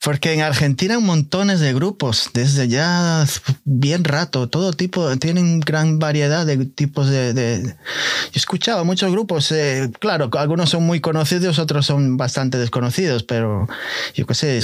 Porque 0.00 0.32
en 0.32 0.42
Argentina 0.42 0.94
hay 0.94 1.00
montones 1.00 1.60
de 1.60 1.72
grupos, 1.72 2.30
desde 2.32 2.68
ya 2.68 3.24
bien 3.64 4.04
rato, 4.04 4.48
todo 4.48 4.72
tipo, 4.72 5.16
tienen 5.18 5.60
gran 5.60 5.98
variedad 5.98 6.44
de 6.46 6.64
tipos 6.66 7.08
de... 7.08 7.32
de... 7.32 7.62
Yo 7.62 7.72
he 8.34 8.38
escuchado 8.38 8.84
muchos 8.84 9.10
grupos, 9.12 9.52
eh, 9.52 9.90
claro, 9.98 10.30
algunos 10.36 10.70
son 10.70 10.84
muy 10.84 11.00
conocidos, 11.00 11.58
otros 11.58 11.86
son 11.86 12.16
bastante 12.16 12.58
desconocidos, 12.58 13.22
pero 13.22 13.68
yo 14.14 14.26
qué 14.26 14.34
sé, 14.34 14.62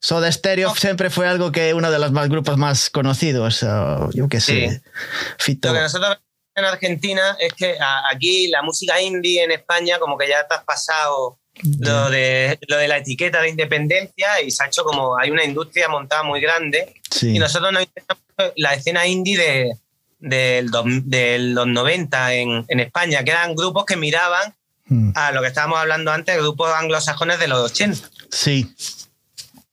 Soda 0.00 0.32
Stereo 0.32 0.74
siempre 0.74 1.10
fue 1.10 1.28
algo 1.28 1.52
que 1.52 1.74
uno 1.74 1.90
de 1.90 1.98
los 1.98 2.12
más 2.12 2.28
grupos 2.28 2.56
más 2.56 2.90
conocidos, 2.90 3.64
yo 4.12 4.28
qué 4.28 4.40
sé. 4.40 4.82
Lo 5.62 5.74
que 5.74 5.80
nosotros 5.80 6.18
en 6.56 6.64
Argentina 6.64 7.36
es 7.38 7.52
que 7.54 7.76
aquí 8.10 8.48
la 8.48 8.62
música 8.62 9.00
indie 9.00 9.44
en 9.44 9.52
España 9.52 9.98
como 9.98 10.18
que 10.18 10.28
ya 10.28 10.40
has 10.40 10.64
pasado 10.64 11.38
lo 11.80 12.10
de, 12.10 12.58
lo 12.68 12.76
de 12.76 12.88
la 12.88 12.98
etiqueta 12.98 13.40
de 13.40 13.50
independencia 13.50 14.40
y 14.42 14.50
se 14.50 14.64
ha 14.64 14.66
hecho 14.66 14.84
como 14.84 15.18
hay 15.18 15.30
una 15.30 15.44
industria 15.44 15.88
montada 15.88 16.22
muy 16.22 16.40
grande 16.40 16.94
y 17.22 17.38
nosotros 17.38 17.72
nos 17.72 17.86
la 18.56 18.74
escena 18.74 19.06
indie 19.06 19.36
de, 19.36 19.76
de, 20.20 21.38
los 21.38 21.66
90 21.66 22.34
en, 22.34 22.64
en, 22.68 22.80
España, 22.80 23.24
que 23.24 23.30
eran 23.32 23.54
grupos 23.54 23.84
que 23.84 23.96
miraban 23.96 24.54
mm. 24.86 25.10
a 25.14 25.32
lo 25.32 25.40
que 25.40 25.48
estábamos 25.48 25.78
hablando 25.78 26.12
antes, 26.12 26.36
grupos 26.36 26.72
anglosajones 26.72 27.38
de 27.40 27.48
los 27.48 27.70
80. 27.72 28.08
Sí. 28.30 28.72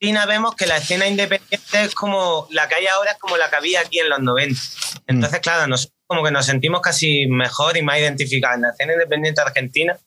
Argentina 0.06 0.26
vemos 0.26 0.56
que 0.56 0.66
la 0.66 0.78
escena 0.78 1.08
independiente 1.08 1.84
es 1.84 1.96
como 1.96 2.48
la 2.52 2.68
que 2.68 2.76
hay 2.76 2.88
ahora, 2.88 3.12
es 3.12 3.18
como 3.18 3.38
la 3.38 3.50
que 3.50 3.56
había 3.56 3.82
aquí 3.82 4.00
en 4.00 4.10
los 4.10 4.20
90. 4.20 4.60
Entonces, 5.08 5.40
claro, 5.40 5.68
nos, 5.68 5.92
como 6.06 6.24
que 6.24 6.32
nos 6.32 6.46
sentimos 6.46 6.82
casi 6.82 7.28
mejor 7.28 7.78
y 7.78 7.82
más 7.82 8.00
identificados 8.00 8.58
en 8.58 8.62
la 8.64 8.70
escena 8.70 8.94
independiente 8.94 9.42
argentina 9.42 9.98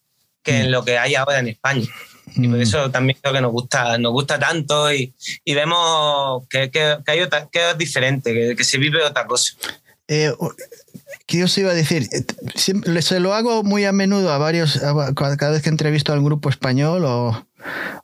que 0.49 0.61
en 0.61 0.71
lo 0.71 0.85
que 0.85 0.99
hay 0.99 1.15
ahora 1.15 1.39
en 1.39 1.49
España. 1.49 1.87
Y 2.37 2.49
por 2.49 2.61
eso 2.61 2.91
también 2.91 3.19
creo 3.21 3.35
que 3.35 3.41
nos 3.41 3.53
gusta, 3.53 3.99
nos 3.99 4.13
gusta 4.13 4.39
tanto 4.39 4.93
y, 4.93 5.13
y 5.45 5.55
vemos 5.55 6.47
que, 6.49 6.71
que, 6.71 6.99
que, 7.05 7.13
hay 7.13 7.21
otra, 7.21 7.49
que 7.51 7.71
es 7.71 7.79
diferente, 7.79 8.33
que, 8.33 8.57
que 8.57 8.65
se 8.65 8.79
vive 8.79 9.03
otra 9.03 9.27
cosa. 9.27 9.55
Eh, 10.07 10.33
¿Qué 11.27 11.45
os 11.45 11.57
iba 11.59 11.71
a 11.71 11.75
decir? 11.75 12.09
Eh, 12.13 12.25
siempre, 12.55 13.03
se 13.03 13.21
lo 13.21 13.35
hago 13.35 13.63
muy 13.63 13.85
a 13.85 13.93
menudo 13.93 14.33
a 14.33 14.39
varios, 14.39 14.83
a, 14.83 15.15
cada 15.15 15.51
vez 15.51 15.63
que 15.63 15.69
entrevisto 15.69 16.13
a 16.13 16.17
un 16.17 16.25
grupo 16.25 16.49
español 16.49 17.05
o, 17.05 17.47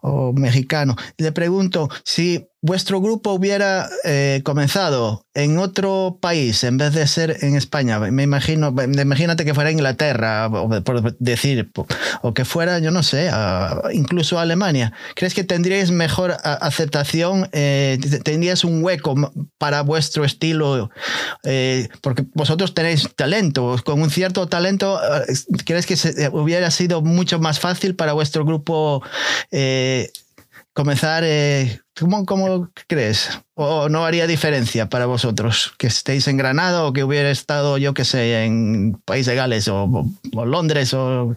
o 0.00 0.32
mexicano. 0.32 0.96
Le 1.16 1.32
pregunto 1.32 1.88
si 2.04 2.46
vuestro 2.64 2.98
grupo 2.98 3.32
hubiera 3.32 3.90
eh, 4.04 4.40
comenzado 4.42 5.26
en 5.34 5.58
otro 5.58 6.16
país 6.18 6.64
en 6.64 6.78
vez 6.78 6.94
de 6.94 7.06
ser 7.06 7.36
en 7.42 7.56
España, 7.56 7.98
me 7.98 8.22
imagino, 8.22 8.68
imagínate 8.68 9.44
que 9.44 9.52
fuera 9.52 9.70
Inglaterra, 9.70 10.48
por 10.82 11.14
decir, 11.18 11.70
o 12.22 12.32
que 12.32 12.46
fuera, 12.46 12.78
yo 12.78 12.90
no 12.90 13.02
sé, 13.02 13.30
incluso 13.92 14.38
Alemania, 14.38 14.94
¿crees 15.14 15.34
que 15.34 15.44
tendríais 15.44 15.90
mejor 15.90 16.38
aceptación? 16.42 17.50
Eh, 17.52 17.98
¿Tendrías 18.22 18.64
un 18.64 18.82
hueco 18.82 19.14
para 19.58 19.82
vuestro 19.82 20.24
estilo? 20.24 20.90
Eh, 21.42 21.88
porque 22.00 22.24
vosotros 22.32 22.72
tenéis 22.72 23.10
talento, 23.14 23.76
con 23.84 24.00
un 24.00 24.08
cierto 24.08 24.48
talento, 24.48 24.98
¿crees 25.66 25.84
que 25.84 25.96
hubiera 26.32 26.70
sido 26.70 27.02
mucho 27.02 27.38
más 27.38 27.60
fácil 27.60 27.94
para 27.94 28.14
vuestro 28.14 28.46
grupo? 28.46 29.02
Comenzar, 30.74 31.22
eh, 31.24 31.80
¿cómo, 32.26 32.68
crees? 32.86 33.30
¿O 33.54 33.88
no 33.88 34.04
haría 34.04 34.26
diferencia 34.26 34.88
para 34.88 35.06
vosotros 35.06 35.72
que 35.78 35.86
estéis 35.86 36.28
en 36.28 36.36
Granada 36.36 36.84
o 36.84 36.92
que 36.92 37.04
hubiera 37.04 37.30
estado, 37.30 37.78
yo 37.78 37.94
que 37.94 38.04
sé, 38.04 38.44
en 38.44 39.00
País 39.04 39.24
de 39.26 39.36
Gales 39.36 39.68
o, 39.68 40.04
Londres 40.32 40.92
o... 40.92 41.36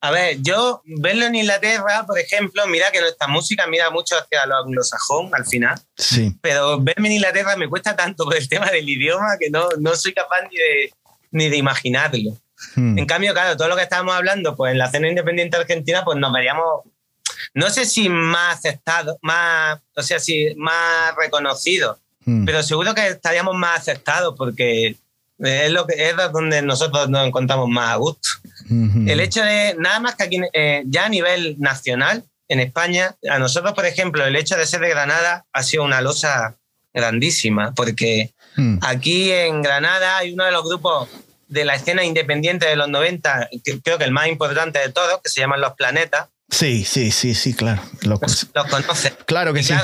A 0.00 0.10
ver, 0.12 0.40
yo 0.40 0.80
verlo 0.84 1.26
en 1.26 1.34
Inglaterra, 1.34 2.04
por 2.06 2.18
ejemplo, 2.18 2.66
mira 2.68 2.90
que 2.92 3.00
nuestra 3.00 3.26
música 3.26 3.66
mira 3.66 3.90
mucho 3.90 4.16
hacia 4.16 4.46
lo 4.46 4.56
anglosajón 4.56 5.30
al 5.34 5.44
final. 5.44 5.78
Sí. 5.96 6.34
Pero 6.40 6.80
verme 6.80 7.08
en 7.08 7.14
Inglaterra 7.14 7.56
me 7.56 7.68
cuesta 7.68 7.96
tanto 7.96 8.24
por 8.24 8.36
el 8.36 8.48
tema 8.48 8.70
del 8.70 8.88
idioma 8.88 9.36
que 9.38 9.50
no, 9.50 9.68
no 9.80 9.96
soy 9.96 10.14
capaz 10.14 10.42
ni 10.50 10.56
de, 10.56 10.92
ni 11.32 11.48
de 11.48 11.56
imaginarlo. 11.56 12.38
Hmm. 12.76 12.96
En 12.96 13.06
cambio, 13.06 13.32
claro, 13.32 13.56
todo 13.56 13.68
lo 13.68 13.76
que 13.76 13.82
estábamos 13.82 14.14
hablando, 14.14 14.56
pues 14.56 14.72
en 14.72 14.78
la 14.78 14.88
cena 14.88 15.08
independiente 15.08 15.56
argentina, 15.56 16.04
pues 16.04 16.16
nos 16.16 16.32
veríamos 16.32 16.84
no 17.58 17.70
sé 17.70 17.86
si 17.86 18.08
más 18.08 18.58
aceptado, 18.58 19.18
más, 19.20 19.80
o 19.96 20.02
sea, 20.02 20.20
si 20.20 20.54
más 20.56 21.14
reconocido, 21.16 21.98
hmm. 22.24 22.44
pero 22.44 22.62
seguro 22.62 22.94
que 22.94 23.08
estaríamos 23.08 23.56
más 23.56 23.80
aceptados 23.80 24.34
porque 24.38 24.96
es 25.40 25.70
lo 25.72 25.84
que 25.84 26.08
es 26.08 26.14
donde 26.32 26.62
nosotros 26.62 27.08
nos 27.10 27.26
encontramos 27.26 27.68
más 27.68 27.90
a 27.90 27.96
gusto. 27.96 28.28
Hmm. 28.68 29.08
El 29.08 29.18
hecho 29.18 29.42
de, 29.42 29.74
nada 29.76 29.98
más 29.98 30.14
que 30.14 30.22
aquí, 30.22 30.40
eh, 30.52 30.84
ya 30.86 31.06
a 31.06 31.08
nivel 31.08 31.56
nacional, 31.58 32.24
en 32.46 32.60
España, 32.60 33.16
a 33.28 33.40
nosotros, 33.40 33.74
por 33.74 33.86
ejemplo, 33.86 34.24
el 34.24 34.36
hecho 34.36 34.56
de 34.56 34.64
ser 34.64 34.80
de 34.80 34.90
Granada 34.90 35.44
ha 35.52 35.62
sido 35.64 35.82
una 35.82 36.00
losa 36.00 36.56
grandísima, 36.94 37.74
porque 37.74 38.34
hmm. 38.56 38.78
aquí 38.82 39.32
en 39.32 39.62
Granada 39.62 40.18
hay 40.18 40.32
uno 40.32 40.44
de 40.44 40.52
los 40.52 40.62
grupos 40.62 41.08
de 41.48 41.64
la 41.64 41.74
escena 41.74 42.04
independiente 42.04 42.66
de 42.66 42.76
los 42.76 42.88
90, 42.88 43.48
creo 43.82 43.98
que 43.98 44.04
el 44.04 44.12
más 44.12 44.28
importante 44.28 44.78
de 44.78 44.92
todos, 44.92 45.20
que 45.22 45.28
se 45.28 45.40
llaman 45.40 45.60
Los 45.60 45.72
Planetas, 45.72 46.28
Sí, 46.50 46.84
sí, 46.84 47.10
sí, 47.10 47.34
sí, 47.34 47.54
claro. 47.54 47.82
Lo, 48.02 48.18
conoce. 48.18 48.46
Claro 49.26 49.52
que 49.52 49.62
sí. 49.62 49.74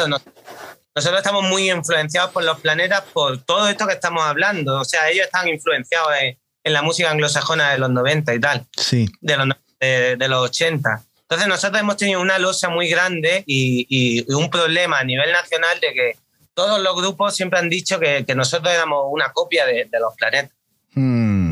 nosotros 0.94 1.18
estamos 1.18 1.44
muy 1.44 1.70
influenciados 1.70 2.30
por 2.30 2.44
los 2.44 2.60
planetas 2.60 3.02
por 3.12 3.42
todo 3.42 3.68
esto 3.68 3.86
que 3.86 3.92
estamos 3.92 4.22
hablando. 4.24 4.80
O 4.80 4.84
sea, 4.84 5.10
ellos 5.10 5.26
están 5.26 5.46
influenciados 5.48 6.10
en, 6.20 6.38
la 6.72 6.80
música 6.80 7.10
anglosajona 7.10 7.72
de 7.72 7.78
los 7.78 7.90
90 7.90 8.34
y 8.34 8.40
tal. 8.40 8.66
Sí. 8.74 9.06
De 9.20 9.36
los, 9.36 9.48
de, 9.78 10.28
los 10.28 10.40
80. 10.48 11.04
Entonces 11.22 11.48
nosotros 11.48 11.80
hemos 11.80 11.98
tenido 11.98 12.20
una 12.20 12.38
losa 12.38 12.70
muy 12.70 12.88
grande 12.88 13.44
y, 13.46 14.24
un 14.32 14.48
problema 14.48 14.98
a 14.98 15.04
nivel 15.04 15.30
nacional 15.32 15.78
de 15.80 15.92
que 15.92 16.16
todos 16.54 16.80
los 16.80 16.96
grupos 16.96 17.36
siempre 17.36 17.58
han 17.58 17.68
dicho 17.68 18.00
que, 18.00 18.24
nosotros 18.34 18.72
éramos 18.72 19.04
una 19.10 19.32
copia 19.32 19.66
de, 19.66 19.86
los 20.00 20.14
planetas. 20.14 20.56
Hmm. 20.94 21.43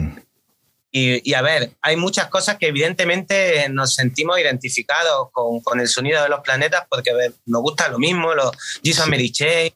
Y, 0.94 1.33
a 1.33 1.40
ver, 1.40 1.72
hay 1.81 1.96
muchas 1.96 2.26
cosas 2.26 2.59
que 2.59 2.66
evidentemente 2.66 3.66
nos 3.70 3.94
sentimos 3.94 4.38
identificados 4.38 5.31
con, 5.33 5.61
con 5.61 5.81
el 5.81 5.88
sonido 5.88 6.22
de 6.22 6.28
los 6.28 6.40
planetas 6.40 6.85
porque 6.87 7.12
nos 7.46 7.62
gusta 7.62 7.88
lo 7.88 7.98
mismo, 7.98 8.35
los 8.35 8.50
Jesus 8.85 9.07
Mary 9.07 9.33
Chain 9.33 9.72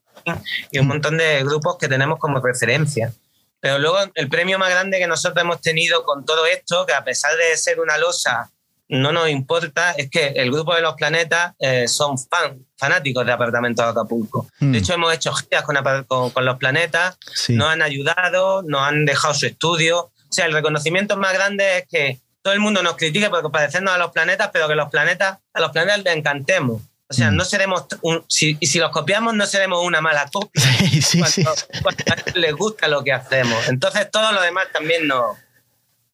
y 0.70 0.78
un 0.78 0.86
montón 0.86 1.16
de 1.16 1.42
grupos 1.42 1.78
que 1.78 1.88
tenemos 1.88 2.18
como 2.18 2.38
referencia. 2.40 3.14
Pero 3.60 3.78
luego 3.78 3.98
el 4.14 4.28
premio 4.28 4.58
más 4.58 4.68
grande 4.68 4.98
que 4.98 5.06
nosotros 5.06 5.42
hemos 5.42 5.62
tenido 5.62 6.04
con 6.04 6.26
todo 6.26 6.44
esto, 6.44 6.84
que 6.84 6.92
a 6.92 7.02
pesar 7.02 7.34
de 7.36 7.56
ser 7.56 7.80
una 7.80 7.96
losa, 7.96 8.50
no 8.88 9.10
nos 9.10 9.30
importa, 9.30 9.92
es 9.92 10.10
que 10.10 10.28
el 10.36 10.52
grupo 10.52 10.74
de 10.74 10.82
los 10.82 10.96
planetas 10.96 11.54
eh, 11.58 11.88
son 11.88 12.18
fan, 12.18 12.64
fanáticos 12.76 13.24
de 13.24 13.32
Apartamento 13.32 13.82
de 13.82 13.88
Acapulco. 13.88 14.48
De 14.60 14.66
mm. 14.66 14.74
hecho, 14.74 14.92
hemos 14.92 15.14
hecho 15.14 15.32
giras 15.32 15.64
con, 15.64 15.76
con, 16.04 16.30
con 16.30 16.44
los 16.44 16.58
planetas, 16.58 17.16
nos 17.48 17.68
han 17.68 17.80
ayudado, 17.80 18.62
nos 18.62 18.82
han 18.82 19.06
dejado 19.06 19.32
su 19.32 19.46
estudio 19.46 20.12
sea, 20.36 20.46
el 20.46 20.52
reconocimiento 20.52 21.16
más 21.16 21.32
grande 21.32 21.78
es 21.78 21.86
que 21.88 22.20
todo 22.42 22.54
el 22.54 22.60
mundo 22.60 22.82
nos 22.82 22.96
critique 22.96 23.28
por 23.28 23.50
parecernos 23.50 23.92
a 23.92 23.98
los 23.98 24.12
planetas, 24.12 24.50
pero 24.52 24.68
que 24.68 24.76
los 24.76 24.88
planetas, 24.88 25.38
a 25.52 25.60
los 25.60 25.72
planetas 25.72 26.04
les 26.04 26.16
encantemos. 26.16 26.80
O 27.08 27.12
sea, 27.12 27.30
mm. 27.30 27.36
no 27.36 27.44
seremos 27.44 27.86
un, 28.02 28.24
si, 28.28 28.56
si 28.62 28.78
los 28.78 28.90
copiamos, 28.90 29.34
no 29.34 29.46
seremos 29.46 29.84
una 29.84 30.00
mala 30.00 30.28
copia. 30.32 30.62
Sí, 30.78 31.02
sí, 31.02 31.18
cuando, 31.18 31.54
sí. 31.56 32.38
les 32.38 32.54
gusta 32.54 32.88
lo 32.88 33.02
que 33.02 33.12
hacemos. 33.12 33.68
Entonces, 33.68 34.10
todo 34.10 34.32
lo 34.32 34.40
demás 34.42 34.66
también 34.72 35.06
nos, 35.06 35.36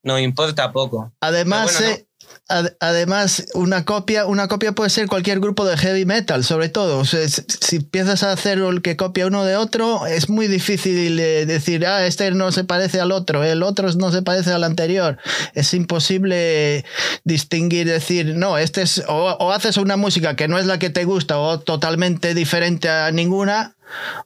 nos 0.02 0.20
importa 0.20 0.72
poco. 0.72 1.12
Además, 1.20 1.80
eh, 1.80 2.06
además, 2.48 3.46
una 3.54 3.84
copia, 3.84 4.26
una 4.26 4.48
copia 4.48 4.72
puede 4.72 4.90
ser 4.90 5.06
cualquier 5.06 5.40
grupo 5.40 5.64
de 5.64 5.76
heavy 5.76 6.04
metal, 6.04 6.44
sobre 6.44 6.68
todo. 6.68 7.04
si 7.04 7.76
empiezas 7.76 8.22
a 8.22 8.32
hacer 8.32 8.58
el 8.58 8.82
que 8.82 8.96
copia 8.96 9.26
uno 9.26 9.44
de 9.44 9.56
otro, 9.56 10.06
es 10.06 10.28
muy 10.28 10.48
difícil 10.48 11.16
decir, 11.16 11.86
ah, 11.86 12.06
este 12.06 12.30
no 12.32 12.52
se 12.52 12.64
parece 12.64 13.00
al 13.00 13.12
otro, 13.12 13.42
el 13.44 13.62
otro 13.62 13.90
no 13.92 14.12
se 14.12 14.22
parece 14.22 14.52
al 14.52 14.64
anterior. 14.64 15.18
Es 15.54 15.72
imposible 15.74 16.84
distinguir, 17.24 17.88
decir, 17.88 18.34
no, 18.34 18.58
este 18.58 18.82
es, 18.82 19.02
o, 19.08 19.52
haces 19.52 19.76
una 19.76 19.96
música 19.96 20.36
que 20.36 20.48
no 20.48 20.58
es 20.58 20.66
la 20.66 20.78
que 20.78 20.90
te 20.90 21.04
gusta 21.04 21.38
o 21.38 21.60
totalmente 21.60 22.34
diferente 22.34 22.88
a 22.88 23.10
ninguna, 23.12 23.76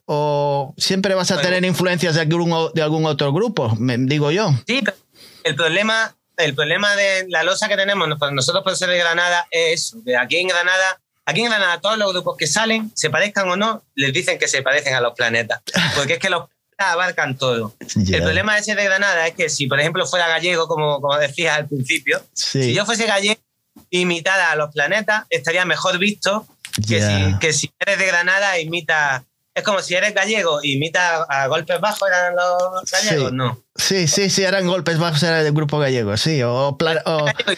o 0.05 0.73
siempre 0.77 1.13
vas 1.13 1.31
a 1.31 1.41
tener 1.41 1.65
influencias 1.65 2.15
de 2.15 2.21
algún, 2.21 2.69
de 2.73 2.81
algún 2.81 3.05
otro 3.05 3.33
grupo, 3.33 3.75
me, 3.77 3.97
digo 3.97 4.31
yo. 4.31 4.51
Sí, 4.65 4.81
pero 4.83 4.97
el 5.43 5.55
problema 5.55 6.16
el 6.37 6.53
problema 6.55 6.95
de 6.95 7.25
la 7.29 7.43
losa 7.43 7.67
que 7.67 7.75
tenemos 7.75 8.07
nosotros 8.07 8.63
por 8.63 8.75
ser 8.75 8.89
de 8.89 8.97
Granada 8.97 9.47
es 9.51 9.95
que 10.05 10.15
aquí 10.15 10.37
en 10.37 10.47
Granada, 10.47 10.99
aquí 11.25 11.41
en 11.41 11.47
Granada 11.47 11.81
todos 11.81 11.97
los 11.97 12.11
grupos 12.13 12.37
que 12.37 12.47
salen, 12.47 12.91
se 12.95 13.09
parezcan 13.09 13.49
o 13.49 13.57
no, 13.57 13.83
les 13.95 14.13
dicen 14.13 14.37
que 14.37 14.47
se 14.47 14.61
parecen 14.61 14.93
a 14.93 15.01
los 15.01 15.13
planetas, 15.13 15.61
porque 15.95 16.13
es 16.13 16.19
que 16.19 16.29
los 16.29 16.47
planetas 16.47 16.93
abarcan 16.93 17.37
todo. 17.37 17.75
El 17.79 18.21
problema 18.21 18.55
de 18.55 18.63
ser 18.63 18.77
de 18.77 18.83
Granada 18.83 19.27
es 19.27 19.33
que 19.33 19.49
si, 19.49 19.67
por 19.67 19.79
ejemplo, 19.79 20.05
fuera 20.05 20.27
gallego, 20.27 20.67
como, 20.67 21.01
como 21.01 21.17
decías 21.17 21.57
al 21.57 21.67
principio, 21.67 22.23
si 22.33 22.73
yo 22.73 22.85
fuese 22.85 23.07
gallego 23.07 23.41
imitada 23.89 24.51
a 24.51 24.55
los 24.55 24.71
planetas, 24.71 25.25
estaría 25.29 25.65
mejor 25.65 25.97
visto 25.97 26.47
que, 26.87 27.01
si, 27.01 27.39
que 27.39 27.53
si 27.53 27.71
eres 27.79 27.97
de 27.97 28.05
Granada 28.05 28.59
imita 28.59 29.23
es 29.57 29.63
como 29.63 29.81
si 29.81 29.95
eres 29.95 30.13
gallego 30.13 30.59
y 30.61 30.73
imita 30.73 31.23
a 31.23 31.47
golpes 31.47 31.81
bajos, 31.81 32.07
¿eran 32.07 32.35
los 32.35 32.91
gallegos? 32.91 33.33
No. 33.33 33.63
Sí, 33.75 34.07
sí, 34.07 34.29
sí, 34.29 34.43
eran 34.43 34.67
golpes 34.67 34.99
bajos, 34.99 35.23
era 35.23 35.41
del 35.41 35.53
grupo 35.53 35.79
gallego, 35.79 36.15
sí. 36.15 36.43
O, 36.43 36.77
plan, 36.77 36.99
o... 37.05 37.21
golpes 37.21 37.57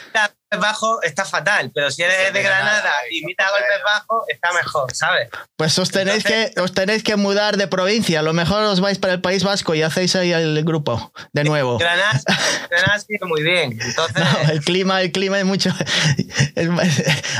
bajos 0.57 0.99
está 1.03 1.25
fatal, 1.25 1.71
pero 1.75 1.91
si 1.91 2.03
eres 2.03 2.31
de 2.31 2.41
Granada 2.41 2.89
y 3.11 3.19
imita 3.21 3.49
golpes 3.49 3.83
bajos, 3.83 4.23
está 4.29 4.53
mejor, 4.53 4.95
¿sabes? 4.95 5.27
Pues 5.57 5.77
os 5.77 5.91
tenéis, 5.91 6.23
que, 6.23 6.53
os 6.61 6.73
tenéis 6.73 7.03
que 7.03 7.17
mudar 7.17 7.57
de 7.57 7.67
provincia. 7.67 8.21
A 8.21 8.23
lo 8.23 8.31
mejor 8.31 8.63
os 8.63 8.79
vais 8.79 8.97
para 8.97 9.11
el 9.11 9.19
País 9.19 9.43
Vasco 9.43 9.75
y 9.75 9.81
hacéis 9.81 10.15
ahí 10.15 10.31
el 10.31 10.63
grupo 10.63 11.11
de 11.33 11.43
nuevo. 11.43 11.79
Granada, 11.79 12.21
Granada 12.69 12.99
sigue 12.99 13.25
muy 13.25 13.43
bien. 13.43 13.77
Entonces... 13.81 14.23
el 14.49 14.61
clima, 14.61 15.01
el 15.01 15.11
clima 15.11 15.37
es 15.37 15.45
mucho. 15.45 15.69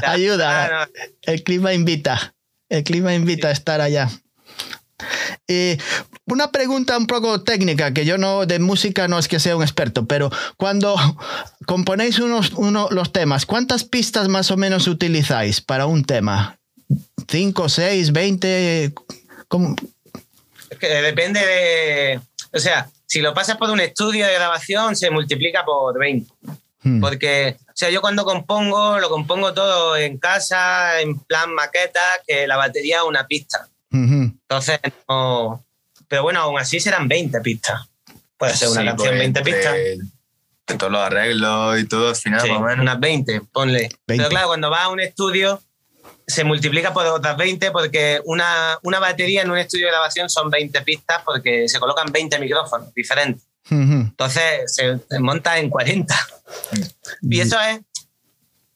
ayuda. 0.06 0.90
El 1.22 1.44
clima 1.46 1.74
invita. 1.74 2.36
El 2.68 2.84
clima 2.84 3.14
invita 3.14 3.48
a 3.48 3.52
estar 3.52 3.80
allá. 3.80 4.10
Eh, 5.48 5.78
una 6.26 6.52
pregunta 6.52 6.98
un 6.98 7.08
poco 7.08 7.42
técnica, 7.42 7.94
que 7.94 8.06
yo 8.06 8.18
no 8.18 8.46
de 8.46 8.60
música 8.60 9.08
no 9.08 9.18
es 9.18 9.28
que 9.28 9.40
sea 9.40 9.56
un 9.56 9.64
experto, 9.64 10.06
pero 10.06 10.30
cuando 10.58 10.96
componéis 11.66 12.20
unos, 12.20 12.54
los 12.54 13.12
temas, 13.12 13.46
¿cuántas 13.46 13.84
pistas 13.84 14.28
más 14.28 14.52
o 14.52 14.58
menos 14.58 14.88
utilizáis 14.88 15.62
para 15.62 15.86
un 15.86 16.04
tema? 16.04 16.60
¿Cinco, 17.28 17.70
seis, 17.70 18.12
veinte? 18.12 18.94
Es 20.70 20.78
que 20.78 20.88
depende 20.88 21.40
de... 21.40 22.20
O 22.52 22.60
sea, 22.60 22.90
si 23.06 23.22
lo 23.22 23.34
pasas 23.34 23.58
por 23.58 23.70
un 23.70 23.80
estudio 23.80 24.26
de 24.26 24.34
grabación, 24.34 24.96
se 24.96 25.10
multiplica 25.10 25.66
por 25.66 25.98
20. 25.98 26.32
Hmm. 26.82 27.02
Porque, 27.02 27.58
o 27.68 27.72
sea, 27.74 27.90
yo 27.90 28.02
cuando 28.02 28.24
compongo, 28.24 29.00
lo 29.00 29.10
compongo 29.10 29.54
todo 29.54 29.98
en 29.98 30.18
casa, 30.18 31.02
en 31.02 31.20
plan 31.20 31.54
maqueta, 31.54 32.02
que 32.26 32.48
la 32.48 32.56
batería 32.56 32.98
es 32.98 33.04
una 33.04 33.28
pista. 33.28 33.68
Entonces, 33.92 34.80
no. 35.08 35.66
Pero 36.08 36.24
bueno, 36.24 36.42
aún 36.42 36.60
así 36.60 36.80
serán 36.80 37.08
20 37.08 37.40
pistas. 37.42 37.90
Puede 38.38 38.56
ser 38.56 38.70
una 38.70 38.86
canción 38.86 39.18
20 39.18 39.42
pues, 39.42 39.56
pistas. 39.56 39.74
De 39.74 40.76
todos 40.78 40.92
los 40.92 41.02
arreglos 41.02 41.80
y 41.80 41.86
todo, 41.86 42.10
al 42.10 42.16
final, 42.16 42.42
Sí, 42.42 42.50
más 42.50 42.58
o 42.58 42.62
menos. 42.62 42.80
unas 42.80 43.00
20, 43.00 43.42
ponle. 43.52 43.80
20. 43.80 44.00
Pero 44.06 44.30
claro, 44.30 44.48
cuando 44.48 44.70
vas 44.70 44.82
a 44.84 44.90
un 44.90 45.00
estudio, 45.00 45.62
se 46.28 46.44
multiplica 46.44 46.94
por 46.94 47.06
otras 47.08 47.36
20 47.38 47.72
porque 47.72 48.22
una, 48.26 48.78
una 48.84 49.00
batería 49.00 49.42
en 49.42 49.50
un 49.50 49.58
estudio 49.58 49.88
de 49.88 49.92
grabación 49.92 50.30
son 50.30 50.50
20 50.52 50.82
pistas 50.82 51.24
porque 51.26 51.68
se 51.68 51.80
colocan 51.80 52.12
20 52.12 52.38
micrófonos 52.40 52.94
diferentes. 52.94 53.44
Entonces 53.72 54.74
se 54.74 55.00
se 55.10 55.20
monta 55.20 55.58
en 55.60 55.70
40. 55.70 56.16
Y 57.22 57.40
eso 57.40 57.60
es, 57.62 57.80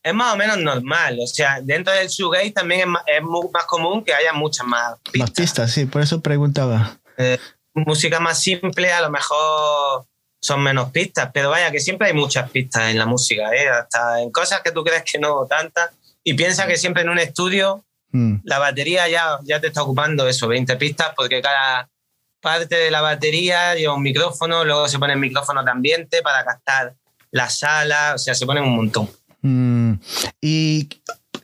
es 0.03 0.13
más 0.13 0.33
o 0.33 0.37
menos 0.37 0.57
normal. 0.57 1.17
O 1.21 1.27
sea, 1.27 1.59
dentro 1.61 1.93
del 1.93 2.07
shoegaze 2.09 2.51
también 2.51 2.81
es 2.81 2.87
más, 2.87 3.03
es 3.07 3.21
mu- 3.23 3.49
más 3.51 3.65
común 3.65 4.03
que 4.03 4.13
haya 4.13 4.33
muchas 4.33 4.65
más 4.67 4.99
pistas. 4.99 5.19
Más 5.19 5.31
pistas, 5.31 5.71
sí, 5.71 5.85
por 5.85 6.01
eso 6.01 6.21
preguntaba. 6.21 6.97
Eh, 7.17 7.37
música 7.73 8.19
más 8.19 8.41
simple 8.41 8.91
a 8.91 9.01
lo 9.01 9.09
mejor 9.09 10.05
son 10.41 10.61
menos 10.61 10.91
pistas, 10.91 11.29
pero 11.33 11.49
vaya 11.49 11.71
que 11.71 11.79
siempre 11.79 12.07
hay 12.09 12.13
muchas 12.13 12.49
pistas 12.51 12.89
en 12.91 12.97
la 12.99 13.05
música, 13.05 13.49
¿eh? 13.55 13.69
hasta 13.69 14.21
en 14.21 14.29
cosas 14.31 14.61
que 14.61 14.71
tú 14.71 14.83
crees 14.83 15.03
que 15.09 15.17
no 15.17 15.45
tantas. 15.45 15.91
Y 16.23 16.33
piensa 16.33 16.67
que 16.67 16.77
siempre 16.77 17.03
en 17.03 17.09
un 17.09 17.19
estudio 17.19 17.83
Mm. 18.15 18.41
la 18.43 18.59
batería 18.59 19.07
ya, 19.07 19.39
ya 19.43 19.59
te 19.59 19.67
está 19.67 19.81
ocupando 19.81 20.27
eso, 20.27 20.47
20 20.47 20.75
pistas, 20.75 21.13
porque 21.15 21.41
cada 21.41 21.89
parte 22.41 22.75
de 22.75 22.91
la 22.91 23.01
batería 23.01 23.73
lleva 23.73 23.95
un 23.95 24.03
micrófono, 24.03 24.63
luego 24.63 24.87
se 24.87 24.99
pone 24.99 25.13
el 25.13 25.19
micrófono 25.19 25.63
de 25.63 25.71
ambiente 25.71 26.21
para 26.21 26.45
captar 26.45 26.93
la 27.31 27.49
sala, 27.49 28.11
o 28.13 28.19
sea, 28.19 28.35
se 28.35 28.45
ponen 28.45 28.65
un 28.65 28.75
montón. 28.75 29.09
Mm. 29.43 29.93
Y 30.41 30.89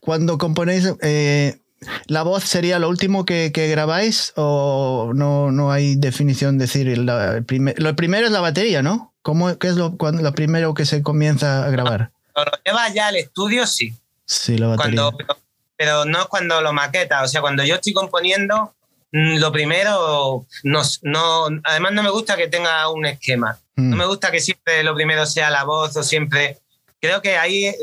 cuando 0.02 0.38
componéis, 0.38 0.92
eh, 1.02 1.60
¿la 2.08 2.24
voz 2.24 2.44
sería 2.46 2.80
lo 2.80 2.90
último 2.90 3.26
que, 3.26 3.52
que 3.54 3.68
grabáis 3.68 4.34
o 4.36 5.12
no, 5.14 5.52
no 5.52 5.72
hay 5.72 5.96
definición? 5.96 6.58
Decir, 6.58 6.98
la- 6.98 7.36
el 7.38 7.46
primer- 7.46 7.80
lo 7.82 7.96
primero 7.96 8.26
es 8.26 8.32
la 8.32 8.42
batería, 8.42 8.82
¿no? 8.82 9.14
¿Cómo, 9.22 9.58
¿Qué 9.60 9.68
es 9.68 9.76
lo, 9.76 9.98
cuando, 9.98 10.22
lo 10.24 10.34
primero 10.34 10.74
que 10.74 10.86
se 10.86 11.04
comienza 11.04 11.66
a 11.66 11.70
grabar? 11.70 12.12
Cuando 12.34 12.52
lo 12.54 12.58
llevas 12.66 12.94
ya 12.94 13.08
al 13.08 13.18
estudio, 13.18 13.68
sí. 13.68 13.94
Sí, 14.26 14.58
la 14.58 14.68
batería. 14.68 15.02
Cuando, 15.02 15.18
pero, 15.18 15.38
pero 15.78 16.06
no 16.06 16.20
es 16.22 16.26
cuando 16.28 16.62
lo 16.62 16.72
maqueta. 16.74 17.22
O 17.24 17.28
sea, 17.28 17.42
cuando 17.42 17.64
yo 17.66 17.76
estoy 17.76 17.94
componiendo, 17.94 18.74
mm, 19.12 19.38
lo 19.40 19.52
primero, 19.52 20.46
no, 20.64 20.82
no, 21.02 21.48
además 21.66 21.92
no 21.94 22.04
me 22.04 22.10
gusta 22.12 22.38
que 22.38 22.48
tenga 22.48 22.90
un 22.90 23.06
esquema. 23.06 23.60
Mm. 23.76 23.90
No 23.90 23.96
me 23.98 24.06
gusta 24.06 24.32
que 24.32 24.40
siempre 24.40 24.84
lo 24.84 24.96
primero 24.96 25.26
sea 25.26 25.50
la 25.50 25.64
voz 25.66 25.96
o 25.98 26.04
siempre... 26.04 26.60
Creo 27.02 27.22
que 27.22 27.38
ahí 27.38 27.66
eh, 27.66 27.78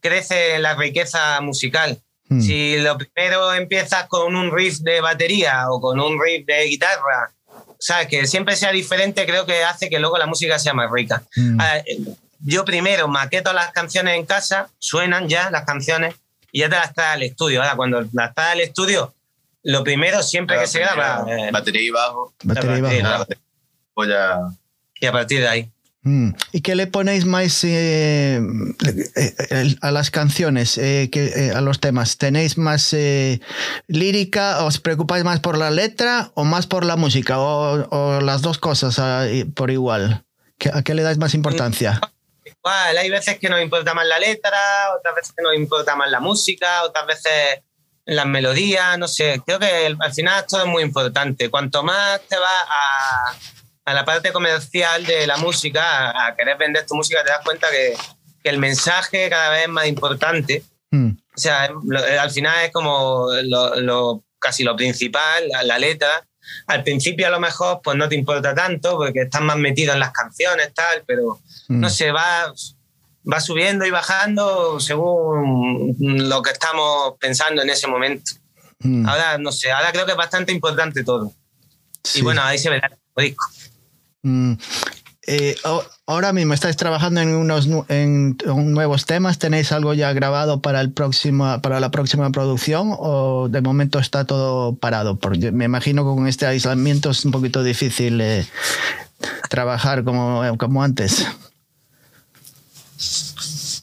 crece 0.00 0.58
la 0.58 0.74
riqueza 0.74 1.40
musical. 1.40 1.98
Mm. 2.28 2.40
Si 2.40 2.78
lo 2.78 2.96
primero 2.96 3.52
empiezas 3.54 4.06
con 4.06 4.36
un 4.36 4.50
riff 4.56 4.78
de 4.78 5.00
batería 5.00 5.70
o 5.70 5.80
con 5.80 5.98
un 5.98 6.20
riff 6.20 6.46
de 6.46 6.64
guitarra, 6.66 7.32
sabes 7.78 8.06
que 8.06 8.26
siempre 8.26 8.54
sea 8.56 8.70
diferente, 8.70 9.26
creo 9.26 9.46
que 9.46 9.64
hace 9.64 9.90
que 9.90 9.98
luego 9.98 10.16
la 10.18 10.26
música 10.26 10.58
sea 10.58 10.72
más 10.74 10.90
rica. 10.90 11.22
Mm. 11.36 11.60
Ah, 11.60 11.78
eh, 11.78 11.98
Yo 12.40 12.64
primero 12.64 13.08
maqueto 13.08 13.52
las 13.52 13.72
canciones 13.72 14.16
en 14.16 14.26
casa, 14.26 14.70
suenan 14.78 15.28
ya 15.28 15.50
las 15.50 15.64
canciones 15.64 16.14
y 16.52 16.60
ya 16.60 16.68
te 16.68 16.76
las 16.76 16.94
traes 16.94 17.16
al 17.16 17.22
estudio. 17.24 17.62
Ahora, 17.62 17.76
cuando 17.76 18.00
las 18.12 18.34
traes 18.34 18.52
al 18.52 18.60
estudio, 18.60 19.14
lo 19.62 19.84
primero 19.84 20.22
siempre 20.22 20.58
que 20.58 20.66
se 20.66 20.78
graba 20.78 21.24
eh, 21.28 21.50
Batería 21.52 21.82
y 21.82 21.90
bajo. 21.90 22.32
Batería 22.44 22.78
y 22.78 22.80
batería. 22.80 23.08
bajo. 23.10 23.26
Pues 23.94 24.08
ya. 24.08 24.38
y 25.00 25.06
a 25.06 25.12
partir 25.12 25.40
de 25.40 25.48
ahí. 25.48 25.70
Mm. 26.02 26.30
¿Y 26.52 26.60
qué 26.62 26.74
le 26.76 26.86
ponéis 26.86 27.26
más 27.26 27.62
eh, 27.62 28.40
eh, 29.16 29.76
a 29.82 29.90
las 29.90 30.10
canciones, 30.10 30.78
eh, 30.78 31.10
que, 31.12 31.26
eh, 31.26 31.52
a 31.54 31.60
los 31.60 31.78
temas? 31.78 32.16
¿Tenéis 32.16 32.56
más 32.56 32.92
eh, 32.94 33.40
lírica? 33.86 34.64
¿Os 34.64 34.80
preocupáis 34.80 35.24
más 35.24 35.40
por 35.40 35.58
la 35.58 35.70
letra 35.70 36.30
o 36.34 36.44
más 36.44 36.66
por 36.66 36.84
la 36.86 36.96
música? 36.96 37.38
¿O, 37.38 37.86
o 37.90 38.20
las 38.22 38.40
dos 38.40 38.56
cosas 38.58 38.98
ah, 38.98 39.26
por 39.54 39.70
igual? 39.70 40.24
¿Qué- 40.58 40.70
¿A 40.72 40.82
qué 40.82 40.94
le 40.94 41.02
dais 41.02 41.18
más 41.18 41.34
importancia? 41.34 42.00
Igual, 42.44 42.96
hay 42.96 43.10
veces 43.10 43.38
que 43.38 43.48
nos 43.50 43.60
importa 43.60 43.92
más 43.94 44.06
la 44.06 44.18
letra, 44.18 44.58
otras 44.98 45.14
veces 45.14 45.34
que 45.36 45.42
nos 45.42 45.54
importa 45.54 45.96
más 45.96 46.10
la 46.10 46.20
música, 46.20 46.82
otras 46.82 47.06
veces 47.06 47.60
las 48.06 48.26
melodías, 48.26 48.98
no 48.98 49.06
sé. 49.06 49.40
Creo 49.44 49.58
que 49.58 49.94
al 49.98 50.12
final 50.14 50.44
todo 50.48 50.62
es 50.62 50.66
muy 50.66 50.82
importante. 50.82 51.50
Cuanto 51.50 51.82
más 51.82 52.20
te 52.28 52.36
vas 52.38 52.64
a, 52.68 53.34
a 53.90 53.94
la 53.94 54.04
parte 54.04 54.32
comercial 54.32 55.04
de 55.04 55.26
la 55.26 55.36
música, 55.36 56.10
a, 56.10 56.26
a 56.28 56.36
querer 56.36 56.56
vender 56.58 56.86
tu 56.86 56.94
música, 56.94 57.22
te 57.24 57.30
das 57.30 57.44
cuenta 57.44 57.68
que, 57.70 57.94
que 58.42 58.48
el 58.50 58.58
mensaje 58.58 59.28
cada 59.28 59.50
vez 59.50 59.62
es 59.62 59.68
más 59.68 59.86
importante. 59.86 60.62
Mm. 60.90 61.10
O 61.12 61.38
sea, 61.38 61.70
lo- 61.86 62.04
eh, 62.06 62.18
al 62.18 62.30
final 62.30 62.64
es 62.64 62.72
como 62.72 63.28
lo, 63.44 63.74
lo- 63.80 64.24
casi 64.38 64.64
lo 64.64 64.74
principal, 64.76 65.48
la, 65.48 65.62
la 65.62 65.78
letra. 65.78 66.26
Al 66.66 66.82
principio 66.82 67.26
a 67.26 67.30
lo 67.30 67.38
mejor 67.38 67.80
pues 67.84 67.96
no 67.96 68.08
te 68.08 68.14
importa 68.16 68.54
tanto 68.54 68.96
porque 68.96 69.22
estás 69.22 69.42
más 69.42 69.56
metido 69.56 69.92
en 69.92 70.00
las 70.00 70.10
canciones, 70.12 70.72
tal, 70.74 71.02
pero 71.06 71.38
Mm. 71.68 71.80
no 71.80 71.88
sé, 71.90 72.10
va, 72.10 72.52
va 73.32 73.40
subiendo 73.40 73.84
y 73.86 73.90
bajando 73.90 74.80
según 74.80 75.94
lo 76.00 76.42
que 76.42 76.50
estamos 76.50 77.14
pensando 77.20 77.62
en 77.62 77.70
ese 77.70 77.86
momento. 77.86 78.32
Mm. 78.80 79.06
Ahora, 79.08 79.38
no 79.38 79.52
sé, 79.52 79.70
ahora 79.70 79.92
creo 79.92 80.04
que 80.06 80.12
es 80.12 80.16
bastante 80.18 80.50
importante 80.52 81.04
todo. 81.04 81.32
Sí. 82.02 82.20
Y 82.20 82.22
bueno, 82.22 82.42
ahí 82.42 82.58
se 82.58 82.70
verá 82.70 82.90
el 83.16 83.24
disco. 83.24 83.44
Mm. 84.22 84.54
Eh, 85.26 85.54
o- 85.64 85.84
ahora 86.06 86.32
mismo 86.32 86.54
estáis 86.54 86.76
trabajando 86.76 87.20
en 87.20 87.34
unos 87.34 87.66
en, 87.88 88.36
en 88.44 88.72
nuevos 88.72 89.06
temas. 89.06 89.38
¿Tenéis 89.38 89.70
algo 89.70 89.94
ya 89.94 90.12
grabado 90.12 90.60
para 90.60 90.80
el 90.80 90.92
próximo 90.92 91.60
para 91.60 91.78
la 91.78 91.90
próxima 91.90 92.30
producción 92.30 92.94
o 92.98 93.48
de 93.48 93.60
momento 93.60 93.98
está 93.98 94.24
todo 94.24 94.74
parado? 94.74 95.16
Porque 95.18 95.52
me 95.52 95.66
imagino 95.66 96.02
que 96.02 96.16
con 96.16 96.26
este 96.26 96.46
aislamiento 96.46 97.10
es 97.10 97.24
un 97.24 97.32
poquito 97.32 97.62
difícil 97.62 98.20
eh, 98.20 98.46
trabajar 99.48 100.04
como, 100.04 100.42
como 100.58 100.82
antes. 100.82 101.26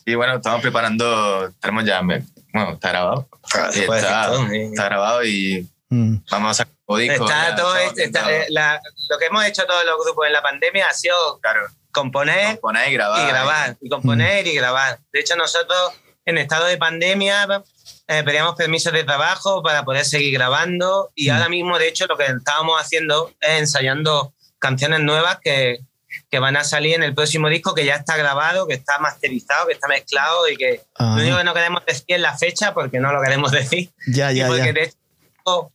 Y 0.05 0.15
bueno, 0.15 0.35
estamos 0.37 0.61
preparando. 0.61 1.51
Tenemos 1.61 1.85
ya. 1.85 2.01
Bueno, 2.01 2.25
está 2.73 2.89
grabado. 2.89 3.27
está, 3.73 4.25
todo, 4.27 4.47
sí. 4.49 4.57
está 4.57 4.85
grabado 4.85 5.23
y 5.25 5.67
Mm. 5.89 6.17
vamos 6.29 6.51
a 6.51 6.53
sacar 6.53 6.73
un 6.85 6.99
disco. 6.99 7.25
Está 7.25 7.49
ya, 7.49 7.55
todo 7.55 7.75
este- 7.77 8.03
está- 8.05 8.31
eh, 8.31 8.45
la- 8.49 8.81
lo 9.09 9.17
que 9.17 9.25
hemos 9.25 9.45
hecho 9.45 9.65
todos 9.65 9.85
los 9.85 9.95
grupos 10.03 10.27
en 10.27 10.33
la 10.33 10.41
pandemia 10.41 10.87
ha 10.89 10.93
sido 10.93 11.39
Claro. 11.39 11.61
componer 11.91 12.59
Componer 12.59 12.89
y 12.89 12.93
grabar. 12.93 13.23
y 13.23 13.27
grabar, 13.27 13.77
y 13.81 13.89
componer 13.89 14.47
y 14.47 14.53
grabar. 14.53 14.99
De 15.11 15.19
hecho, 15.21 15.35
nosotros 15.35 15.93
en 16.25 16.37
estado 16.37 16.65
de 16.65 16.77
pandemia 16.77 17.47
eh, 18.09 18.23
pedíamos 18.23 18.55
permisos 18.55 18.93
de 18.93 19.03
trabajo 19.03 19.61
para 19.63 19.83
poder 19.83 20.05
seguir 20.05 20.33
grabando 20.33 21.11
y 21.15 21.29
Mm. 21.29 21.33
ahora 21.33 21.49
mismo, 21.49 21.77
de 21.79 21.87
hecho, 21.89 22.05
lo 22.07 22.17
que 22.17 22.25
estábamos 22.25 22.79
haciendo 22.81 23.33
es 23.41 23.59
ensayando 23.59 24.33
canciones 24.59 24.99
nuevas 25.01 25.39
que, 25.41 25.79
que 26.29 26.39
van 26.39 26.55
a 26.57 26.63
salir 26.63 26.95
en 26.95 27.03
el 27.03 27.13
próximo 27.13 27.47
disco 27.49 27.73
que 27.75 27.85
ya 27.85 27.95
está 27.95 28.15
grabado, 28.17 28.65
que 28.67 28.73
está 28.75 28.97
masterizado, 28.99 29.67
que 29.67 29.73
está 29.73 29.87
mezclado 29.87 30.47
y 30.49 30.55
que 30.57 30.81
Ah. 30.95 31.13
lo 31.17 31.21
único 31.21 31.37
que 31.37 31.43
no 31.43 31.53
queremos 31.53 31.85
decir 31.85 32.05
es 32.07 32.19
la 32.21 32.37
fecha 32.37 32.73
porque 32.73 32.99
no 32.99 33.11
lo 33.11 33.21
queremos 33.21 33.51
decir. 33.79 33.89
Ya, 34.07 34.31
Y 34.31 34.37
ya, 34.37 34.47
porque 34.47 34.65
ya. 34.67 34.73
de 34.73 34.83
hecho 34.83 35.71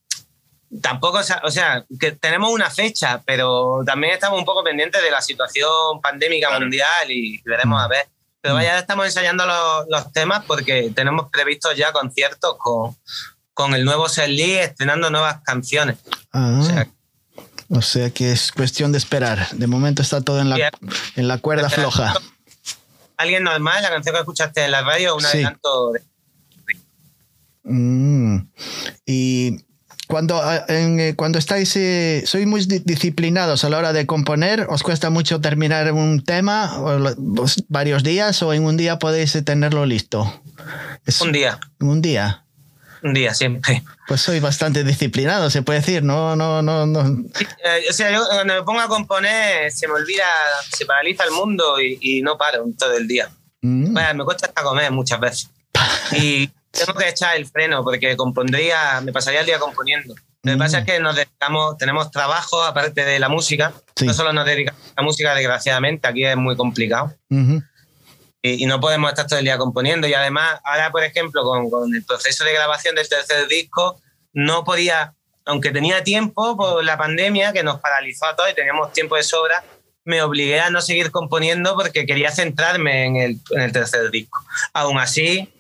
tampoco, 0.80 1.18
o 1.42 1.50
sea, 1.50 1.84
que 2.00 2.12
tenemos 2.12 2.50
una 2.50 2.70
fecha, 2.70 3.22
pero 3.26 3.82
también 3.84 4.14
estamos 4.14 4.38
un 4.38 4.44
poco 4.44 4.64
pendientes 4.64 5.02
de 5.02 5.10
la 5.10 5.20
situación 5.20 6.00
pandémica 6.02 6.48
Claro. 6.48 6.62
mundial 6.64 7.10
y 7.10 7.40
veremos 7.44 7.82
a 7.82 7.88
ver. 7.88 8.08
Pero 8.40 8.54
vaya, 8.54 8.70
ya 8.72 8.78
estamos 8.80 9.06
ensayando 9.06 9.46
los, 9.46 9.86
los 9.88 10.12
temas 10.12 10.44
porque 10.46 10.90
tenemos 10.94 11.30
previstos 11.30 11.76
ya 11.76 11.92
conciertos 11.92 12.56
con, 12.58 12.96
con 13.54 13.74
el 13.74 13.84
nuevo 13.84 14.08
Set 14.08 14.28
Lee 14.28 14.54
estrenando 14.58 15.10
nuevas 15.10 15.40
canciones. 15.44 15.98
Ah, 16.32 16.58
O 16.60 16.64
sea, 16.64 16.88
o 17.68 17.82
sea 17.82 18.10
que 18.10 18.32
es 18.32 18.50
cuestión 18.50 18.90
de 18.90 18.98
esperar. 18.98 19.48
De 19.52 19.66
momento 19.68 20.02
está 20.02 20.20
todo 20.22 20.40
en 20.40 20.50
la, 20.50 20.70
en 21.16 21.28
la 21.28 21.38
cuerda 21.38 21.70
floja. 21.70 22.14
Alguien 23.16 23.44
normal, 23.44 23.80
la 23.82 23.90
canción 23.90 24.14
que 24.14 24.20
escuchaste 24.20 24.64
en 24.64 24.72
la 24.72 24.82
radio, 24.82 25.14
un 25.14 25.20
Sí. 25.20 25.26
adelanto 25.28 25.92
de 25.92 26.02
Mm. 27.64 28.38
Y 29.06 29.64
cuando, 30.12 30.36
ah, 30.36 30.64
en, 30.68 31.00
eh, 31.00 31.14
cuando 31.16 31.38
estáis, 31.38 31.74
eh, 31.76 32.22
sois 32.26 32.46
muy 32.46 32.60
di- 32.66 32.82
disciplinados 32.84 33.64
a 33.64 33.70
la 33.70 33.78
hora 33.78 33.92
de 33.94 34.04
componer, 34.04 34.66
¿os 34.68 34.82
cuesta 34.82 35.08
mucho 35.08 35.40
terminar 35.40 35.90
un 35.92 36.22
tema 36.22 36.78
o 36.78 37.00
varios 37.68 38.02
días 38.02 38.42
o 38.42 38.52
en 38.52 38.64
un 38.64 38.76
día 38.76 38.98
podéis 38.98 39.34
eh, 39.34 39.40
tenerlo 39.42 39.86
listo? 39.86 40.28
Es- 41.06 41.22
un 41.22 41.32
día, 41.32 41.58
un 41.80 42.02
día. 42.02 42.44
un 43.02 43.14
día 43.14 43.32
siempre. 43.32 43.82
Pues 44.06 44.20
sois 44.20 44.42
bastante 44.42 44.84
disciplinados, 44.84 45.50
se 45.52 45.62
puede 45.62 45.80
decir, 45.80 46.02
no, 46.04 46.36
no, 46.36 46.60
no, 46.60 46.84
no. 46.86 47.00
Eh, 47.40 47.84
o 47.88 47.92
sea, 47.94 48.12
yo 48.12 48.22
cuando 48.28 48.52
me 48.54 48.62
pongo 48.62 48.80
a 48.80 48.88
componer 48.88 49.72
se 49.72 49.88
me 49.88 49.94
olvida, 49.94 50.26
se 50.76 50.84
paraliza 50.84 51.24
el 51.24 51.30
mundo 51.32 51.80
y, 51.80 51.98
y 52.00 52.20
no 52.22 52.36
paro 52.36 52.64
todo 52.78 52.92
el 52.98 53.08
día. 53.08 53.30
Mm. 53.62 53.94
Bueno, 53.94 54.14
me 54.14 54.24
cuesta 54.24 54.46
hasta 54.48 54.62
comer 54.62 54.92
muchas 54.92 55.18
veces. 55.18 55.48
Y 56.12 56.50
tengo 56.72 56.94
que 56.98 57.08
echar 57.08 57.36
el 57.36 57.46
freno 57.46 57.84
porque 57.84 58.16
compondría, 58.16 59.00
me 59.02 59.12
pasaría 59.12 59.40
el 59.40 59.46
día 59.46 59.58
componiendo. 59.58 60.14
Lo 60.42 60.50
que 60.52 60.56
Mm. 60.56 60.58
pasa 60.58 60.78
es 60.80 60.84
que 60.86 60.98
nos 60.98 61.14
dedicamos, 61.14 61.76
tenemos 61.78 62.10
trabajo 62.10 62.62
aparte 62.64 63.04
de 63.04 63.18
la 63.20 63.28
música. 63.28 63.72
Sí. 63.94 64.06
No 64.06 64.14
solo 64.14 64.32
nos 64.32 64.44
dedicamos 64.44 64.80
a 64.96 65.00
la 65.00 65.02
música, 65.04 65.34
desgraciadamente, 65.34 66.08
aquí 66.08 66.24
es 66.24 66.36
muy 66.36 66.56
complicado. 66.56 67.14
Ujú. 67.30 67.62
y, 68.44 68.66
no 68.66 68.80
podemos 68.80 69.08
estar 69.10 69.28
todo 69.28 69.38
el 69.38 69.44
día 69.44 69.56
componiendo. 69.56 70.08
Y 70.08 70.14
además, 70.14 70.60
ahora, 70.64 70.90
por 70.90 71.04
ejemplo, 71.04 71.44
con, 71.44 71.70
con, 71.70 71.94
el 71.94 72.02
proceso 72.04 72.42
de 72.42 72.52
grabación 72.52 72.96
del 72.96 73.08
tercer 73.08 73.46
disco, 73.46 74.00
no 74.32 74.64
podía, 74.64 75.14
aunque 75.44 75.70
tenía 75.70 76.02
tiempo 76.02 76.56
por 76.56 76.82
la 76.82 76.98
pandemia 76.98 77.52
que 77.52 77.62
nos 77.62 77.78
paralizó 77.78 78.26
a 78.26 78.34
todos 78.34 78.50
y 78.50 78.54
teníamos 78.54 78.92
tiempo 78.92 79.14
de 79.14 79.22
sobra, 79.22 79.62
me 80.04 80.22
obligué 80.22 80.58
a 80.60 80.70
no 80.70 80.82
seguir 80.82 81.12
componiendo 81.12 81.76
porque 81.76 82.04
quería 82.04 82.32
centrarme 82.32 83.04
en 83.06 83.16
el, 83.16 83.38
en 83.50 83.60
el 83.60 83.70
tercer 83.70 84.10
disco. 84.10 84.40
Aún 84.72 84.98
así, 84.98 85.51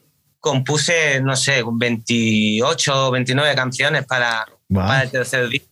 compuse, 0.42 1.20
no 1.20 1.36
sé, 1.36 1.62
28 1.64 3.06
o 3.06 3.10
29 3.12 3.54
canciones 3.54 4.04
para, 4.04 4.44
para 4.74 5.04
el 5.04 5.10
tercer 5.10 5.48
disco. 5.48 5.68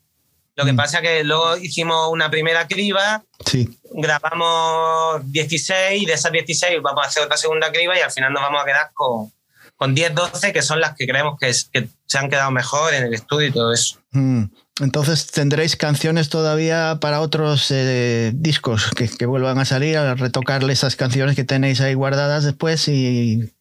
Lo 0.55 0.65
que 0.65 0.73
mm. 0.73 0.77
pasa 0.77 0.99
es 0.99 1.03
que 1.03 1.25
luego 1.25 1.57
hicimos 1.57 2.09
una 2.09 2.31
primera 2.31 2.69
criba, 2.69 3.25
sí. 3.45 3.69
grabamos 3.91 5.31
16 5.33 6.03
y 6.03 6.07
de 6.07 6.13
esas 6.13 6.31
16 6.31 6.81
vamos 6.83 7.05
a 7.05 7.09
hacer 7.09 7.25
otra 7.25 7.37
segunda 7.37 7.73
criba 7.73 7.99
y 7.99 8.01
al 8.01 8.13
final 8.13 8.33
nos 8.33 8.43
vamos 8.43 8.63
a 8.63 8.65
quedar 8.65 8.91
con, 8.95 9.33
con 9.75 9.93
10, 9.93 10.15
12 10.15 10.53
que 10.53 10.63
son 10.63 10.81
las 10.81 10.95
que 10.95 11.07
creemos 11.07 11.37
que, 11.41 11.51
que 11.73 11.89
se 12.07 12.19
han 12.19 12.31
quedado 12.31 12.53
mejor 12.53 12.95
en 12.95 13.03
el 13.03 13.15
estudio 13.15 13.49
y 13.49 13.53
todo 13.53 13.73
eso. 13.73 13.99
Mm. 14.13 14.45
Entonces 14.81 15.27
tendréis 15.27 15.77
canciones 15.77 16.31
todavía 16.31 16.99
para 17.01 17.21
otros 17.21 17.71
eh, 17.71 18.33
discos 18.35 18.91
que, 18.91 19.27
vuelvan 19.27 19.59
a 19.59 19.65
salir, 19.65 19.99
a 19.99 20.15
retocarle 20.15 20.73
esas 20.73 20.97
canciones 20.97 21.37
que 21.37 21.45
tenéis 21.45 21.81
ahí 21.81 21.95
guardadas 21.95 22.45
después 22.45 22.89
y, 22.89 23.53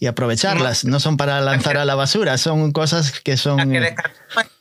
y 0.00 0.06
aprovecharlas. 0.06 0.84
No 0.84 0.98
son 0.98 1.16
para 1.16 1.40
lanzar 1.40 1.76
a 1.76 1.84
la 1.84 1.94
basura, 1.94 2.38
son 2.38 2.72
cosas 2.72 3.20
que 3.20 3.36
son... 3.36 3.58
La 3.72 3.94
que 3.94 4.02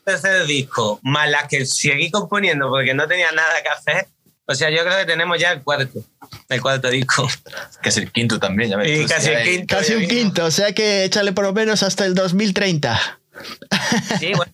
tercer 0.03 0.45
disco, 0.45 0.99
más 1.03 1.29
las 1.29 1.47
que 1.47 1.65
seguí 1.65 2.11
componiendo 2.11 2.69
porque 2.69 2.93
no 2.93 3.07
tenía 3.07 3.31
nada 3.31 3.53
que 3.63 3.69
hacer. 3.69 4.07
O 4.47 4.55
sea, 4.55 4.69
yo 4.69 4.83
creo 4.83 4.97
que 4.97 5.05
tenemos 5.05 5.39
ya 5.39 5.53
el 5.53 5.61
cuarto, 5.61 6.03
el 6.49 6.61
cuarto 6.61 6.89
disco. 6.89 7.29
Casi 7.81 8.01
el 8.01 8.11
quinto 8.11 8.37
también, 8.37 8.71
ya 8.71 8.77
ves. 8.77 9.09
casi, 9.09 9.29
el 9.29 9.43
quinto, 9.43 9.75
casi 9.77 9.93
un 9.93 10.07
quinto, 10.07 10.45
o 10.45 10.51
sea 10.51 10.73
que 10.73 11.05
échale 11.05 11.31
por 11.31 11.45
lo 11.45 11.53
menos 11.53 11.83
hasta 11.83 12.05
el 12.05 12.15
2030. 12.15 13.19
Sí, 14.19 14.33
bueno 14.35 14.51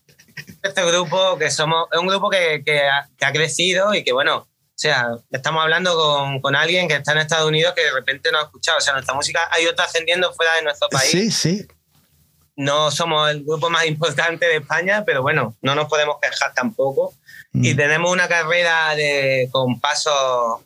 este 0.62 0.84
grupo 0.84 1.38
que 1.38 1.50
somos, 1.50 1.86
es 1.92 1.98
un 1.98 2.06
grupo 2.06 2.30
que, 2.30 2.62
que, 2.64 2.88
ha, 2.88 3.08
que, 3.16 3.24
ha, 3.24 3.32
crecido 3.32 3.94
y 3.94 4.04
que, 4.04 4.12
bueno, 4.12 4.36
o 4.78 4.80
sea, 4.80 5.08
estamos 5.30 5.62
hablando 5.62 5.96
con, 5.96 6.40
con, 6.40 6.54
alguien 6.54 6.86
que 6.86 6.94
está 6.94 7.12
en 7.12 7.18
Estados 7.18 7.48
Unidos 7.48 7.74
que 7.74 7.82
de 7.82 7.92
repente 7.92 8.30
no 8.30 8.38
ha 8.38 8.42
escuchado. 8.42 8.78
O 8.78 8.80
sea, 8.80 8.92
nuestra 8.92 9.14
música 9.14 9.48
ha 9.50 9.60
ido 9.60 9.74
trascendiendo 9.74 10.32
fuera 10.32 10.54
de 10.54 10.62
nuestro 10.62 10.88
país. 10.88 11.10
Sí, 11.10 11.30
sí. 11.32 11.66
No 12.54 12.90
somos 12.90 13.30
el 13.30 13.44
grupo 13.44 13.70
más 13.70 13.86
importante 13.86 14.46
de 14.46 14.56
España, 14.56 15.04
pero 15.04 15.22
bueno, 15.22 15.56
no 15.62 15.74
nos 15.74 15.88
podemos 15.88 16.16
quejar 16.20 16.54
tampoco. 16.54 17.14
Mm. 17.52 17.64
Y 17.64 17.74
tenemos 17.74 18.10
una 18.10 18.28
carrera 18.28 18.94
de, 18.94 19.48
con 19.50 19.80
pasos, 19.80 20.60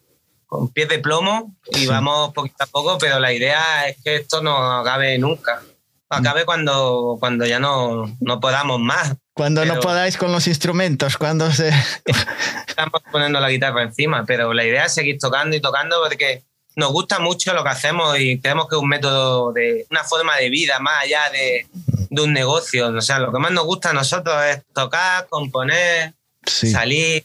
con 0.46 0.68
pies 0.68 0.88
de 0.88 0.98
plomo 0.98 1.55
y 1.70 1.87
vamos 1.87 2.33
poquito 2.35 2.64
a 2.64 2.66
poco, 2.66 2.98
pero 2.98 3.18
la 3.18 3.33
idea 3.33 3.88
es 3.88 3.96
que 4.02 4.16
esto 4.16 4.42
no 4.42 4.81
acabe 4.81 5.18
nunca. 5.18 5.62
Acabe 6.11 6.42
mm. 6.42 6.46
cuando, 6.46 7.16
cuando 7.18 7.46
ya 7.46 7.59
no, 7.59 8.14
no 8.20 8.40
podamos 8.40 8.78
más. 8.78 9.14
Cuando 9.35 9.64
no 9.64 9.81
podáis 9.81 10.16
con 10.16 10.31
los 10.31 10.47
instrumentos, 10.47 11.16
cuando 11.16 11.51
se... 11.53 11.68
Estamos 12.68 13.03
poniendo 13.11 13.40
la 13.40 13.51
guitarra 13.51 13.83
encima, 13.83 14.25
pero 14.27 14.53
la 14.53 14.64
idea 14.64 14.87
es 14.87 14.95
seguir 14.95 15.18
tocando 15.18 15.57
y 15.57 15.61
tocando 15.61 15.97
porque 16.03 16.42
nos 16.77 16.92
gusta 16.92 17.18
mucho 17.18 17.55
lo 17.55 17.62
que 17.62 17.71
hacemos 17.71 18.18
y 18.18 18.38
creemos 18.38 18.68
que 18.68 18.77
es 18.77 18.83
un 18.83 18.88
método 18.88 19.53
de 19.53 19.87
una 19.90 20.05
forma 20.05 20.37
de 20.37 20.51
vida 20.51 20.79
más 20.81 21.05
allá 21.05 21.31
de, 21.31 21.66
de 22.11 22.23
un 22.23 22.33
negocio. 22.33 22.88
O 22.88 23.01
sea, 23.01 23.18
lo 23.18 23.33
que 23.33 23.38
más 23.38 23.53
nos 23.53 23.64
gusta 23.64 23.90
a 23.90 23.95
nosotros 23.95 24.37
es 24.45 24.62
tocar, 24.75 25.27
componer, 25.29 26.12
salir, 26.45 27.25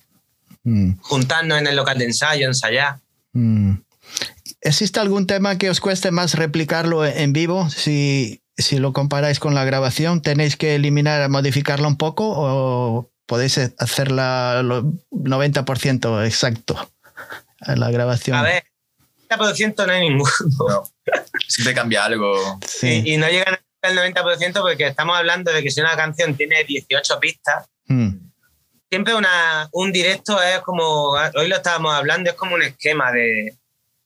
mm. 0.64 1.00
juntarnos 1.02 1.60
en 1.60 1.68
el 1.68 1.76
local 1.76 1.98
de 1.98 2.06
ensayo, 2.06 2.48
ensayar. 2.48 2.98
Mm. 3.34 3.76
¿Existe 4.62 5.00
algún 5.00 5.28
tema 5.28 5.58
que 5.58 5.70
os 5.70 5.80
cueste 5.82 6.12
más 6.12 6.36
replicarlo 6.36 7.06
en 7.06 7.34
vivo? 7.34 7.70
Si 7.70 8.42
si 8.58 8.80
lo 8.80 8.92
comparáis 8.92 9.40
con 9.40 9.54
la 9.54 9.64
grabación, 9.64 10.22
¿tenéis 10.22 10.58
que 10.58 10.76
eliminar, 10.76 11.30
modificarla 11.30 11.88
un 11.88 11.98
poco 11.98 12.26
o 12.36 13.12
podéis 13.26 13.58
hacerla 13.78 14.62
90% 14.64 16.26
exacto 16.26 16.92
en 17.62 17.80
la 17.80 17.92
grabación? 17.92 18.38
A 18.38 18.42
ver, 18.42 18.64
90% 19.30 19.86
no 19.86 19.94
hay 19.94 20.10
ninguno. 20.10 20.32
No. 20.70 20.84
Siempre 21.48 21.74
cambia 21.74 22.06
algo. 22.06 22.60
Sí. 22.66 23.04
Y, 23.06 23.18
no 23.18 23.28
llegan 23.30 23.60
al 23.82 23.96
90% 23.96 24.62
porque 24.62 24.88
estamos 24.88 25.16
hablando 25.16 25.52
de 25.52 25.62
que 25.62 25.70
si 25.70 25.80
una 25.80 25.96
canción 25.96 26.36
tiene 26.36 26.64
18 26.64 27.20
pistas, 27.20 27.68
hmm. 27.86 28.10
siempre 28.90 29.14
una, 29.14 29.70
un 29.72 29.92
directo 29.92 30.42
es 30.42 30.60
como, 30.62 31.12
hoy 31.12 31.48
lo 31.48 31.56
estábamos 31.56 31.94
hablando, 31.94 32.32
es 32.32 32.36
como 32.36 32.56
un 32.56 32.64
esquema 32.64 33.12
de, 33.12 33.56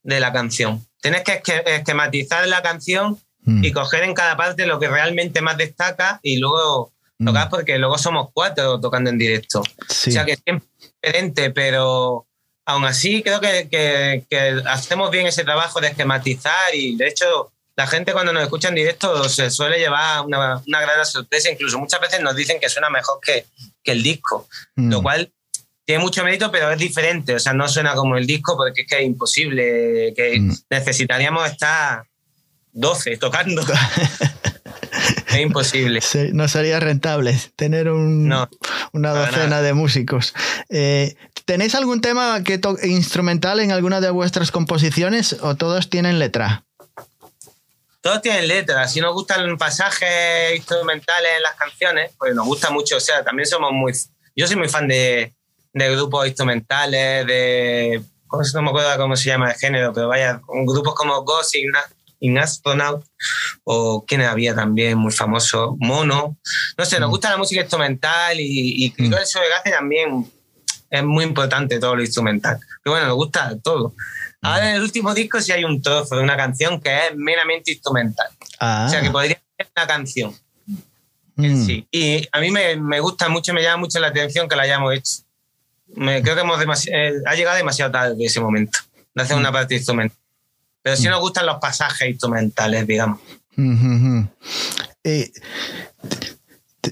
de 0.04 0.20
la 0.20 0.34
canción. 0.34 0.86
Tienes 1.02 1.24
que 1.24 1.42
esquematizar 1.66 2.48
la 2.48 2.62
canción 2.62 3.20
y 3.46 3.72
mm. 3.72 3.74
coger 3.74 4.04
en 4.04 4.14
cada 4.14 4.38
parte 4.38 4.66
lo 4.66 4.80
que 4.80 4.88
realmente 4.88 5.42
más 5.42 5.58
destaca 5.58 6.20
y 6.22 6.38
luego 6.38 6.92
mm. 7.18 7.26
tocar 7.26 7.50
porque 7.50 7.78
luego 7.78 7.98
somos 7.98 8.30
cuatro 8.34 8.80
tocando 8.80 9.10
en 9.10 9.18
directo. 9.18 9.62
O 9.62 9.66
sea 9.88 10.26
que 10.26 10.34
es 10.34 10.42
diferente, 10.46 11.52
pero 11.52 12.28
aún 12.66 12.86
así 12.86 13.24
creo 13.24 13.40
que, 13.40 13.68
que, 13.70 14.62
hacemos 14.68 15.10
bien 15.12 15.28
ese 15.28 15.44
trabajo 15.44 15.82
de 15.82 15.88
esquematizar 15.88 16.74
y 16.74 16.96
de 16.96 17.08
hecho 17.08 17.52
la 17.76 17.88
gente 17.88 18.14
cuando 18.14 18.32
nos 18.32 18.44
escucha 18.44 18.68
en 18.68 18.76
directo 18.76 19.28
se 19.28 19.50
suele 19.50 19.80
llevar 19.80 20.26
una, 20.26 20.62
una 20.68 20.82
gran 20.82 21.06
sorpresa, 21.06 21.50
incluso 21.50 21.80
muchas 21.80 22.00
veces 22.00 22.22
nos 22.22 22.36
dicen 22.36 22.60
que 22.60 22.70
suena 22.70 22.90
mejor 22.90 23.20
que, 23.22 23.46
que 23.84 23.94
el 23.94 24.04
disco, 24.04 24.48
lo 24.76 25.00
mm. 25.00 25.04
cual 25.04 25.32
tiene 25.84 26.04
mucho 26.04 26.24
mérito, 26.24 26.52
pero 26.52 26.72
es 26.72 26.78
diferente, 26.78 27.36
o 27.36 27.40
sea, 27.40 27.54
no 27.54 27.68
suena 27.68 27.96
como 27.96 28.18
el 28.18 28.28
disco 28.28 28.56
porque 28.56 28.82
es 28.82 28.88
que 28.88 28.98
es 29.00 29.04
imposible, 29.04 30.14
que 30.16 30.40
necesitaríamos 30.70 31.50
estar 31.50 32.04
12 32.74 33.18
tocando. 33.18 33.62
es 35.28 35.40
imposible. 35.40 36.02
no 36.34 36.48
sería 36.48 36.80
rentable 36.80 37.38
tener 37.56 37.90
una 37.90 38.48
docena 38.94 39.62
de 39.62 39.74
músicos. 39.74 40.34
Eh, 40.70 41.16
¿Tenéis 41.46 41.76
algún 41.76 42.02
tema 42.02 42.44
que 42.44 42.60
instrumental 42.84 43.60
en 43.60 43.72
alguna 43.72 44.00
de 44.00 44.10
vuestras 44.10 44.52
composiciones 44.52 45.38
o 45.42 45.56
todos 45.56 45.90
tienen 45.90 46.20
letra? 46.20 46.64
Todos 48.02 48.22
tienen 48.22 48.48
letra. 48.48 48.88
Si 48.88 49.00
nos 49.00 49.14
gustan 49.14 49.58
pasajes 49.58 50.56
instrumentales 50.56 51.32
en 51.38 51.44
las 51.44 51.56
canciones, 51.56 52.12
pues 52.18 52.34
nos 52.34 52.46
gusta 52.46 52.70
mucho. 52.70 52.98
O 52.98 53.00
sea, 53.00 53.24
también 53.24 53.48
somos 53.48 53.72
muy. 53.72 53.94
Yo 54.36 54.48
soy 54.48 54.56
muy 54.56 54.70
fan 54.70 54.88
de, 54.88 55.34
grupos 55.74 56.26
instrumentales, 56.28 57.28
de. 57.28 58.02
No 58.54 58.62
me 58.62 58.70
acuerdo 58.70 58.98
cómo 58.98 59.16
se 59.16 59.30
llama 59.30 59.52
el 59.52 59.58
género, 59.58 59.92
pero 59.94 60.08
vaya, 60.08 60.42
grupos 60.66 60.96
como 60.96 61.22
Ghost, 61.24 61.54
In 62.22 62.38
Astronaut, 62.38 63.04
o 63.64 64.06
quien 64.06 64.22
había 64.22 64.56
también 64.56 64.98
muy 64.98 65.12
famoso, 65.12 65.76
Mono. 65.80 66.38
No 66.78 66.86
sé, 66.86 67.00
nos 67.00 67.10
mm. 67.10 67.12
gusta 67.12 67.30
la 67.32 67.38
música 67.38 67.62
instrumental 67.62 68.40
y, 68.40 68.86
y 68.86 68.92
creo 68.92 69.10
que 69.10 69.24
eso 69.24 69.40
de 69.40 69.72
también 69.72 70.32
es 70.92 71.04
muy 71.04 71.24
importante 71.24 71.80
todo 71.80 71.96
lo 71.96 72.02
instrumental. 72.02 72.60
Pero 72.84 72.94
bueno, 72.94 73.08
nos 73.08 73.16
gusta 73.16 73.58
todo. 73.64 73.90
Mm. 74.42 74.46
Ahora 74.46 74.70
en 74.70 74.76
el 74.76 74.82
último 74.82 75.14
disco 75.14 75.42
sí 75.42 75.52
hay 75.52 75.64
un 75.64 75.82
trozo 75.82 76.18
de 76.18 76.22
una 76.22 76.36
canción 76.36 76.80
que 76.80 77.08
es 77.08 77.16
meramente 77.16 77.72
instrumental. 77.72 78.28
O 78.54 78.90
sea, 78.90 79.02
que 79.02 79.08
ah. 79.08 79.12
podría 79.12 79.42
ser 79.58 79.68
una 79.76 79.88
canción. 79.88 80.36
Mm. 81.36 81.66
Sí. 81.66 81.88
Y 81.92 82.28
a 82.32 82.40
mí 82.40 82.52
me, 82.52 82.76
me, 82.76 83.00
gusta 83.00 83.30
mucho, 83.30 83.54
me 83.54 83.64
llama 83.64 83.78
mucho 83.78 84.00
la 84.00 84.08
atención 84.08 84.48
que 84.50 84.56
la 84.56 84.64
hayamos 84.64 84.94
hecho. 84.94 85.12
Me, 85.96 86.22
creo 86.22 86.36
que 86.36 86.42
hemos 86.42 86.88
eh, 86.88 87.14
ha 87.26 87.36
llegado 87.36 87.58
demasiado 87.58 87.92
tarde 87.92 88.16
ese 88.24 88.40
momento 88.40 88.80
de 89.14 89.24
hacer 89.24 89.38
una 89.38 89.52
parte 89.52 89.76
instrumental. 89.76 90.18
Pero 90.82 90.96
sí 90.96 91.08
nos 91.08 91.20
gustan 91.20 91.46
los 91.46 91.58
pasajes 91.58 92.10
instrumentales, 92.10 92.88
digamos. 92.88 93.20
Eh, 95.04 95.32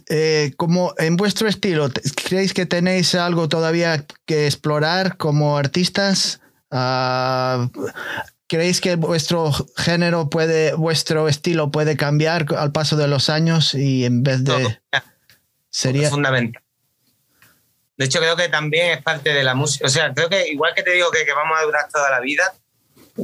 eh, 0.09 0.53
como 0.57 0.93
en 0.97 1.17
vuestro 1.17 1.47
estilo, 1.47 1.89
¿creéis 2.27 2.53
que 2.53 2.65
tenéis 2.65 3.15
algo 3.15 3.49
todavía 3.49 4.05
que 4.25 4.45
explorar 4.45 5.17
como 5.17 5.57
artistas? 5.57 6.41
Ah, 6.69 7.69
¿Creéis 8.47 8.81
que 8.81 8.95
vuestro 8.95 9.51
género 9.77 10.29
puede, 10.29 10.73
vuestro 10.73 11.27
estilo 11.27 11.71
puede 11.71 11.97
cambiar 11.97 12.45
al 12.55 12.71
paso 12.71 12.95
de 12.97 13.07
los 13.07 13.29
años 13.29 13.73
y 13.73 14.05
en 14.05 14.23
vez 14.23 14.43
de... 14.43 14.79
sería 15.69 16.09
fundamental. 16.09 16.63
De 17.97 18.05
hecho, 18.05 18.19
creo 18.19 18.35
que 18.35 18.47
también 18.47 18.91
es 18.97 19.03
parte 19.03 19.33
de 19.33 19.43
la 19.43 19.55
música. 19.55 19.85
O 19.85 19.89
sea, 19.89 20.13
creo 20.13 20.29
que 20.29 20.47
igual 20.47 20.73
que 20.73 20.83
te 20.83 20.91
digo 20.91 21.11
que, 21.11 21.25
que 21.25 21.33
vamos 21.33 21.57
a 21.59 21.63
durar 21.63 21.89
toda 21.91 22.09
la 22.09 22.21
vida, 22.21 22.53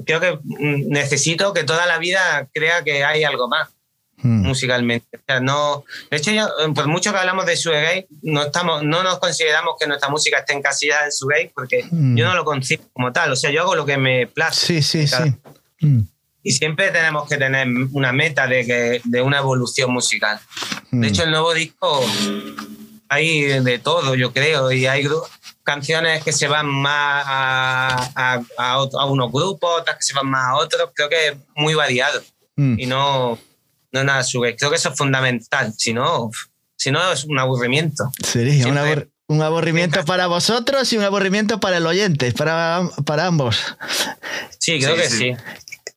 creo 0.05 0.19
que 0.19 0.39
necesito 0.43 1.53
que 1.53 1.63
toda 1.63 1.85
la 1.85 1.97
vida 1.97 2.47
crea 2.53 2.83
que 2.83 3.03
hay 3.03 3.23
algo 3.23 3.47
más 3.47 3.69
hmm. 4.17 4.47
musicalmente. 4.47 5.19
no, 5.41 5.83
de 6.09 6.17
hecho, 6.17 6.31
por 6.73 6.87
mucho 6.87 7.11
que 7.11 7.17
hablamos 7.17 7.45
de 7.45 7.55
gay 7.55 8.05
no, 8.21 8.43
estamos, 8.43 8.83
no 8.83 9.03
nos 9.03 9.19
consideramos 9.19 9.75
que 9.79 9.87
nuestra 9.87 10.09
música 10.09 10.39
esté 10.39 10.53
encasillada 10.53 11.05
en 11.05 11.27
gay 11.29 11.51
porque 11.53 11.85
hmm. 11.89 12.15
yo 12.17 12.25
no 12.25 12.35
lo 12.35 12.43
concibo 12.43 12.83
como 12.93 13.11
tal. 13.11 13.31
O 13.31 13.35
sea, 13.35 13.51
yo 13.51 13.61
hago 13.61 13.75
lo 13.75 13.85
que 13.85 13.97
me 13.97 14.27
place. 14.27 14.65
Sí, 14.65 14.81
sí, 14.81 15.07
sí. 15.07 15.33
Hmm. 15.81 16.01
Y 16.43 16.51
siempre 16.51 16.91
tenemos 16.91 17.27
que 17.27 17.37
tener 17.37 17.67
una 17.91 18.11
meta 18.11 18.45
de, 18.45 18.65
que, 18.65 19.01
de 19.03 19.21
una 19.21 19.39
evolución 19.39 19.91
musical. 19.91 20.39
De 20.91 21.07
hecho, 21.07 21.23
el 21.23 21.31
nuevo 21.31 21.53
disco 21.55 22.05
hay 23.09 23.59
de 23.61 23.79
todo, 23.79 24.15
yo 24.15 24.31
creo, 24.31 24.71
y 24.71 24.85
hay 24.85 25.07
canciones 25.65 26.23
que 26.23 26.31
se 26.31 26.47
van 26.47 26.67
más 26.67 27.25
a, 27.27 28.11
a, 28.15 28.43
a, 28.57 29.05
unos 29.05 29.31
grupos, 29.31 29.81
otras 29.81 29.97
que 29.97 30.03
se 30.03 30.13
van 30.13 30.27
más 30.27 30.45
a 30.45 30.55
otros. 30.55 30.91
Creo 30.93 31.09
que 31.09 31.27
es 31.27 31.33
muy 31.55 31.73
variado 31.73 32.21
mm. 32.55 32.79
y 32.79 32.85
no, 32.85 33.37
no 33.91 34.03
nada 34.03 34.23
sube. 34.23 34.55
Creo 34.55 34.69
que 34.69 34.77
eso 34.77 34.89
es 34.89 34.97
fundamental. 34.97 35.73
Si 35.75 35.91
no, 35.91 36.29
si 36.77 36.91
no 36.91 37.11
es 37.11 37.25
un 37.25 37.39
aburrimiento. 37.39 38.09
Sería 38.23 38.67
un 39.27 39.41
aburrimiento 39.41 40.05
para 40.05 40.27
vosotros 40.27 40.93
y 40.93 40.97
un 40.97 41.03
aburrimiento 41.03 41.59
para 41.59 41.77
el 41.77 41.87
oyente, 41.87 42.31
para, 42.31 42.87
para 43.03 43.25
ambos. 43.25 43.57
Sí, 44.59 44.79
creo 44.79 44.95
que 44.95 45.09
sí. 45.09 45.33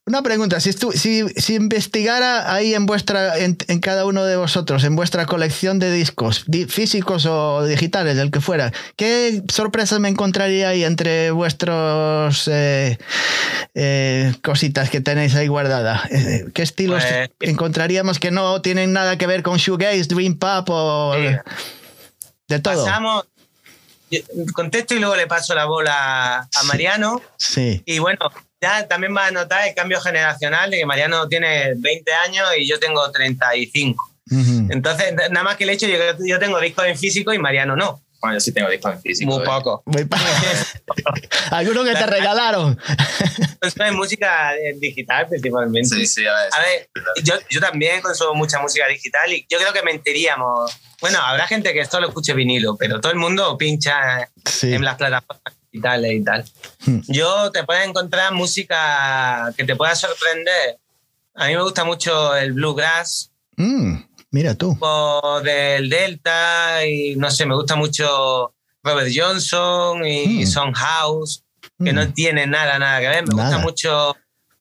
Una 0.09 0.23
pregunta, 0.23 0.59
si, 0.59 0.73
si, 0.73 1.53
investigara 1.53 2.51
ahí 2.51 2.73
en 2.73 2.87
vuestra, 2.87 3.37
en, 3.37 3.55
cada 3.79 4.07
uno 4.07 4.25
de 4.25 4.37
vosotros, 4.37 4.83
en 4.83 4.95
vuestra 4.95 5.27
colección 5.27 5.77
de 5.77 5.91
discos, 5.91 6.45
físicos 6.67 7.27
o 7.27 7.63
digitales, 7.63 8.17
del 8.17 8.31
que 8.31 8.41
fuera, 8.41 8.73
¿qué 8.95 9.43
sorpresas 9.53 9.99
me 9.99 10.09
encontraría 10.09 10.69
ahí 10.69 10.83
entre 10.83 11.29
vuestros 11.29 12.47
eh, 12.47 12.97
eh, 13.75 14.33
cositas 14.41 14.89
que 14.89 14.99
tenéis 14.99 15.35
ahí 15.35 15.47
guardadas? 15.47 16.09
Eh, 16.09 16.45
¿Qué 16.55 16.63
estilos 16.63 17.03
pues, 17.37 17.51
encontraríamos 17.51 18.17
que 18.17 18.31
no 18.31 18.63
tienen 18.63 18.91
nada 18.91 19.15
que 19.15 19.27
ver 19.27 19.43
con 19.43 19.57
shoegaze, 19.57 20.05
dream 20.05 20.39
pop 20.39 20.67
o 20.71 21.13
de 22.47 22.59
todo? 22.59 22.83
Pasamos, 22.83 23.27
contesto 24.53 24.95
y 24.95 24.99
luego 24.99 25.15
le 25.15 25.27
paso 25.27 25.53
la 25.53 25.65
bola 25.65 26.49
a 26.51 26.63
Mariano. 26.63 27.21
Sí. 27.37 27.83
Y 27.85 27.99
bueno, 27.99 28.31
ya 28.61 28.87
también 28.87 29.15
va 29.15 29.27
a 29.27 29.31
notar 29.31 29.67
el 29.67 29.73
cambio 29.73 29.99
generacional 30.01 30.69
de 30.69 30.77
que 30.77 30.85
Mariano 30.85 31.27
tiene 31.27 31.73
20 31.77 32.13
años 32.13 32.47
y 32.57 32.67
yo 32.67 32.79
tengo 32.79 33.09
35. 33.11 34.15
Entonces, 34.69 35.15
nada 35.31 35.43
más 35.43 35.55
que 35.55 35.63
el 35.63 35.71
hecho, 35.71 35.87
yo, 35.87 35.97
yo 36.23 36.37
tengo 36.37 36.59
discos 36.59 36.85
en 36.85 36.97
físico 36.97 37.33
y 37.33 37.39
Mariano 37.39 37.75
no. 37.75 38.03
Bueno, 38.21 38.35
yo 38.35 38.41
sí 38.41 38.51
tengo 38.51 38.69
discos 38.69 38.93
en 38.93 39.01
físico. 39.01 39.31
Muy 39.31 39.41
eh. 39.41 39.45
poco. 39.45 39.81
Muy 39.85 40.05
poco. 40.05 40.21
Algunos 41.51 41.87
que 41.87 41.95
te 41.95 42.05
regalaron. 42.05 42.77
es 43.61 43.93
música 43.93 44.51
digital 44.75 45.27
principalmente. 45.27 45.95
Sí, 45.95 46.05
sí, 46.05 46.27
a 46.27 46.33
ver. 46.33 46.49
A 46.53 46.59
ver, 46.59 46.89
yo, 47.23 47.35
yo, 47.49 47.59
también 47.59 48.01
consumo 48.01 48.35
mucha 48.35 48.59
música 48.59 48.87
digital 48.87 49.31
y 49.31 49.47
yo 49.49 49.57
creo 49.57 49.73
que 49.73 49.81
mentiríamos. 49.81 50.77
Bueno, 51.01 51.19
habrá 51.19 51.47
gente 51.47 51.73
que 51.73 51.79
esto 51.79 51.99
lo 51.99 52.09
escuche 52.09 52.33
vinilo, 52.33 52.75
pero 52.77 52.99
todo 52.99 53.11
el 53.11 53.17
mundo 53.17 53.57
pincha 53.57 54.29
en 54.61 54.83
las 54.83 54.95
plataformas 54.95 55.58
y 55.71 55.81
tal 55.81 56.05
y 56.05 56.23
tal. 56.23 56.45
Hmm. 56.85 56.99
Yo 57.07 57.51
te 57.51 57.63
puedo 57.63 57.81
encontrar 57.81 58.33
música 58.33 59.53
que 59.55 59.63
te 59.63 59.75
pueda 59.75 59.95
sorprender. 59.95 60.79
A 61.35 61.47
mí 61.47 61.55
me 61.55 61.63
gusta 61.63 61.83
mucho 61.83 62.35
el 62.35 62.53
bluegrass. 62.53 63.31
Mm, 63.57 63.95
mira 64.31 64.55
tú. 64.55 64.77
O 64.79 65.41
del 65.43 65.89
Delta 65.89 66.85
y 66.85 67.15
no 67.15 67.29
sé, 67.31 67.45
me 67.45 67.55
gusta 67.55 67.75
mucho 67.75 68.53
Robert 68.83 69.11
Johnson 69.13 70.05
y 70.05 70.43
mm. 70.43 70.47
Son 70.47 70.73
House, 70.73 71.43
que 71.83 71.93
no 71.93 72.03
hmm. 72.03 72.13
tiene 72.13 72.47
nada, 72.47 72.79
nada 72.79 72.99
que 72.99 73.07
ver. 73.07 73.27
Me 73.27 73.41
gusta 73.41 73.57
mucho 73.59 74.15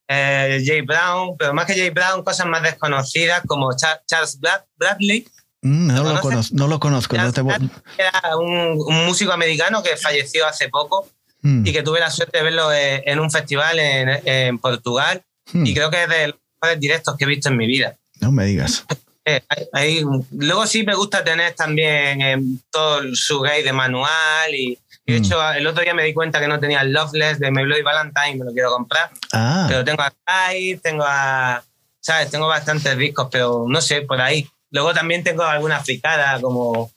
eh, 0.09 0.63
Jay 0.65 0.83
Brown, 0.83 1.37
pero 1.39 1.53
más 1.53 1.67
que 1.67 1.75
Jay 1.75 1.91
Brown, 1.91 2.23
cosas 2.23 2.47
más 2.47 2.63
desconocidas 2.63 3.43
como 3.47 3.71
Charles 3.77 4.39
Bradley. 4.77 5.27
Mm, 5.63 5.89
no, 5.89 6.05
lo 6.05 6.21
conozco, 6.21 6.55
no 6.55 6.69
lo 6.69 6.79
conozco. 6.79 7.17
Era 7.17 8.37
un, 8.37 8.77
músico 9.07 9.33
americano 9.33 9.83
que 9.83 9.97
falleció 9.97 10.47
hace 10.47 10.69
poco 10.69 11.09
mm. 11.43 11.67
y 11.67 11.73
que 11.73 11.83
tuve 11.83 12.01
la 12.01 12.11
suerte 12.11 12.39
de 12.39 12.45
verlo 12.45 12.73
en, 12.73 13.19
un 13.19 13.31
festival 13.31 13.79
en, 13.81 14.59
Portugal 14.59 15.23
mm. 15.53 15.67
y 15.67 15.75
creo 15.75 15.91
que 15.91 16.05
es 16.05 16.09
de 16.09 16.29
los 16.29 16.37
mejores 16.61 16.81
directos 16.81 17.17
que 17.17 17.25
he 17.25 17.29
visto 17.29 17.49
en 17.49 17.57
mi 17.57 17.67
vida. 17.67 17.97
No 18.21 18.31
me 18.31 18.45
digas. 18.47 18.85
Eh, 19.25 20.05
luego 20.31 20.67
sí 20.67 20.85
me 20.85 20.95
gusta 20.95 21.23
tener 21.23 21.53
también 21.55 22.23
eh, 22.23 22.39
todo 22.71 23.03
su 23.15 23.41
gay 23.41 23.63
de 23.63 23.75
manual 23.75 24.55
y, 24.55 24.79
de 25.05 25.17
hecho 25.17 25.53
el 25.53 25.67
otro 25.67 25.83
día 25.83 25.95
me 25.95 26.05
di 26.05 26.15
cuenta 26.15 26.41
que 26.41 26.49
no 26.49 26.61
tenía 26.61 26.81
el 26.83 26.93
Loveless 26.93 27.39
de 27.39 27.51
My 27.51 27.63
Bloody 27.65 27.83
Valentine, 27.83 28.37
me 28.37 28.45
lo 28.45 28.53
quiero 28.53 28.71
comprar. 28.71 29.11
Ah. 29.33 29.67
Pero 29.69 29.85
tengo 29.85 30.03
a 30.03 30.13
Kai, 30.25 30.77
tengo 30.77 31.05
a... 31.07 31.63
¿Sabes? 32.01 32.31
Tengo 32.31 32.47
bastantes 32.47 32.97
discos, 32.97 33.29
pero 33.31 33.65
no 33.69 33.81
sé, 33.81 34.03
por 34.03 34.21
ahí. 34.21 34.49
Luego 34.71 34.93
también 34.93 35.25
tengo 35.25 35.45
alguna 35.45 35.81
fricada 35.81 36.41
como, 36.41 36.93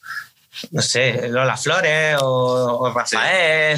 no 0.72 0.82
sé, 0.82 1.30
Lola 1.30 1.56
Flores 1.56 2.18
o, 2.22 2.92
Rafael. 2.94 3.78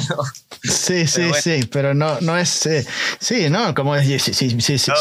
Sí, 0.62 1.06
sí, 1.06 1.30
sí, 1.40 1.68
pero 1.70 1.94
no, 1.94 2.20
no 2.20 2.36
es. 2.36 2.66
Eh, 2.66 2.86
sí, 3.20 3.48
¿no? 3.50 3.74
Como 3.74 3.98
sí, 4.00 4.18
sí, 4.18 4.34
sí, 4.34 4.78
sí, 4.78 4.92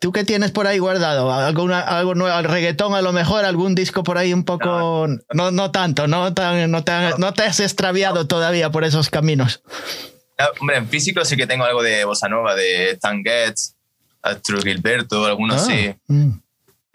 ¿Tú 0.00 0.12
qué 0.12 0.24
tienes 0.24 0.50
por 0.50 0.66
ahí 0.66 0.78
guardado? 0.78 1.32
¿Alguna, 1.32 1.80
¿Algo 1.80 2.14
nuevo? 2.14 2.42
¿Reggaetón 2.42 2.94
a 2.94 3.02
lo 3.02 3.12
mejor? 3.12 3.44
¿Algún 3.44 3.74
disco 3.74 4.02
por 4.02 4.18
ahí 4.18 4.32
un 4.32 4.44
poco.? 4.44 5.06
No, 5.32 5.50
no, 5.50 5.70
tanto, 5.70 6.06
no, 6.08 6.30
no, 6.30 6.34
te, 6.84 7.12
no 7.18 7.34
te 7.34 7.42
has 7.42 7.60
extraviado 7.60 8.26
todavía 8.26 8.70
por 8.70 8.84
esos 8.84 9.08
caminos. 9.08 9.62
hombre, 10.60 10.78
en 10.78 10.88
físico 10.88 11.24
sí 11.24 11.36
que 11.36 11.46
tengo 11.46 11.64
algo 11.64 11.82
de 11.82 12.04
bossa 12.04 12.28
nova, 12.28 12.56
de 12.56 12.90
Stan 12.90 13.22
Getz, 13.22 13.74
Astro 14.22 14.60
Gilberto, 14.60 15.24
algunos 15.24 15.62
ah, 15.62 15.66
sí. 15.66 15.94
Mm. 16.08 16.32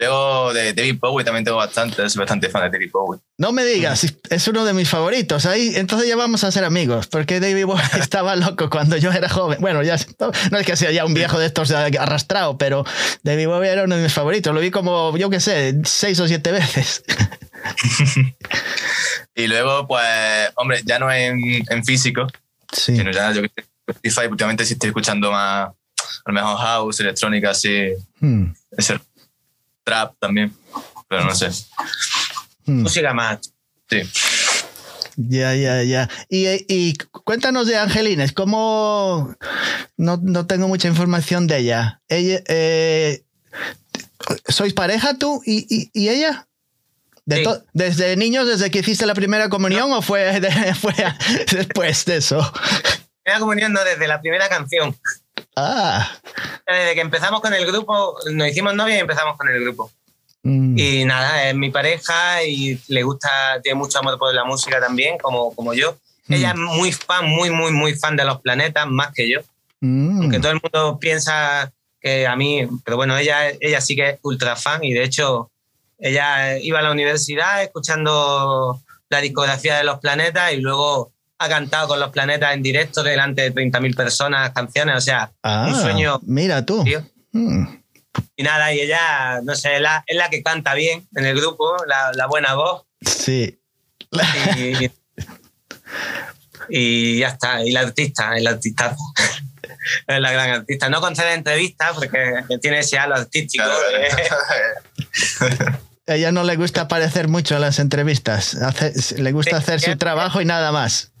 Luego 0.02 0.52
de 0.52 0.72
David 0.72 0.96
Bowie 0.98 1.24
también 1.24 1.44
tengo 1.44 1.58
bastante, 1.58 2.10
soy 2.10 2.18
bastante 2.18 2.48
fan 2.48 2.62
de 2.64 2.70
David 2.70 2.90
Bowie. 2.92 3.20
No 3.38 3.52
me 3.52 3.64
digas, 3.64 4.04
es 4.30 4.48
uno 4.48 4.64
de 4.64 4.72
mis 4.72 4.88
favoritos. 4.88 5.46
Ahí, 5.46 5.74
entonces 5.76 6.08
ya 6.08 6.16
vamos 6.16 6.42
a 6.42 6.50
ser 6.50 6.64
amigos, 6.64 7.06
porque 7.06 7.38
David 7.38 7.66
Bowie 7.66 7.84
estaba 8.00 8.34
loco 8.34 8.68
cuando 8.68 8.96
yo 8.96 9.12
era 9.12 9.28
joven. 9.28 9.60
Bueno, 9.60 9.80
ya 9.84 9.96
no 10.50 10.58
es 10.58 10.66
que 10.66 10.76
sea 10.76 10.90
ya 10.90 11.04
un 11.04 11.14
viejo 11.14 11.38
de 11.38 11.46
estos 11.46 11.70
arrastrado, 11.70 12.58
pero 12.58 12.84
David 13.22 13.46
Bowie 13.46 13.70
era 13.70 13.84
uno 13.84 13.94
de 13.94 14.02
mis 14.02 14.12
favoritos. 14.12 14.52
Lo 14.52 14.58
vi 14.58 14.72
como, 14.72 15.16
yo 15.16 15.30
qué 15.30 15.38
sé, 15.38 15.80
seis 15.84 16.18
o 16.18 16.26
siete 16.26 16.50
veces. 16.50 17.04
y 19.36 19.46
luego, 19.46 19.86
pues, 19.86 20.50
hombre, 20.56 20.80
ya 20.84 20.98
no 20.98 21.12
en, 21.12 21.62
en 21.70 21.84
físico, 21.84 22.26
sí. 22.72 22.96
sino 22.96 23.12
ya 23.12 23.30
yo 23.30 23.42
que 23.42 23.50
Spotify, 23.86 24.26
últimamente 24.28 24.64
sí 24.64 24.72
estoy 24.72 24.88
escuchando 24.88 25.30
más, 25.30 25.68
a 25.68 25.74
lo 26.26 26.32
mejor 26.32 26.56
house, 26.56 26.98
electrónica, 26.98 27.50
así. 27.50 27.92
Hmm 28.18 28.46
trap 29.84 30.14
también, 30.18 30.54
pero 31.08 31.24
no 31.24 31.34
sé. 31.34 31.50
Hmm. 32.66 32.82
Música 32.82 33.12
más. 33.12 33.40
Sí. 33.88 34.02
Ya, 35.16 35.54
ya, 35.54 35.82
ya. 35.82 36.08
Y, 36.28 36.46
y 36.68 36.94
cuéntanos 37.24 37.66
de 37.66 37.76
Angelines, 37.76 38.32
¿cómo...? 38.32 39.34
No, 39.96 40.18
no, 40.22 40.46
tengo 40.46 40.68
mucha 40.68 40.88
información 40.88 41.46
de 41.46 41.58
ella. 41.58 42.00
ella 42.08 42.42
eh, 42.48 43.22
¿Sois 44.48 44.72
pareja 44.72 45.18
tú 45.18 45.42
y, 45.44 45.90
y, 45.92 46.08
ella? 46.08 46.48
¿Desde 47.72 48.16
niños, 48.16 48.46
desde 48.46 48.70
que 48.70 48.80
hiciste 48.80 49.06
la 49.06 49.14
primera 49.14 49.48
comunión 49.48 49.92
o 49.92 50.02
fue, 50.02 50.40
fue 50.80 50.94
después 51.52 52.04
de 52.04 52.16
eso? 52.16 52.52
Primera 53.22 53.40
comunión 53.40 53.72
no, 53.72 53.84
desde 53.84 54.08
la 54.08 54.20
primera 54.20 54.48
canción. 54.48 54.96
Ah. 55.56 56.10
Desde 56.66 56.94
que 56.94 57.00
empezamos 57.00 57.40
con 57.40 57.52
el 57.52 57.66
grupo, 57.66 58.16
nos 58.32 58.48
hicimos 58.48 58.74
novios 58.74 58.98
y 58.98 59.00
empezamos 59.00 59.36
con 59.36 59.48
el 59.48 59.62
grupo. 59.62 59.90
Mm. 60.42 60.78
Y 60.78 61.04
nada, 61.04 61.48
es 61.48 61.54
mi 61.54 61.70
pareja 61.70 62.42
y 62.42 62.78
le 62.88 63.02
gusta, 63.02 63.60
tiene 63.62 63.78
mucho 63.78 63.98
amor 63.98 64.18
por 64.18 64.34
la 64.34 64.44
música 64.44 64.80
también, 64.80 65.18
como, 65.18 65.54
como 65.54 65.74
yo. 65.74 65.96
Mm. 66.26 66.32
Ella 66.32 66.50
es 66.50 66.56
muy 66.56 66.92
fan, 66.92 67.26
muy, 67.26 67.50
muy, 67.50 67.72
muy 67.72 67.94
fan 67.94 68.16
de 68.16 68.24
los 68.24 68.40
planetas, 68.40 68.86
más 68.86 69.12
que 69.14 69.30
yo. 69.30 69.40
Mm. 69.80 70.22
Aunque 70.22 70.40
todo 70.40 70.52
el 70.52 70.60
mundo 70.62 70.98
piensa 70.98 71.72
que 72.00 72.26
a 72.26 72.34
mí, 72.34 72.66
pero 72.84 72.96
bueno, 72.96 73.16
ella, 73.16 73.50
ella 73.60 73.80
sí 73.80 73.94
que 73.94 74.10
es 74.10 74.18
ultra 74.22 74.56
fan 74.56 74.82
y 74.82 74.92
de 74.92 75.04
hecho 75.04 75.50
ella 75.98 76.58
iba 76.58 76.80
a 76.80 76.82
la 76.82 76.90
universidad 76.90 77.62
escuchando 77.62 78.82
la 79.08 79.20
discografía 79.20 79.78
de 79.78 79.84
los 79.84 80.00
planetas 80.00 80.52
y 80.52 80.56
luego 80.56 81.12
ha 81.42 81.48
cantado 81.48 81.88
con 81.88 82.00
los 82.00 82.10
planetas 82.10 82.54
en 82.54 82.62
directo 82.62 83.02
delante 83.02 83.42
de 83.42 83.54
30.000 83.54 83.96
personas 83.96 84.52
canciones, 84.52 84.96
o 84.96 85.00
sea, 85.00 85.30
un 85.42 85.50
ah, 85.50 85.80
sueño. 85.80 86.20
Mira 86.22 86.64
tú. 86.64 86.84
Hmm. 87.32 87.66
Y 88.36 88.42
nada, 88.42 88.72
y 88.72 88.80
ella, 88.80 89.40
no 89.42 89.54
sé, 89.54 89.76
es 89.76 89.80
la, 89.80 90.04
es 90.06 90.16
la 90.16 90.28
que 90.30 90.42
canta 90.42 90.74
bien 90.74 91.06
en 91.16 91.24
el 91.26 91.36
grupo, 91.36 91.76
la, 91.86 92.26
buena 92.26 92.54
voz. 92.54 92.82
Sí. 93.00 93.58
Y, 96.68 97.18
ya 97.18 97.28
está, 97.28 97.64
y 97.64 97.72
la 97.72 97.80
artista, 97.80 98.36
el 98.36 98.46
artista. 98.46 98.94
es 100.06 100.20
la 100.20 100.30
gran 100.30 100.50
artista. 100.50 100.88
No 100.88 101.00
concede 101.00 101.34
entrevistas 101.34 101.92
porque 101.94 102.18
tiene 102.60 102.78
ese 102.80 102.98
halo 102.98 103.16
artístico. 103.16 103.64
A 106.06 106.16
ella 106.16 106.32
no 106.32 106.42
le 106.44 106.56
gusta 106.56 106.82
aparecer 106.82 107.28
mucho 107.28 107.54
en 107.56 107.62
las 107.62 107.78
entrevistas. 107.78 108.56
le 109.16 109.32
gusta 109.32 109.56
hacer 109.56 109.80
su 109.80 109.96
trabajo 109.96 110.40
y 110.40 110.44
nada 110.44 110.72
más 110.72 111.11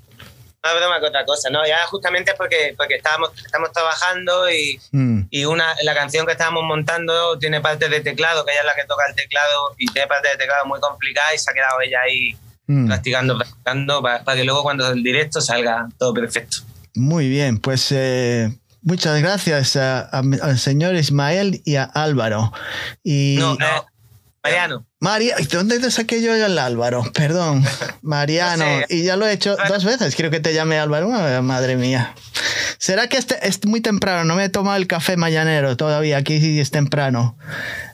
más 0.62 0.76
broma 0.76 1.00
que 1.00 1.06
otra 1.06 1.24
cosa, 1.24 1.50
¿no? 1.50 1.66
Ya 1.66 1.84
justamente 1.86 2.34
porque, 2.36 2.74
porque 2.76 2.96
estábamos, 2.96 3.30
estamos 3.44 3.72
trabajando 3.72 4.48
y, 4.50 4.80
mm. 4.92 5.22
y 5.30 5.44
una, 5.44 5.74
la 5.82 5.94
canción 5.94 6.24
que 6.24 6.32
estábamos 6.32 6.62
montando 6.64 7.38
tiene 7.38 7.60
parte 7.60 7.88
de 7.88 8.00
teclado, 8.00 8.44
que 8.44 8.52
ella 8.52 8.60
es 8.60 8.66
la 8.66 8.74
que 8.74 8.86
toca 8.86 9.02
el 9.08 9.14
teclado, 9.14 9.74
y 9.76 9.86
tiene 9.86 10.06
parte 10.06 10.28
de 10.28 10.36
teclado 10.36 10.64
muy 10.66 10.78
complicada 10.80 11.34
y 11.34 11.38
se 11.38 11.50
ha 11.50 11.54
quedado 11.54 11.80
ella 11.80 12.00
ahí 12.02 12.36
mm. 12.68 12.86
practicando, 12.86 13.36
practicando, 13.36 14.02
para, 14.02 14.36
que 14.36 14.44
luego 14.44 14.62
cuando 14.62 14.88
el 14.90 15.02
directo 15.02 15.40
salga 15.40 15.88
todo 15.98 16.14
perfecto. 16.14 16.58
Muy 16.94 17.28
bien, 17.28 17.58
pues 17.58 17.90
eh, 17.90 18.56
muchas 18.82 19.20
gracias 19.20 19.76
al 19.76 20.58
señor 20.58 20.94
Ismael 20.94 21.60
y 21.64 21.76
a 21.76 21.84
Álvaro. 21.84 22.52
Y... 23.02 23.36
No, 23.38 23.56
no. 23.56 23.91
Mariano. 24.42 24.86
María, 24.98 25.36
¿dónde 25.52 25.78
te 25.78 25.90
saqué 25.90 26.20
yo 26.20 26.34
el 26.34 26.58
Álvaro? 26.58 27.04
Perdón, 27.14 27.64
Mariano. 28.02 28.64
No 28.64 28.86
sé. 28.86 28.86
Y 28.88 29.04
ya 29.04 29.16
lo 29.16 29.26
he 29.26 29.32
hecho 29.32 29.56
dos 29.68 29.84
veces. 29.84 30.16
Creo 30.16 30.30
que 30.30 30.40
te 30.40 30.52
llamé 30.52 30.78
Álvaro. 30.78 31.08
Madre 31.42 31.76
mía. 31.76 32.14
¿Será 32.78 33.06
que 33.06 33.16
este, 33.16 33.46
es 33.46 33.64
muy 33.64 33.80
temprano? 33.80 34.24
No 34.24 34.34
me 34.34 34.44
he 34.44 34.48
tomado 34.48 34.76
el 34.76 34.88
café 34.88 35.16
mañanero 35.16 35.76
todavía. 35.76 36.16
Aquí 36.16 36.40
sí 36.40 36.58
es 36.58 36.72
temprano. 36.72 37.38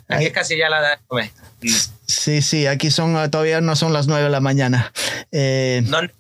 Aquí 0.09 0.27
es 0.27 0.33
casi 0.33 0.57
ya 0.57 0.71
la 0.71 0.81
de 0.81 0.97
comer. 1.07 1.31
Sí, 2.07 2.41
sí, 2.41 2.67
aquí 2.67 2.91
son 2.91 3.31
todavía 3.31 3.61
no 3.61 3.77
son 3.77 3.93
las 3.93 4.07
nueve 4.07 4.25
de 4.25 4.31
la 4.31 4.41
mañana. 4.41 4.93
Eh, 5.31 5.83
¿Dónde? 5.85 6.15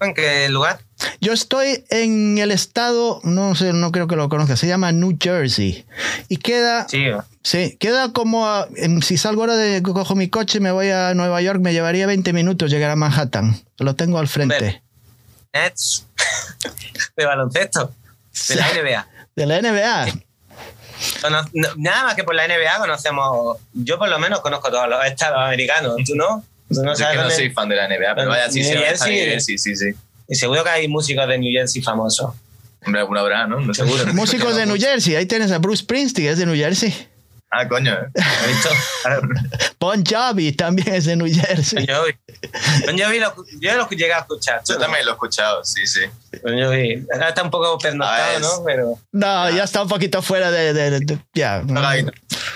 ¿En 0.00 0.12
qué 0.14 0.48
lugar? 0.50 0.80
yo 1.20 1.32
estoy 1.32 1.84
en 1.90 2.38
el 2.38 2.50
estado, 2.50 3.20
no 3.24 3.54
sé, 3.54 3.72
no 3.72 3.92
creo 3.92 4.06
que 4.06 4.16
lo 4.16 4.28
conozcas, 4.28 4.58
se 4.60 4.66
llama 4.66 4.92
New 4.92 5.16
Jersey. 5.20 5.84
Y 6.28 6.36
queda, 6.38 6.86
Sí. 6.88 7.06
sí, 7.42 7.76
queda 7.80 8.12
como, 8.12 8.46
a- 8.46 8.68
si 9.02 9.16
salgo 9.18 9.42
ahora 9.42 9.56
de, 9.56 9.82
cojo 9.82 10.14
mi 10.14 10.28
coche 10.28 10.58
y 10.58 10.60
me 10.60 10.70
voy 10.72 10.90
a 10.90 11.14
Nueva 11.14 11.40
York, 11.42 11.60
me 11.60 11.72
llevaría 11.72 12.06
20 12.06 12.32
minutos 12.32 12.70
llegar 12.70 12.90
a 12.90 12.96
Manhattan. 12.96 13.60
Lo 13.78 13.94
tengo 13.94 14.18
al 14.18 14.28
frente. 14.28 14.82
Nets. 15.54 16.06
De 17.16 17.24
baloncesto. 17.24 17.92
De 18.48 18.54
la 18.56 18.68
NBA. 18.72 19.08
De 19.34 19.46
la 19.46 19.58
NBA. 19.62 20.06
Nada 21.76 22.04
más 22.04 22.14
que 22.14 22.24
por 22.24 22.34
la 22.34 22.46
NBA 22.46 22.78
conocemos. 22.78 23.58
Yo, 23.72 23.98
por 23.98 24.08
lo 24.08 24.18
menos, 24.18 24.40
conozco 24.40 24.70
todos 24.70 24.88
los 24.88 25.04
estados 25.04 25.38
americanos. 25.38 25.96
¿Tú 26.06 26.14
no? 26.14 26.44
¿Tú 26.68 26.82
no 26.82 26.96
Yo 26.96 27.04
es 27.04 27.16
que 27.16 27.22
no 27.22 27.30
soy 27.30 27.50
fan 27.50 27.68
de 27.68 27.76
la 27.76 27.88
NBA, 27.88 28.14
pero 28.14 28.28
vaya, 28.28 28.50
sí, 28.50 28.62
sí, 28.62 28.70
New 28.70 28.82
Jersey. 28.82 29.40
sí, 29.40 29.58
sí, 29.58 29.76
sí. 29.76 29.94
Y 30.28 30.34
seguro 30.34 30.64
que 30.64 30.70
hay 30.70 30.88
músicos 30.88 31.28
de 31.28 31.38
New 31.38 31.52
Jersey 31.52 31.82
famosos. 31.82 32.32
Hombre, 32.84 33.00
alguna 33.00 33.20
habrá, 33.20 33.46
¿no? 33.46 33.60
No. 33.60 33.74
Seguro. 33.74 34.12
Músicos 34.14 34.56
de 34.56 34.66
New 34.66 34.76
Jersey. 34.78 35.14
Ahí 35.14 35.26
tienes 35.26 35.52
a 35.52 35.58
Bruce 35.58 35.82
Springsteen, 35.82 36.28
es 36.28 36.38
de 36.38 36.46
New 36.46 36.56
Jersey. 36.56 36.94
Ah, 37.58 37.66
coño. 37.68 37.96
¿Has 38.14 38.46
visto? 38.46 38.68
Bon 39.80 40.04
Jovi 40.04 40.52
también 40.52 40.94
es 40.94 41.04
de 41.06 41.16
New 41.16 41.28
Jersey. 41.32 41.86
Bon 41.86 41.96
Jovi. 41.96 42.14
Bon 42.86 42.98
Jovi 42.98 43.18
lo- 43.20 43.34
yo 43.60 43.76
lo 43.76 43.88
llegué 43.88 44.12
a 44.12 44.18
escuchar. 44.18 44.60
Yo 44.68 44.76
también 44.78 45.04
lo 45.04 45.12
he 45.12 45.14
escuchado, 45.14 45.64
sí, 45.64 45.86
sí. 45.86 46.00
Bon 46.42 46.52
Jovi. 46.58 47.06
Ahora 47.12 47.28
está 47.30 47.42
un 47.42 47.50
poco 47.50 47.78
pernoctado, 47.78 48.36
Ah, 48.36 48.40
¿no? 48.40 48.64
Pero 48.64 48.98
No, 49.12 49.50
ya 49.50 49.64
está 49.64 49.82
un 49.82 49.88
poquito 49.88 50.20
fuera 50.22 50.50
de... 50.50 50.72
de- 50.74 51.00
de- 51.00 51.18
ya. 51.34 51.62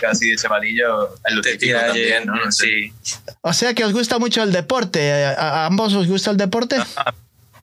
Casi 0.01 0.33
ese 0.33 0.49
malillo, 0.49 1.15
el 1.25 1.41
te 1.43 1.57
tira 1.57 1.87
también, 1.87 2.27
¿no? 2.27 2.35
No 2.37 2.51
sé. 2.53 2.65
Sí. 3.03 3.17
O 3.43 3.53
sea 3.53 3.75
que 3.75 3.85
os 3.85 3.93
gusta 3.93 4.19
mucho 4.19 4.43
el 4.43 4.53
deporte. 4.53 5.13
¿A, 5.25 5.33
a 5.63 5.67
ambos 5.67 5.93
os 5.95 6.07
gusta 6.07 6.31
el 6.31 6.37
deporte? 6.37 6.77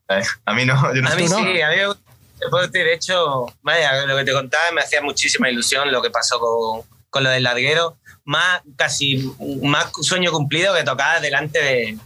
Eh, 0.08 0.22
A 0.46 0.54
mí 0.54 0.64
no, 0.64 0.74
yo 0.94 1.02
no 1.02 1.08
A 1.10 1.14
mí 1.14 1.24
¿Tú 1.26 1.30
no? 1.32 1.38
sí, 1.38 1.60
a 1.60 1.68
mí 1.70 1.76
me 1.76 1.86
gusta 1.88 2.02
el 2.10 2.38
deporte. 2.46 2.78
De 2.84 2.94
hecho, 2.94 3.46
vaya, 3.62 4.06
lo 4.06 4.16
que 4.16 4.24
te 4.24 4.32
contaba 4.32 4.70
me 4.72 4.80
hacía 4.82 5.02
muchísima 5.02 5.50
ilusión 5.50 5.90
lo 5.92 6.00
que 6.00 6.10
pasó 6.10 6.38
con, 6.38 6.82
con 7.10 7.24
lo 7.24 7.30
del 7.30 7.42
larguero. 7.44 7.96
Más, 8.24 8.60
casi 8.76 9.30
más 9.62 9.90
sueño 10.02 10.30
cumplido 10.32 10.74
que 10.74 10.84
tocar 10.84 11.20
delante 11.20 11.58
de 11.62 11.98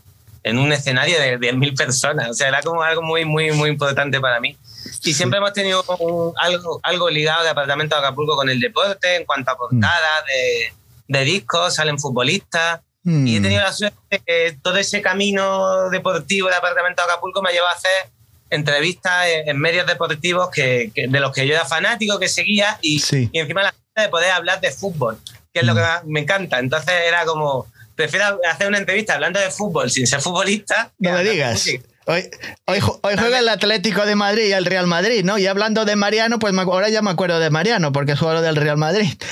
en 0.45 0.59
un 0.59 0.73
escenario 0.73 1.21
de 1.21 1.39
10.000 1.39 1.77
personas. 1.77 2.29
O 2.31 2.35
sea, 2.35 2.49
era 2.49 2.63
como 2.63 2.83
algo 2.83 3.01
muy, 3.03 3.25
muy, 3.25 3.53
muy 3.53 3.71
importante 3.71 4.21
para 4.21 4.41
mí. 4.41 4.57
Y 5.05 5.15
siempre 5.15 5.39
hemos 5.39 5.53
tenido 5.53 5.85
un- 6.01 6.33
algo, 6.37 6.81
algo 6.83 7.09
ligado 7.11 7.45
de 7.45 7.51
Apartamento 7.51 7.95
de 7.95 8.01
Acapulco 8.01 8.35
con 8.35 8.49
el 8.51 8.59
deporte, 8.59 9.17
en 9.17 9.25
cuanto 9.25 9.53
a 9.53 9.57
portadas 9.57 10.25
de, 10.27 10.73
de 11.07 11.25
discos, 11.25 11.75
salen 11.77 11.97
futbolistas. 11.99 12.81
Mm. 13.05 13.27
Y 13.29 13.37
he 13.37 13.41
tenido 13.41 13.63
la 13.63 13.73
suerte 13.73 14.21
que 14.27 14.57
todo 14.63 14.79
ese 14.79 15.01
camino 15.01 15.89
deportivo 15.91 16.49
de 16.49 16.55
Apartamento 16.57 17.03
de 17.03 17.13
Acapulco 17.13 17.41
me 17.41 17.53
llevado 17.53 17.73
a 17.73 17.77
hacer 17.77 18.11
entrevistas 18.51 19.27
en, 19.29 19.49
en 19.49 19.59
medios 19.59 19.87
deportivos 19.87 20.51
que, 20.51 20.91
que- 20.95 21.07
de 21.09 21.21
los 21.21 21.33
que 21.33 21.47
yo 21.47 21.55
era 21.55 21.65
fanático, 21.65 22.19
que 22.19 22.29
seguía, 22.29 22.79
y, 22.83 22.99
Sí. 23.01 23.31
y 23.33 23.39
encima 23.39 23.63
la 23.63 23.75
de 24.01 24.09
poder 24.09 24.31
hablar 24.31 24.61
de 24.61 24.71
fútbol, 24.73 25.19
que 25.53 25.61
es 25.61 25.67
lo 25.67 25.75
que 25.75 25.81
Mm. 25.83 26.11
me 26.13 26.21
encanta. 26.21 26.59
Entonces 26.59 26.95
era 27.07 27.25
como, 27.27 27.67
prefiero 27.95 28.39
hacer 28.51 28.69
una 28.69 28.79
entrevista 28.79 29.15
hablando 29.15 29.39
de 29.39 29.51
fútbol 29.51 29.91
sin 29.91 30.07
ser 30.07 30.21
futbolista. 30.21 30.91
No 30.99 31.13
me 31.13 31.23
digas. 31.25 31.67
Hoy, 32.07 32.29
hoy, 32.65 32.81
hoy 33.03 33.15
juega 33.17 33.39
el 33.39 33.49
Atlético 33.49 34.05
de 34.07 34.17
Madrid 34.17 34.47
y 34.49 34.53
el 34.53 34.65
Real 34.65 34.87
Madrid, 34.89 35.25
¿no? 35.25 35.39
Y 35.39 35.47
hablando 35.47 35.85
de 35.85 35.95
Mariano, 35.95 36.39
pues 36.41 36.53
me 36.53 36.63
ahora 36.63 36.89
ya 36.89 37.01
me 37.01 37.11
acuerdo 37.11 37.39
de 37.39 37.51
Mariano, 37.51 37.93
porque 37.93 38.13
es 38.13 38.19
jugador 38.19 38.43
del 38.43 38.57
Real 38.57 38.77
Madrid. 38.77 39.13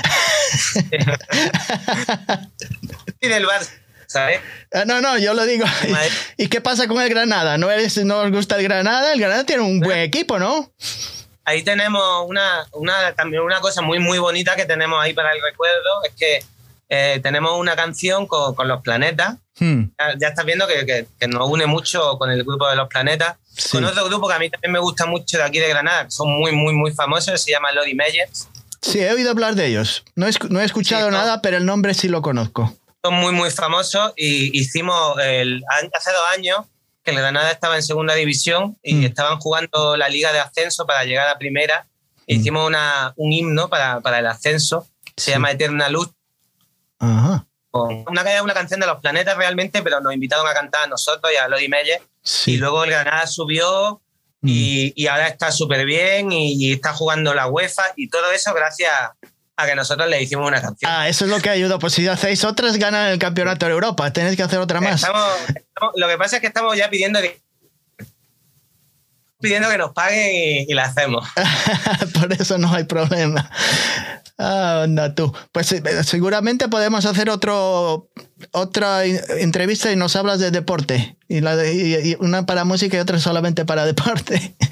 Y 3.23 3.29
del 3.29 3.45
Barça, 3.47 3.71
¿sabes? 4.07 4.41
Ah, 4.73 4.85
No, 4.87 5.01
no, 5.01 5.19
yo 5.19 5.35
lo 5.35 5.45
digo. 5.47 5.65
¿Y 6.37 6.49
qué 6.49 6.61
pasa 6.61 6.89
con 6.89 7.01
el 7.03 7.09
Granada? 7.11 7.59
¿No, 7.59 7.71
eres, 7.71 7.97
¿No 8.05 8.21
os 8.21 8.31
gusta 8.31 8.57
el 8.57 8.63
Granada? 8.63 9.13
El 9.13 9.21
Granada 9.21 9.45
tiene 9.45 9.63
un 9.63 9.81
buen 9.81 9.99
equipo, 9.99 10.39
¿no? 10.39 10.73
Ahí 11.51 11.63
tenemos 11.65 12.03
una, 12.29 12.65
una, 12.73 13.13
también 13.15 13.43
una 13.43 13.61
cosa 13.61 13.83
muy, 13.83 13.99
muy 13.99 14.19
bonita 14.19 14.55
que 14.55 14.67
tenemos 14.67 15.03
ahí 15.03 15.13
para 15.15 15.33
el 15.33 15.43
recuerdo, 15.43 16.05
es 16.05 16.13
que 16.15 16.45
eh, 16.89 17.19
tenemos 17.23 17.59
una 17.59 17.75
canción 17.75 18.27
con, 18.29 18.55
con 18.55 18.69
los 18.69 18.81
planetas. 18.83 19.37
Hmm, 19.59 19.87
Ya, 19.99 20.15
ya 20.21 20.29
estás 20.29 20.45
viendo 20.45 20.67
que, 20.69 20.87
que- 20.87 21.07
que 21.19 21.27
nos 21.29 21.49
une 21.49 21.67
mucho 21.67 22.17
con 22.19 22.31
el 22.31 22.45
grupo 22.45 22.69
de 22.69 22.77
los 22.77 22.87
planetas. 22.89 23.37
Sí. 23.57 23.71
Con 23.73 23.85
otro 23.85 24.05
grupo 24.07 24.29
que 24.29 24.35
a 24.35 24.39
mí 24.39 24.49
también 24.49 24.73
me 24.73 24.79
gusta 24.79 25.07
mucho 25.07 25.39
de 25.39 25.43
aquí 25.45 25.59
de 25.59 25.69
Granada, 25.69 26.05
que 26.05 26.11
son 26.13 26.29
muy, 26.39 26.53
muy, 26.53 26.73
muy 26.73 26.93
famosos, 26.93 27.41
se 27.43 27.51
llama 27.51 27.73
Lori 27.73 27.95
Meyers. 27.95 28.49
Sí, 28.81 29.01
he 29.01 29.13
oído 29.13 29.31
hablar 29.33 29.57
de 29.57 29.67
ellos. 29.67 30.05
No 30.15 30.27
he, 30.27 30.31
no 30.51 30.61
he 30.61 30.65
escuchado 30.65 31.07
Sí, 31.09 31.13
no. 31.13 31.19
nada, 31.19 31.43
pero 31.43 31.57
el 31.59 31.67
nombre 31.67 31.95
sí 31.95 32.09
lo 32.09 32.23
conozco. 32.23 32.73
Son 33.05 33.15
muy, 33.15 33.33
muy 33.33 33.51
famosos 33.51 34.13
y 34.17 34.57
hicimos 34.59 35.19
el, 35.21 35.63
hace 35.97 36.13
dos 36.13 36.23
años 36.37 36.59
que 37.11 37.17
el 37.17 37.23
Granada 37.23 37.51
estaba 37.51 37.77
en 37.77 37.83
segunda 37.83 38.15
división 38.15 38.79
y 38.83 38.95
Mm. 38.95 39.05
estaban 39.05 39.39
jugando 39.39 39.97
la 39.97 40.09
liga 40.09 40.33
de 40.33 40.41
ascenso 40.41 40.87
para 40.87 41.05
llegar 41.05 41.29
a 41.29 41.39
primera. 41.39 41.87
Mm. 42.27 42.33
Hicimos 42.33 42.67
una, 42.67 43.13
un 43.17 43.33
himno 43.33 43.69
para, 43.69 44.01
para 44.01 44.19
el 44.21 44.27
ascenso, 44.27 44.87
se 45.17 45.25
Sí. 45.27 45.31
llama 45.33 45.51
Eterna 45.51 45.89
Luz. 45.89 46.09
Ajá. 46.99 47.47
Una, 47.73 48.43
una 48.43 48.55
canción 48.55 48.81
de 48.81 48.87
los 48.87 49.01
planetas 49.01 49.37
realmente, 49.37 49.81
pero 49.83 50.01
nos 50.01 50.13
invitaron 50.13 50.47
a 50.49 50.53
cantar 50.53 50.85
a 50.85 50.87
nosotros 50.89 51.33
y 51.33 51.37
a 51.37 51.47
Lori 51.47 51.69
Meyer. 51.69 52.03
Sí. 52.23 52.53
Y 52.55 52.57
luego 52.57 52.83
el 52.85 52.91
Granada 52.91 53.27
subió 53.29 54.01
y, 54.43 54.93
y 54.97 55.07
ahora 55.07 55.29
está 55.29 55.53
súper 55.53 55.85
bien 55.85 56.33
y, 56.33 56.55
y 56.55 56.73
está 56.73 56.93
jugando 56.93 57.33
la 57.33 57.47
UEFA 57.47 57.83
y 57.97 58.09
todo 58.09 58.33
eso 58.33 58.53
gracias 58.55 58.91
a 59.63 59.67
que 59.67 59.75
nosotros 59.75 60.09
le 60.09 60.23
hicimos 60.23 60.47
una 60.49 60.61
canción. 60.61 60.91
Ah, 60.91 61.09
eso 61.09 61.25
es 61.25 61.31
lo 61.31 61.39
que 61.41 61.51
ayuda. 61.51 61.79
Pues 61.79 61.93
si 61.95 62.07
hacéis 62.09 62.45
otras, 62.45 62.77
ganan 62.77 63.09
el 63.11 63.19
campeonato 63.19 63.67
de 63.67 63.73
Europa. 63.73 64.13
Tenéis 64.13 64.37
que 64.37 64.43
hacer 64.43 64.59
otra 64.59 64.81
más. 64.81 65.03
Estamos, 65.03 65.27
estamos- 65.49 65.93
lo 65.97 66.09
que 66.09 66.17
pasa 66.19 66.37
es 66.37 66.41
que 66.43 66.49
estamos 66.49 66.77
ya 66.77 66.89
pidiendo 66.91 67.21
que 67.21 67.41
pidiendo 69.41 69.71
que 69.71 69.79
nos 69.79 69.93
paguen 69.93 70.31
y, 70.35 70.71
y 70.71 70.75
la 70.75 70.85
hacemos. 70.85 71.27
Por 72.21 72.33
eso 72.33 72.59
no 72.59 72.73
hay 72.75 72.85
problema. 72.85 73.51
Ah, 74.39 74.83
anda 74.85 75.15
tú. 75.15 75.33
Pues 75.53 75.73
eh, 75.73 75.83
seguramente 76.05 76.69
podemos 76.69 77.05
hacer 77.07 77.31
otro 77.31 78.11
otra 78.53 79.05
entrevista 79.05 79.91
y 79.93 79.97
nos 79.97 80.17
hablas 80.17 80.41
de 80.41 80.51
deporte. 80.51 81.17
Y, 81.29 81.41
la 81.41 81.57
de- 81.57 81.75
y- 81.75 82.11
y 82.13 82.17
una 82.21 82.45
para 82.47 82.65
música 82.65 82.97
y 82.97 83.01
otra 83.01 83.19
solamente 83.19 83.65
para 83.65 83.85
deporte. 83.87 84.55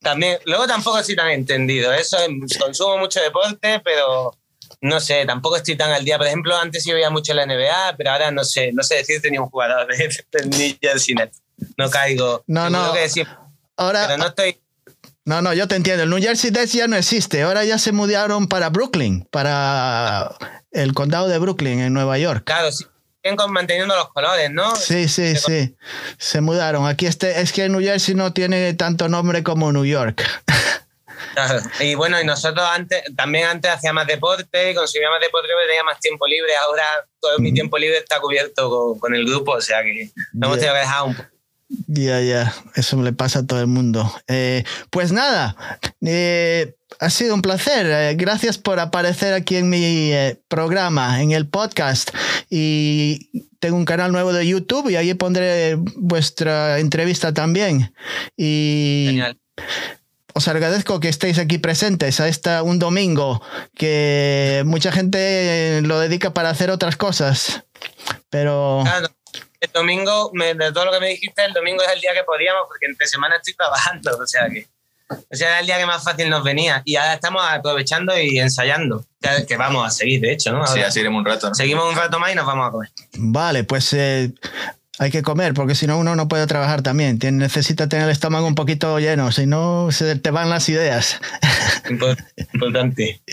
También, 0.00 0.38
luego 0.46 0.66
tampoco 0.66 0.98
estoy 0.98 1.16
tan 1.16 1.28
entendido. 1.30 1.92
Eso 1.92 2.16
es- 2.18 2.58
consumo 2.58 2.98
mucho 2.98 3.20
deporte, 3.20 3.80
pero 3.84 4.34
no 4.80 4.98
sé, 5.00 5.26
tampoco 5.26 5.56
estoy 5.56 5.76
tan 5.76 5.90
al 5.92 6.04
día. 6.04 6.16
Por 6.16 6.26
ejemplo, 6.26 6.56
antes 6.56 6.84
yo 6.84 6.94
veía 6.94 7.10
mucho 7.10 7.34
la 7.34 7.44
NBA, 7.44 7.96
pero 7.98 8.10
ahora 8.12 8.30
no 8.30 8.44
sé, 8.44 8.72
no 8.72 8.82
sé 8.82 8.96
decirte 8.96 9.30
ni 9.30 9.38
un 9.38 9.48
jugador 9.50 9.86
Jersey 10.80 11.14
Nets. 11.14 11.42
No 11.76 11.90
caigo. 11.90 12.42
No, 12.46 12.70
no. 12.70 12.92
que 12.94 13.08
sí, 13.08 13.22
Ahora, 13.76 14.06
pero 14.06 14.18
no 14.18 14.26
estoy. 14.28 14.58
no, 15.26 15.42
no, 15.42 15.52
yo 15.52 15.68
te 15.68 15.76
entiendo. 15.76 16.04
El 16.04 16.10
New 16.10 16.20
Jersey 16.20 16.50
Nets 16.50 16.72
ya 16.72 16.86
no 16.88 16.96
existe. 16.96 17.42
Ahora 17.42 17.64
ya 17.64 17.78
se 17.78 17.92
mudaron 17.92 18.48
para 18.48 18.70
Brooklyn, 18.70 19.26
para 19.30 20.34
el 20.72 20.94
condado 20.94 21.28
de 21.28 21.38
Brooklyn, 21.38 21.80
en 21.80 21.92
Nueva 21.92 22.16
York. 22.18 22.44
Claro, 22.44 22.72
sí. 22.72 22.84
Siguen 23.22 23.52
manteniendo 23.52 23.94
los 23.94 24.08
colores, 24.12 24.50
¿no? 24.50 24.74
Sí, 24.76 25.08
sí, 25.08 25.36
sí. 25.36 25.76
Se 26.18 26.40
mudaron. 26.40 26.86
Aquí 26.86 27.06
este, 27.06 27.40
es 27.40 27.52
que 27.52 27.68
New 27.68 27.80
Jersey 27.80 28.14
no 28.14 28.32
tiene 28.32 28.72
tanto 28.74 29.08
nombre 29.08 29.42
como 29.42 29.72
New 29.72 29.84
York. 29.84 30.22
Claro. 31.34 31.60
Y 31.78 31.94
bueno, 31.94 32.20
y 32.20 32.24
nosotros 32.24 32.66
antes, 32.66 33.04
también 33.14 33.46
antes 33.46 33.70
hacía 33.70 33.92
más 33.92 34.06
deporte, 34.06 34.74
consumía 34.74 35.10
más 35.10 35.20
deporte, 35.20 35.48
pero 35.48 35.68
tenía 35.68 35.84
más 35.84 36.00
tiempo 36.00 36.26
libre. 36.26 36.56
Ahora 36.56 36.82
todo 37.20 37.38
mi 37.38 37.52
tiempo 37.52 37.78
libre 37.78 37.98
está 37.98 38.18
cubierto 38.18 38.68
con, 38.68 38.98
con 38.98 39.14
el 39.14 39.24
grupo, 39.24 39.52
o 39.52 39.60
sea 39.60 39.82
que 39.82 40.10
no 40.32 40.48
hemos 40.48 40.58
tenido 40.58 40.74
que 40.74 40.80
dejar 40.80 41.02
un 41.04 41.14
poco. 41.14 41.28
Ya, 41.86 42.20
ya, 42.20 42.52
eso 42.74 43.00
le 43.00 43.12
pasa 43.12 43.40
a 43.40 43.46
todo 43.46 43.60
el 43.60 43.68
mundo. 43.68 44.12
Eh, 44.26 44.64
pues 44.90 45.12
nada, 45.12 45.56
eh, 46.04 46.74
ha 46.98 47.10
sido 47.10 47.34
un 47.34 47.42
placer. 47.42 47.86
Eh, 47.86 48.14
gracias 48.16 48.58
por 48.58 48.80
aparecer 48.80 49.34
aquí 49.34 49.56
en 49.56 49.70
mi 49.70 50.12
programa, 50.48 51.22
en 51.22 51.30
el 51.30 51.46
podcast. 51.46 52.10
Y 52.50 53.46
tengo 53.60 53.76
un 53.76 53.84
canal 53.84 54.10
nuevo 54.10 54.32
de 54.32 54.46
YouTube 54.46 54.90
y 54.90 54.96
ahí 54.96 55.14
pondré 55.14 55.76
vuestra 55.96 56.80
entrevista 56.80 57.32
también. 57.32 57.94
Y 58.36 59.04
Genial. 59.06 59.38
os 60.34 60.48
agradezco 60.48 60.98
que 60.98 61.08
estéis 61.08 61.38
aquí 61.38 61.58
presentes 61.58 62.18
a 62.18 62.26
esta 62.26 62.64
un 62.64 62.80
domingo 62.80 63.40
que 63.76 64.64
mucha 64.66 64.90
gente 64.90 65.82
lo 65.82 66.00
dedica 66.00 66.34
para 66.34 66.50
hacer 66.50 66.70
otras 66.70 66.96
cosas. 66.96 67.62
Pero 68.28 68.80
Claro, 68.84 69.08
el 69.60 69.70
domingo, 69.72 70.30
me- 70.34 70.54
de 70.54 70.72
todo 70.72 70.86
lo 70.86 70.92
que 70.92 71.00
me 71.00 71.08
dijiste, 71.08 71.44
el 71.44 71.52
domingo 71.52 71.82
es 71.82 71.90
el 71.92 72.00
día 72.00 72.12
que 72.14 72.24
podíamos, 72.24 72.62
porque 72.68 72.86
entre 72.86 73.06
semana 73.06 73.36
estoy 73.36 73.54
trabajando, 73.54 74.16
o 74.18 74.26
sea 74.26 74.48
que. 74.48 74.66
O 75.28 75.34
sea, 75.34 75.48
era 75.48 75.58
el 75.60 75.66
día 75.66 75.76
que 75.76 75.86
más 75.86 76.04
fácil 76.04 76.30
nos 76.30 76.44
venía. 76.44 76.82
Y 76.84 76.94
ahora 76.94 77.14
estamos 77.14 77.42
aprovechando 77.44 78.16
y 78.16 78.38
ensayando. 78.38 79.04
Que, 79.48 79.56
vamos 79.56 79.84
a 79.84 79.90
seguir, 79.90 80.20
de 80.20 80.32
hecho, 80.32 80.52
¿no? 80.52 80.64
sí, 80.68 80.80
así 80.82 81.00
iremos 81.00 81.18
un 81.18 81.24
rato. 81.26 81.52
Seguimos 81.52 81.84
un 81.88 81.96
rato 81.96 82.20
más 82.20 82.30
y 82.30 82.36
nos 82.36 82.46
vamos 82.46 82.68
a 82.68 82.70
comer. 82.70 82.90
Vale, 83.14 83.64
pues 83.64 83.92
eh, 83.92 84.32
hay 85.00 85.10
que 85.10 85.22
comer, 85.22 85.52
porque 85.52 85.74
si 85.74 85.88
no 85.88 85.98
uno 85.98 86.14
no 86.14 86.28
puede 86.28 86.46
trabajar 86.46 86.82
también. 86.82 87.18
necesita 87.32 87.88
tener 87.88 88.04
el 88.04 88.12
estómago 88.12 88.46
un 88.46 88.54
poquito 88.54 89.00
lleno, 89.00 89.32
si 89.32 89.46
no 89.46 89.90
se 89.90 90.14
te 90.14 90.30
van 90.30 90.48
las 90.48 90.68
ideas. 90.68 91.20
Importante. 91.88 93.20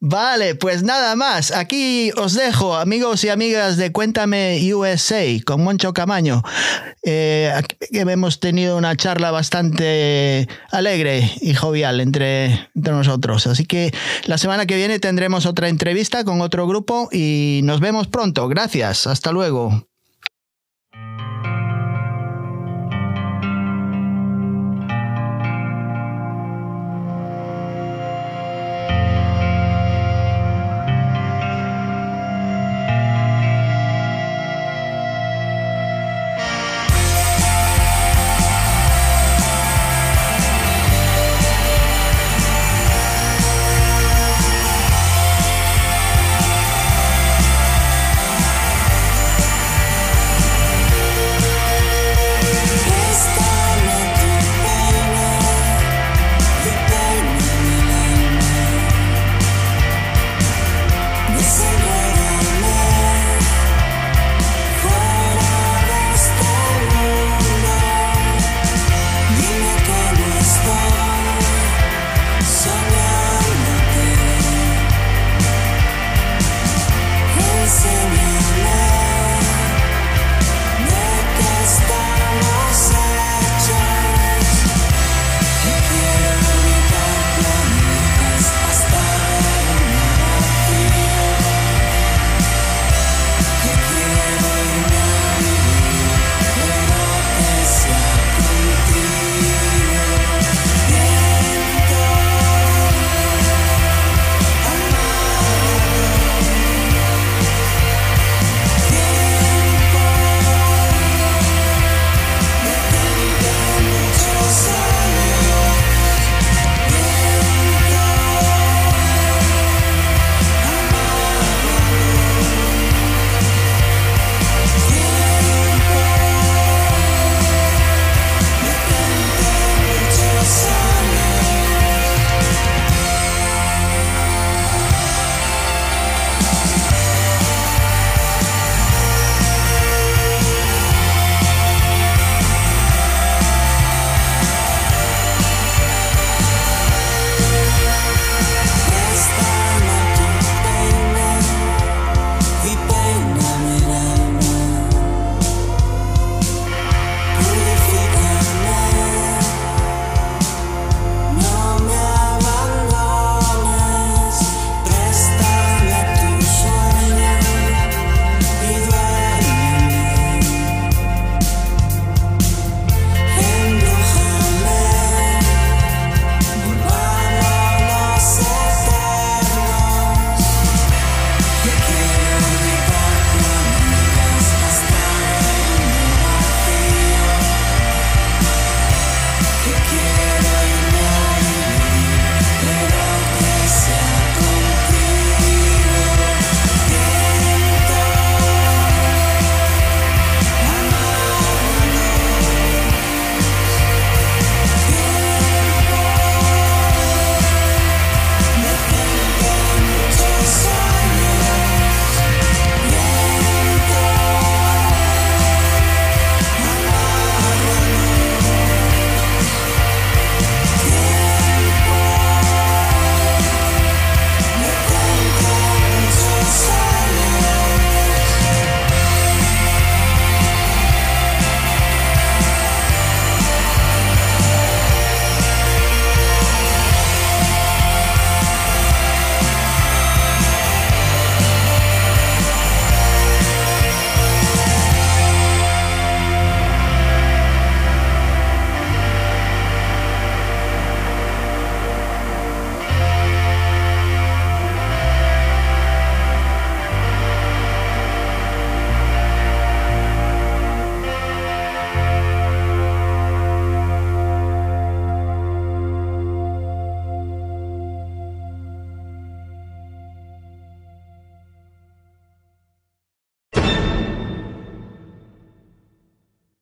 Vale, 0.00 0.54
pues 0.54 0.82
nada 0.82 1.16
más. 1.16 1.50
Aquí 1.52 2.10
os 2.16 2.34
dejo, 2.34 2.76
amigos 2.76 3.24
y 3.24 3.30
amigas 3.30 3.76
de 3.76 3.92
Cuéntame 3.92 4.60
USA 4.74 5.24
con 5.44 5.64
Moncho 5.64 5.94
Camaño. 5.94 6.42
Eh, 7.02 7.52
hemos 7.92 8.40
tenido 8.40 8.76
una 8.76 8.96
charla 8.96 9.30
bastante 9.30 10.48
alegre 10.70 11.30
y 11.40 11.54
jovial 11.54 12.00
entre, 12.00 12.68
entre 12.74 12.92
nosotros. 12.92 13.46
Así 13.46 13.64
que 13.64 13.92
la 14.26 14.36
semana 14.38 14.66
que 14.66 14.76
viene 14.76 14.98
tendremos 14.98 15.46
otra 15.46 15.68
entrevista 15.68 16.24
con 16.24 16.40
otro 16.42 16.66
grupo 16.66 17.08
y 17.10 17.60
nos 17.64 17.80
vemos 17.80 18.06
pronto. 18.06 18.48
Gracias. 18.48 19.06
Hasta 19.06 19.32
luego. 19.32 19.86